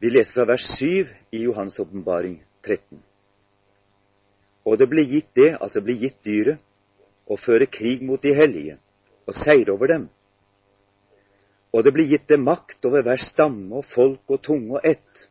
Vi 0.00 0.08
leser 0.08 0.32
fra 0.32 0.44
vers 0.44 0.64
7 0.78 1.08
i 1.32 1.42
Johans 1.42 1.78
åpenbaring 1.80 2.42
13. 2.64 3.02
Og 4.64 4.78
det 4.78 4.88
ble 4.90 5.04
gitt 5.06 5.30
det, 5.34 5.56
altså 5.60 5.80
ble 5.80 5.96
gitt 5.98 6.18
dyret, 6.26 6.60
å 7.26 7.38
føre 7.40 7.66
krig 7.66 8.02
mot 8.06 8.22
de 8.22 8.34
hellige 8.34 8.76
og 9.26 9.34
seire 9.34 9.72
over 9.72 9.90
dem. 9.90 10.04
Og 11.74 11.82
det 11.84 11.92
ble 11.94 12.06
gitt 12.06 12.28
det 12.30 12.38
makt 12.38 12.86
over 12.86 13.02
hver 13.02 13.20
stamme 13.20 13.80
og 13.80 13.88
folk 13.90 14.30
og 14.30 14.42
tunge 14.46 14.78
og 14.78 14.86
ett. 14.86 15.26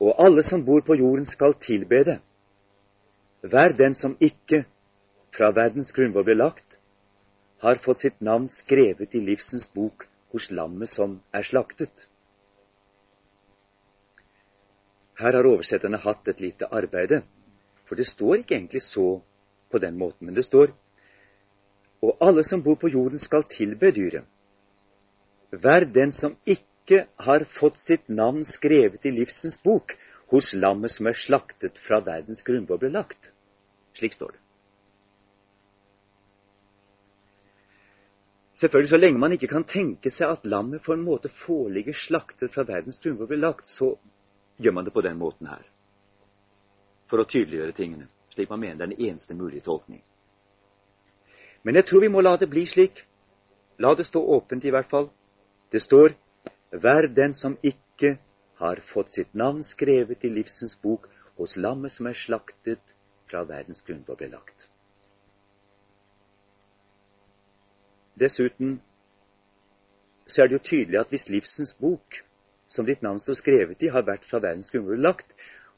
Og 0.00 0.14
alle 0.24 0.42
som 0.46 0.64
bor 0.64 0.80
på 0.86 0.96
jorden, 0.96 1.26
skal 1.26 1.58
tilbe 1.60 2.02
det. 2.06 2.18
Hver 3.42 3.74
den 3.76 3.94
som 3.94 4.16
ikke 4.20 4.64
fra 5.36 5.50
verdens 5.54 5.92
grunnvoll 5.94 6.26
ble 6.26 6.36
lagt, 6.38 6.78
har 7.64 7.80
fått 7.82 8.04
sitt 8.04 8.20
navn 8.20 8.46
skrevet 8.52 9.14
i 9.14 9.22
livsens 9.24 9.66
bok 9.74 10.06
hos 10.32 10.50
lammet 10.50 10.90
som 10.92 11.18
er 11.34 11.46
slaktet. 11.46 12.06
Her 15.18 15.34
har 15.34 15.48
oversetterne 15.50 15.98
hatt 15.98 16.28
et 16.30 16.40
lite 16.40 16.68
arbeide, 16.70 17.24
for 17.88 17.98
det 17.98 18.06
står 18.06 18.42
ikke 18.42 18.54
egentlig 18.54 18.84
så 18.86 19.18
på 19.72 19.80
den 19.82 19.98
måten, 19.98 20.28
men 20.28 20.36
det 20.36 20.46
står 20.46 20.70
og 22.02 22.16
alle 22.22 22.44
som 22.46 22.62
bor 22.62 22.76
på 22.78 22.90
jorden, 22.92 23.18
skal 23.18 23.42
tilbe 23.50 23.90
dyret. 23.90 24.26
Hver 25.50 25.88
den 25.90 26.12
som 26.12 26.36
ikke 26.46 27.06
har 27.18 27.44
fått 27.58 27.78
sitt 27.80 28.08
navn 28.08 28.44
skrevet 28.46 29.06
i 29.06 29.10
livsens 29.10 29.58
bok 29.64 29.96
hos 30.30 30.52
lammet 30.54 30.92
som 30.94 31.08
er 31.08 31.16
slaktet 31.18 31.80
fra 31.86 31.98
verdens 32.04 32.44
grunnvoll 32.46 32.78
ble 32.84 32.92
lagt. 32.92 33.32
Slik 33.98 34.14
står 34.14 34.36
det. 34.36 34.42
Selvfølgelig, 38.58 38.90
så 38.90 38.96
lenge 38.98 39.18
man 39.22 39.32
ikke 39.32 39.50
kan 39.52 39.64
tenke 39.70 40.10
seg 40.10 40.32
at 40.34 40.46
lammet 40.46 40.82
på 40.82 40.92
en 40.92 41.04
måte 41.06 41.30
foreligger 41.44 41.94
slaktet 41.94 42.50
fra 42.54 42.64
verdens 42.66 42.98
grunnvoll 43.02 43.30
blir 43.30 43.42
lagt, 43.44 43.68
så 43.70 43.92
gjør 44.58 44.74
man 44.74 44.88
det 44.88 44.94
på 44.96 45.04
den 45.06 45.18
måten 45.20 45.46
her. 45.46 45.62
For 47.06 47.22
å 47.22 47.28
tydeliggjøre 47.28 47.76
tingene, 47.76 48.08
slik 48.34 48.50
man 48.50 48.60
mener 48.64 48.80
det 48.80 48.88
er 48.88 48.94
den 48.96 49.10
eneste 49.10 49.36
mulige 49.38 49.62
tolkning. 49.68 50.02
Men 51.62 51.78
jeg 51.78 51.86
tror 51.86 52.02
vi 52.02 52.10
må 52.10 52.22
la 52.24 52.34
det 52.40 52.50
bli 52.50 52.64
slik. 52.66 53.04
La 53.78 53.94
det 53.94 54.08
stå 54.08 54.20
åpent, 54.36 54.64
i 54.64 54.74
hvert 54.74 54.90
fall. 54.90 55.10
Det 55.70 55.82
står 55.84 56.16
Vær 56.68 57.06
den 57.08 57.32
som 57.32 57.54
ikke 57.64 58.18
har 58.60 58.80
fått 58.90 59.14
sitt 59.14 59.30
navn 59.32 59.62
skrevet 59.64 60.24
i 60.26 60.30
livsens 60.32 60.74
bok 60.82 61.06
hos 61.38 61.56
lammet 61.56 61.94
som 61.94 62.10
er 62.10 62.18
slaktet 62.18 62.92
fra 63.30 63.44
verdens 63.48 63.80
grunnvoll 63.86 64.18
ble 64.20 64.28
lagt. 64.34 64.67
Dessuten 68.18 68.78
så 70.28 70.42
er 70.42 70.48
det 70.48 70.58
jo 70.58 70.64
tydelig 70.66 70.98
at 71.00 71.12
hvis 71.12 71.28
livsens 71.32 71.72
bok, 71.80 72.18
som 72.68 72.86
ditt 72.86 73.02
navn 73.02 73.20
står 73.22 73.38
skrevet 73.38 73.82
i, 73.82 73.92
har 73.92 74.04
vært 74.04 74.26
fra 74.28 74.40
verdens 74.44 74.68
grunnvoll 74.72 75.00
lagt, 75.00 75.32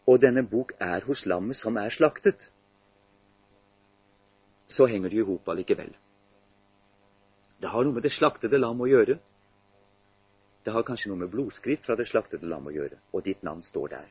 og 0.08 0.22
denne 0.22 0.42
bok 0.42 0.72
er 0.82 1.04
hos 1.06 1.22
lammet 1.28 1.58
som 1.60 1.76
er 1.78 1.92
slaktet, 1.94 2.48
så 4.70 4.86
henger 4.90 5.10
det 5.10 5.20
i 5.20 5.26
hop 5.26 5.48
allikevel. 5.50 5.92
Det 7.60 7.70
har 7.70 7.84
noe 7.84 7.94
med 7.94 8.06
det 8.06 8.14
slaktede 8.14 8.58
lam 8.58 8.80
å 8.80 8.88
gjøre. 8.88 9.18
Det 10.64 10.72
har 10.72 10.86
kanskje 10.86 11.10
noe 11.10 11.20
med 11.20 11.32
blodskrift 11.32 11.84
fra 11.86 11.96
det 11.98 12.08
slaktede 12.08 12.48
lam 12.48 12.66
å 12.70 12.74
gjøre, 12.74 12.98
og 13.12 13.24
ditt 13.26 13.42
navn 13.46 13.62
står 13.66 13.92
der. 13.96 14.08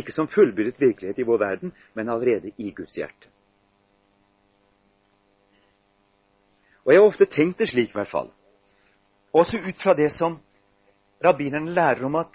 Ikke 0.00 0.14
som 0.14 0.30
fullbyrdet 0.30 0.80
virkelighet 0.80 1.18
i 1.18 1.26
vår 1.26 1.38
verden, 1.42 1.74
men 1.94 2.08
allerede 2.08 2.54
i 2.56 2.70
Guds 2.74 2.96
hjerte. 2.98 3.28
Og 6.90 6.94
jeg 6.94 7.02
har 7.04 7.06
ofte 7.06 7.26
tenkt 7.30 7.60
det 7.62 7.68
slik, 7.70 7.92
i 7.92 7.94
hvert 8.00 8.10
fall. 8.10 8.32
Også 9.30 9.60
ut 9.62 9.76
fra 9.78 9.92
det 9.94 10.08
som 10.10 10.40
rabbinerne 11.22 11.70
lærer 11.70 12.02
om 12.08 12.16
at 12.18 12.32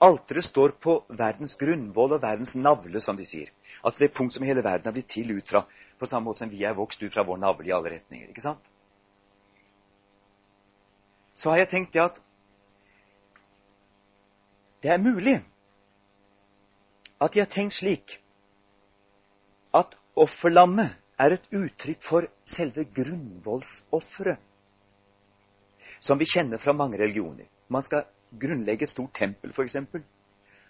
alteret 0.00 0.46
står 0.46 0.72
på 0.80 0.94
verdens 1.18 1.52
grunnvoll 1.60 2.14
og 2.16 2.22
verdens 2.22 2.54
navle, 2.56 3.02
som 3.04 3.18
de 3.18 3.26
sier. 3.28 3.50
Altså 3.84 4.00
det 4.00 4.14
punkt 4.16 4.32
som 4.32 4.46
hele 4.48 4.62
verden 4.64 4.88
har 4.88 4.94
blitt 4.96 5.10
til 5.12 5.34
ut 5.36 5.52
fra, 5.52 5.60
på 6.00 6.08
samme 6.08 6.24
måte 6.30 6.40
som 6.40 6.48
vi 6.48 6.64
er 6.64 6.78
vokst 6.78 7.02
ut 7.02 7.12
fra 7.12 7.26
vår 7.28 7.36
navle 7.42 7.68
i 7.68 7.74
alle 7.76 7.92
retninger. 7.98 8.30
ikke 8.32 8.46
sant? 8.46 8.64
Så 11.34 11.50
har 11.52 11.60
jeg 11.60 11.68
tenkt 11.74 11.92
det 11.92 12.00
at 12.06 12.16
det 14.82 14.94
er 14.94 15.04
mulig 15.04 15.36
at 17.20 17.34
de 17.34 17.44
har 17.44 17.52
tenkt 17.52 17.76
slik 17.76 18.16
at 19.76 19.98
offerlammet 20.16 20.96
er 21.18 21.34
et 21.34 21.48
uttrykk 21.52 22.04
for 22.06 22.28
selve 22.46 22.84
grunnvollsofferet, 22.94 24.38
som 26.00 26.18
vi 26.18 26.28
kjenner 26.30 26.60
fra 26.62 26.72
mange 26.72 26.98
religioner. 27.00 27.48
Man 27.68 27.82
skal 27.82 28.06
grunnlegge 28.38 28.86
et 28.86 28.92
stort 28.92 29.16
tempel, 29.18 29.50
f.eks. 29.50 29.76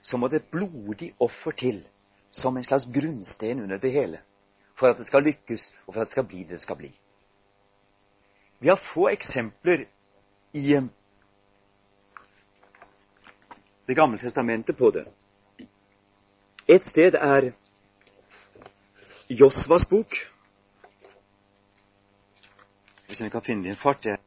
Så 0.02 0.16
må 0.16 0.28
det 0.28 0.42
et 0.42 0.50
blodig 0.50 1.12
offer 1.20 1.52
til 1.52 1.82
som 2.30 2.56
en 2.56 2.64
slags 2.64 2.86
grunnsten 2.92 3.60
under 3.60 3.78
det 3.78 3.92
hele 3.92 4.22
for 4.78 4.88
at 4.88 4.98
det 4.98 5.06
skal 5.06 5.22
lykkes, 5.26 5.74
og 5.86 5.94
for 5.94 6.00
at 6.00 6.06
det 6.06 6.12
skal 6.12 6.26
bli 6.26 6.42
det 6.46 6.56
det 6.56 6.60
skal 6.62 6.76
bli. 6.76 6.92
Vi 8.60 8.68
har 8.68 8.80
få 8.94 9.08
eksempler 9.08 9.84
i 10.52 10.74
eh, 10.74 10.82
Det 13.88 13.96
gamle 13.96 14.18
testamentet 14.18 14.76
på 14.76 14.90
det. 14.90 15.06
Et 16.68 16.84
sted 16.84 17.14
er 17.14 17.52
Josvas 19.30 19.86
bok, 19.88 20.12
hvis 23.08 23.20
vi 23.20 23.30
kan 23.30 23.42
finne 23.42 23.64
din 23.64 23.76
fart 23.76 24.04
jeg. 24.04 24.18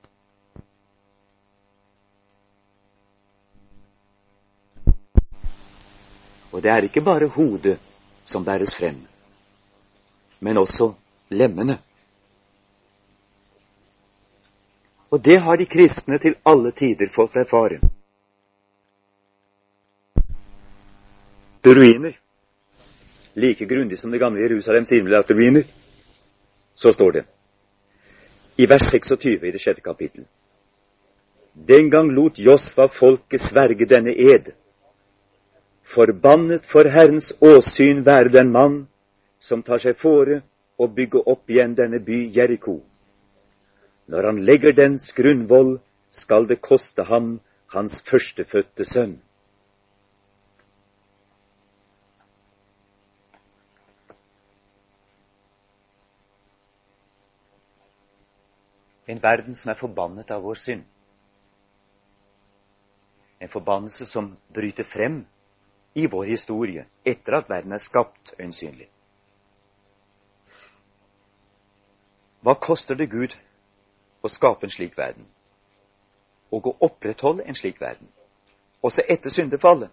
Og 6.51 6.61
det 6.63 6.71
er 6.71 6.87
ikke 6.87 7.03
bare 7.05 7.29
hodet 7.29 7.77
som 8.25 8.45
bæres 8.45 8.73
frem, 8.79 8.97
men 10.39 10.57
også 10.57 10.93
lemmene. 11.29 11.77
Og 15.11 15.23
det 15.23 15.37
har 15.41 15.55
de 15.57 15.65
kristne 15.65 16.17
til 16.19 16.35
alle 16.45 16.71
tider 16.71 17.11
fått 17.13 17.37
erfare. 17.37 17.79
Ruiner, 21.65 22.17
like 23.35 23.65
grundig 23.65 23.99
som 23.99 24.11
det 24.11 24.19
gamle 24.19 24.41
Jerusalems 24.41 24.91
innlagte 24.91 25.33
ruiner, 25.37 25.63
så 26.75 26.91
står 26.91 27.11
det 27.11 27.25
i 28.61 28.65
vers 28.69 28.85
26 28.91 29.47
i 29.47 29.51
det 29.51 29.59
sjette 29.61 29.81
kapittel. 29.81 30.25
Den 31.53 31.89
gang 31.89 32.11
lot 32.13 32.37
Josfa 32.39 32.87
folket 32.99 33.41
sverge 33.49 33.87
denne 33.89 34.13
ed. 34.13 34.51
Forbannet 35.95 36.67
for 36.71 36.87
Herrens 36.87 37.31
åsyn 37.41 38.05
være 38.05 38.31
den 38.37 38.51
mann 38.53 38.77
som 39.41 39.63
tar 39.65 39.81
seg 39.83 39.97
fore 39.99 40.41
å 40.77 40.87
bygge 40.87 41.23
opp 41.33 41.49
igjen 41.49 41.73
denne 41.75 41.99
by 42.05 42.21
Jeriko. 42.35 42.79
Når 44.07 44.29
han 44.29 44.43
legger 44.45 44.75
dens 44.77 45.09
grunnvoll, 45.17 45.79
skal 46.11 46.47
det 46.47 46.61
koste 46.61 47.03
ham 47.07 47.39
hans 47.73 48.01
førstefødte 48.07 48.85
sønn. 48.85 49.17
En 59.11 59.19
verden 59.19 59.55
som 59.59 59.71
er 59.73 59.79
forbannet 59.79 60.29
av 60.31 60.43
vår 60.45 60.55
synd. 60.61 60.83
En 63.43 63.49
forbannelse 63.51 64.05
som 64.07 64.29
bryter 64.55 64.87
frem 64.87 65.17
i 65.99 66.05
vår 66.07 66.29
historie 66.29 66.85
etter 67.03 67.35
at 67.41 67.49
verden 67.51 67.75
er 67.75 67.83
skapt, 67.83 68.31
øyensynlig. 68.39 68.87
Hva 72.41 72.55
koster 72.63 72.95
det 72.95 73.09
Gud 73.11 73.35
å 74.23 74.31
skape 74.31 74.65
en 74.65 74.71
slik 74.73 74.95
verden? 74.97 75.27
Og 76.53 76.71
å 76.71 76.75
opprettholde 76.87 77.43
en 77.43 77.57
slik 77.57 77.81
verden? 77.83 78.07
Også 78.81 79.03
etter 79.11 79.33
syndefallet? 79.33 79.91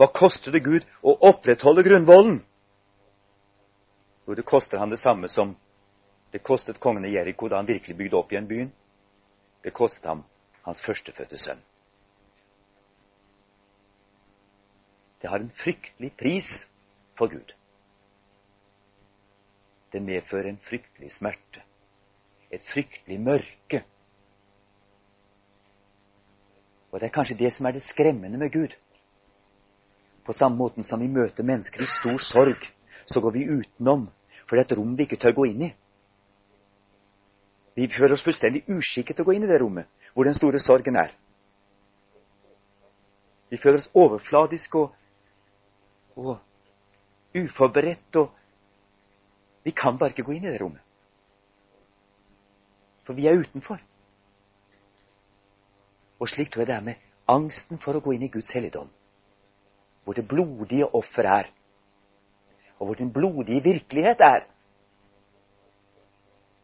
Hva 0.00 0.10
koster 0.16 0.50
det 0.50 0.64
Gud 0.66 0.84
å 1.06 1.14
opprettholde 1.30 1.86
grunnvollen? 1.86 2.40
Jo, 4.26 4.34
det 4.34 4.48
koster 4.48 4.80
han 4.82 4.90
det 4.90 4.98
samme 5.00 5.28
som 5.30 5.54
det 6.30 6.38
kostet 6.38 6.78
kongen 6.80 7.04
i 7.04 7.14
Jeriko 7.14 7.48
da 7.48 7.58
han 7.58 7.68
virkelig 7.68 7.96
bygde 7.96 8.16
opp 8.16 8.32
igjen 8.32 8.48
byen. 8.48 8.72
Det 9.62 9.74
kostet 9.74 10.06
ham 10.06 10.22
hans 10.62 10.82
førstefødte 10.84 11.38
sønn. 11.38 11.62
Det 15.20 15.28
har 15.28 15.42
en 15.42 15.50
fryktelig 15.50 16.12
pris 16.16 16.48
for 17.18 17.28
Gud. 17.28 17.52
Det 19.92 20.02
medfører 20.02 20.48
en 20.48 20.60
fryktelig 20.64 21.10
smerte, 21.12 21.62
et 22.50 22.62
fryktelig 22.72 23.18
mørke. 23.20 23.82
Og 26.90 27.00
det 27.00 27.08
er 27.08 27.14
kanskje 27.14 27.38
det 27.38 27.52
som 27.54 27.66
er 27.66 27.76
det 27.76 27.84
skremmende 27.84 28.38
med 28.38 28.52
Gud. 28.54 28.76
På 30.24 30.32
samme 30.32 30.56
måten 30.56 30.86
som 30.86 31.00
vi 31.00 31.10
møter 31.10 31.44
mennesker 31.44 31.82
i 31.82 31.90
stor 31.90 32.18
sorg, 32.22 32.64
så 33.06 33.20
går 33.20 33.34
vi 33.34 33.48
utenom, 33.50 34.08
for 34.46 34.56
det 34.56 34.62
er 34.62 34.68
et 34.70 34.78
rom 34.78 34.96
vi 34.96 35.08
ikke 35.08 35.18
tør 35.20 35.36
gå 35.36 35.50
inn 35.50 35.68
i. 35.68 35.70
Vi 37.74 37.88
føler 37.94 38.16
oss 38.16 38.24
fullstendig 38.26 38.64
uskikket 38.68 39.16
til 39.16 39.24
å 39.24 39.28
gå 39.28 39.36
inn 39.36 39.46
i 39.46 39.50
det 39.50 39.60
rommet 39.62 39.88
hvor 40.14 40.26
den 40.26 40.34
store 40.34 40.58
sorgen 40.58 40.98
er. 40.98 41.12
Vi 43.50 43.58
føler 43.58 43.78
oss 43.78 43.90
overfladiske 43.94 44.78
og, 44.78 44.94
og 46.18 46.38
uforberedt, 47.34 48.16
og 48.16 48.30
vi 49.66 49.74
kan 49.76 49.98
bare 49.98 50.14
ikke 50.14 50.26
gå 50.26 50.34
inn 50.36 50.46
i 50.46 50.52
det 50.52 50.60
rommet. 50.62 50.82
For 53.06 53.18
vi 53.18 53.26
er 53.26 53.38
utenfor. 53.38 53.78
Og 56.20 56.28
slik 56.30 56.50
tror 56.52 56.62
jeg 56.64 56.70
det 56.70 56.76
er 56.76 56.86
med 56.90 57.06
angsten 57.30 57.78
for 57.82 57.96
å 57.96 58.02
gå 58.04 58.14
inn 58.14 58.26
i 58.26 58.32
Guds 58.32 58.50
helligdom, 58.54 58.90
hvor 60.04 60.18
det 60.18 60.26
blodige 60.28 60.88
offer 60.94 61.26
er, 61.26 61.50
og 62.78 62.90
hvor 62.90 62.98
den 62.98 63.12
blodige 63.14 63.62
virkelighet 63.64 64.22
er. 64.24 64.46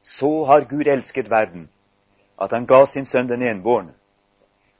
Så 0.07 0.45
har 0.45 0.61
Gud 0.71 0.87
elsket 0.87 1.31
verden, 1.31 1.69
at 2.39 2.53
han 2.53 2.67
ga 2.67 2.85
sin 2.87 3.07
sønn 3.07 3.27
den 3.27 3.43
enbårne, 3.43 3.95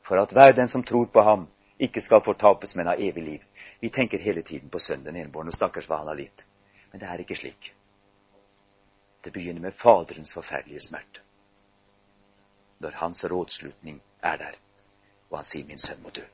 for 0.07 0.23
at 0.23 0.31
hver 0.31 0.53
den 0.55 0.69
som 0.69 0.85
tror 0.87 1.09
på 1.11 1.23
ham, 1.27 1.49
ikke 1.83 2.01
skal 2.01 2.23
fortapes, 2.25 2.77
men 2.77 2.87
ha 2.87 2.95
evig 2.95 3.25
liv. 3.25 3.43
Vi 3.81 3.91
tenker 3.91 4.23
hele 4.23 4.43
tiden 4.43 4.71
på 4.71 4.79
sønnen 4.79 5.05
den 5.05 5.19
enbårne, 5.25 5.53
stakkars 5.53 5.89
hva 5.91 5.99
han 5.99 6.13
har 6.13 6.21
litt. 6.21 6.47
Men 6.93 7.03
det 7.03 7.09
er 7.11 7.25
ikke 7.25 7.37
slik. 7.37 7.73
Det 9.25 9.33
begynner 9.35 9.67
med 9.67 9.75
Faderens 9.75 10.33
forferdelige 10.33 10.87
smerte. 10.87 11.21
Når 12.79 12.97
hans 13.03 13.25
rådslutning 13.25 14.01
er 14.23 14.37
der, 14.37 14.55
og 15.31 15.39
han 15.39 15.45
sier 15.45 15.67
'min 15.67 15.79
sønn 15.79 16.03
må 16.03 16.11
dø'. 16.11 16.29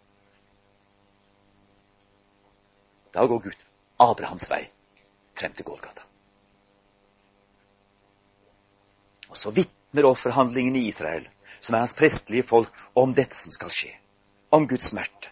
Da 3.15 3.27
går 3.27 3.39
Gud 3.39 3.59
Abrahams 3.99 4.51
vei 4.51 4.69
frem 5.41 5.53
til 5.53 5.65
Golgata. 5.65 6.03
Og 9.33 9.37
så 9.37 9.51
vitner 9.51 10.05
offerhandlingen 10.05 10.77
i 10.77 10.89
Israel, 10.89 11.29
som 11.61 11.75
er 11.75 11.87
hans 11.87 11.95
prestelige 11.97 12.45
folk, 12.45 12.69
om 12.95 13.15
dette 13.17 13.39
som 13.41 13.53
skal 13.55 13.73
skje. 13.73 13.95
Om 14.53 14.67
Guds 14.69 14.91
smerte. 14.93 15.31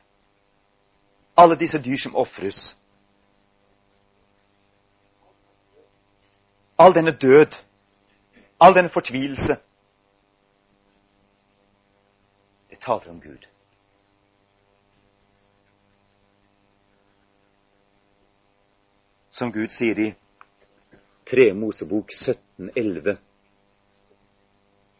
Alle 1.36 1.58
disse 1.60 1.78
dyr 1.84 2.00
som 2.00 2.16
ofres. 2.16 2.76
All 6.80 6.96
denne 6.96 7.12
død. 7.12 7.60
All 8.60 8.74
denne 8.74 8.88
fortvilelse. 8.88 9.60
Det 12.70 12.80
taler 12.80 13.12
om 13.12 13.20
Gud. 13.20 13.44
Som 19.30 19.52
Gud 19.52 19.68
sier 19.76 20.06
i 20.08 20.12
3 21.28 21.52
Mosebok 21.52 22.08
1711 22.16 23.20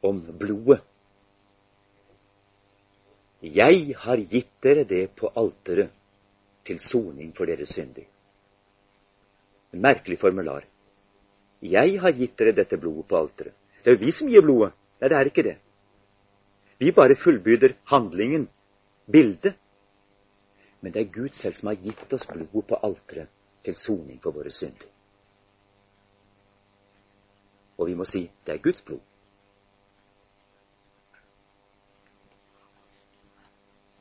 om 0.01 0.21
blodet. 0.39 0.81
Jeg 3.41 3.95
har 3.97 4.21
gitt 4.29 4.53
dere 4.63 4.85
det 4.85 5.07
på 5.17 5.31
alteret 5.37 5.93
til 6.69 6.81
soning 6.85 7.33
for 7.37 7.49
deres 7.49 7.73
synder. 7.73 8.05
Merkelig 9.73 10.19
formular. 10.21 10.67
Jeg 11.63 12.01
har 12.01 12.13
gitt 12.13 12.37
dere 12.39 12.53
dette 12.57 12.77
blodet 12.77 13.09
på 13.09 13.17
alteret. 13.17 13.55
Det 13.81 13.91
er 13.91 13.97
jo 13.97 14.05
vi 14.05 14.13
som 14.13 14.29
gir 14.29 14.45
blodet. 14.45 14.75
Nei, 15.01 15.09
det 15.09 15.17
er 15.17 15.31
ikke 15.31 15.47
det. 15.47 15.57
Vi 16.81 16.93
bare 16.93 17.17
fullbyrder 17.17 17.77
handlingen, 17.89 18.49
bildet. 19.11 19.57
Men 20.81 20.93
det 20.93 21.01
er 21.01 21.13
Gud 21.13 21.37
selv 21.37 21.57
som 21.57 21.73
har 21.73 21.81
gitt 21.81 22.13
oss 22.13 22.29
blodet 22.29 22.67
på 22.69 22.81
alteret 22.85 23.29
til 23.65 23.77
soning 23.77 24.21
for 24.23 24.37
våre 24.37 24.53
synder. 24.53 24.89
Og 27.81 27.89
vi 27.89 27.97
må 27.97 28.05
si 28.05 28.27
det 28.45 28.55
er 28.55 28.65
Guds 28.65 28.85
blod. 28.85 29.01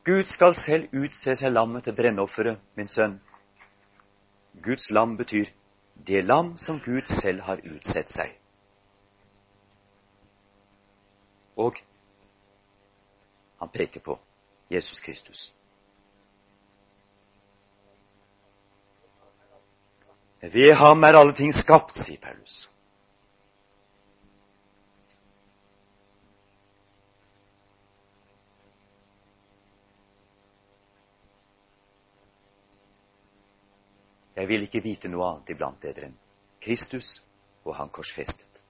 Gud 0.09 0.25
skal 0.25 0.55
selv 0.57 0.93
utse 1.03 1.35
seg 1.37 1.51
lammet 1.53 1.83
til 1.85 1.93
brennofferet, 1.93 2.57
min 2.73 2.87
sønn. 2.89 3.19
Guds 4.65 4.87
lam 4.95 5.11
betyr 5.19 5.51
det 6.07 6.23
lam 6.25 6.55
som 6.57 6.79
Gud 6.81 7.05
selv 7.21 7.43
har 7.45 7.61
utsett 7.61 8.09
seg. 8.15 8.33
Og 11.61 11.77
han 13.61 13.69
peker 13.69 14.01
på 14.01 14.17
Jesus 14.73 14.99
Kristus. 15.05 15.51
Ved 20.41 20.73
ham 20.73 21.03
er 21.03 21.19
alle 21.21 21.37
ting 21.37 21.53
skapt, 21.53 21.93
sier 22.01 22.17
Paulus. 22.23 22.63
Jeg 34.39 34.47
vil 34.47 34.63
ikke 34.63 34.79
vite 34.83 35.09
noe 35.11 35.25
annet 35.27 35.49
iblant 35.51 35.81
dere 35.83 36.07
enn 36.07 36.15
Kristus 36.63 37.17
og 37.65 37.73
Han 37.75 37.89
korsfestet. 37.91 38.61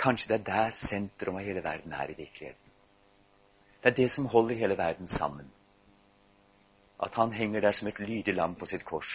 Kanskje 0.00 0.30
det 0.30 0.38
er 0.38 0.46
der 0.46 0.78
sentrum 0.88 1.36
av 1.36 1.44
hele 1.44 1.60
verden 1.64 1.92
er 1.92 2.08
i 2.08 2.16
virkeligheten. 2.16 2.72
Det 3.82 3.90
er 3.90 3.96
det 3.98 4.08
som 4.14 4.30
holder 4.32 4.56
hele 4.56 4.78
verden 4.78 5.08
sammen. 5.12 5.50
At 7.04 7.14
han 7.20 7.36
henger 7.36 7.60
der 7.60 7.76
som 7.76 7.88
et 7.88 8.00
lydig 8.00 8.34
lam 8.34 8.56
på 8.56 8.68
sitt 8.68 8.84
kors 8.88 9.12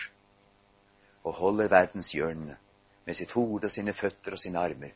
og 1.26 1.34
holder 1.42 1.74
verdens 1.74 2.12
hjørne 2.14 2.58
med 3.06 3.18
sitt 3.18 3.32
hode 3.34 3.66
og 3.66 3.74
sine 3.74 3.94
føtter 3.98 4.38
og 4.38 4.42
sine 4.42 4.62
armer. 4.62 4.94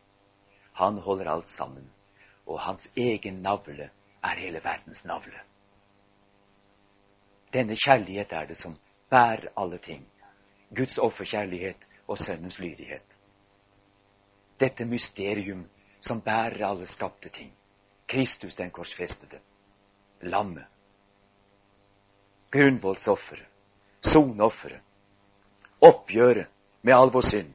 Han 0.78 1.02
holder 1.02 1.32
alt 1.32 1.50
sammen, 1.50 1.90
og 2.46 2.62
hans 2.62 2.86
egen 2.96 3.42
navle 3.42 3.90
er 4.24 4.42
hele 4.46 4.62
verdens 4.64 5.02
navle. 5.06 5.49
Denne 7.54 7.76
kjærlighet 7.76 8.34
er 8.34 8.46
det 8.46 8.58
som 8.58 8.76
bærer 9.10 9.50
alle 9.58 9.78
ting. 9.78 10.06
Guds 10.76 10.98
offerkjærlighet 10.98 11.78
og 12.08 12.18
Sønnens 12.18 12.60
lydighet. 12.60 13.18
Dette 14.60 14.86
mysterium 14.86 15.66
som 16.00 16.22
bærer 16.22 16.68
alle 16.68 16.88
skapte 16.88 17.30
ting. 17.30 17.54
Kristus 18.08 18.56
den 18.56 18.72
korsfestede. 18.72 19.40
Lammet. 20.22 20.66
Grunnvollsofferet. 22.52 23.46
Sonofferet. 24.02 24.82
Oppgjøret 25.82 26.48
med 26.82 26.94
all 26.94 27.12
vår 27.14 27.22
synd. 27.22 27.54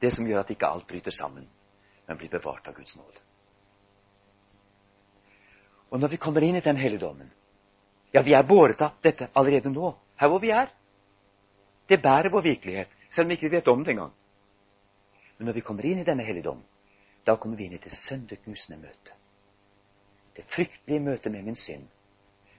Det 0.00 0.12
som 0.12 0.26
gjør 0.26 0.40
at 0.40 0.50
ikke 0.50 0.66
alt 0.66 0.86
bryter 0.86 1.10
sammen, 1.10 1.48
men 2.08 2.18
blir 2.18 2.28
bevart 2.28 2.68
av 2.68 2.74
Guds 2.74 2.96
nåde. 2.96 3.22
Og 5.90 6.00
når 6.00 6.08
vi 6.08 6.16
kommer 6.16 6.42
inn 6.42 6.56
i 6.56 6.64
den 6.64 6.76
helligdommen 6.76 7.30
Ja, 8.14 8.22
vi 8.22 8.34
er 8.34 8.46
båret 8.46 8.82
av 8.82 9.00
dette 9.02 9.26
allerede 9.34 9.72
nå, 9.74 9.90
her 10.20 10.30
hvor 10.30 10.38
vi 10.42 10.52
er. 10.54 10.68
Det 11.90 11.98
bærer 12.02 12.30
vår 12.30 12.44
virkelighet, 12.46 12.92
selv 13.10 13.26
om 13.26 13.32
vi 13.32 13.38
ikke 13.40 13.50
vet 13.56 13.68
om 13.68 13.82
det 13.84 13.90
engang. 13.90 14.12
Men 15.36 15.48
når 15.48 15.58
vi 15.58 15.64
kommer 15.66 15.86
inn 15.86 15.98
i 15.98 16.06
denne 16.06 16.22
helligdom, 16.22 16.62
da 17.26 17.34
kommer 17.36 17.58
vi 17.58 17.66
inn 17.66 17.74
i 17.74 17.82
det 17.82 17.90
sønderknusende 17.90 18.78
møtet. 18.78 19.12
Det 20.36 20.46
fryktelige 20.54 21.02
møtet 21.02 21.32
med 21.32 21.42
min 21.42 21.58
synd. 21.58 21.88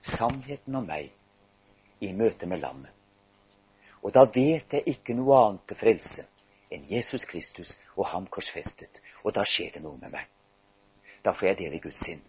Sannheten 0.02 0.76
om 0.76 0.86
meg 0.86 1.10
i 2.04 2.12
møte 2.12 2.46
med 2.46 2.60
Lammet. 2.60 2.92
Og 4.04 4.12
da 4.12 4.26
vet 4.28 4.76
jeg 4.76 4.84
ikke 4.92 5.16
noe 5.16 5.40
annet 5.40 5.66
til 5.70 5.80
frelse 5.80 6.28
enn 6.70 6.84
Jesus 6.90 7.24
Kristus 7.24 7.72
og 7.96 8.06
ham 8.12 8.28
korsfestet. 8.28 9.00
Og 9.24 9.32
da 9.34 9.44
skjer 9.48 9.72
det 9.74 9.82
noe 9.82 9.96
med 9.98 10.12
meg. 10.12 10.28
Da 11.24 11.32
får 11.32 11.48
jeg 11.48 11.62
del 11.64 11.78
i 11.78 11.82
Guds 11.82 12.04
sinn. 12.04 12.20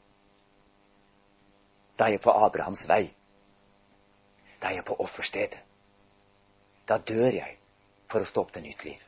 Da 1.97 2.07
er 2.07 2.17
jeg 2.17 2.23
på 2.23 2.33
Abrahams 2.45 2.85
vei. 2.89 3.07
Da 4.61 4.69
er 4.69 4.79
jeg 4.79 4.87
på 4.87 4.97
offerstedet. 5.01 5.59
Da 6.87 6.97
dør 6.97 7.31
jeg 7.33 7.57
for 8.11 8.23
å 8.23 8.29
stå 8.29 8.45
opp 8.45 8.53
til 8.55 8.63
nytt 8.63 8.85
liv. 8.87 9.01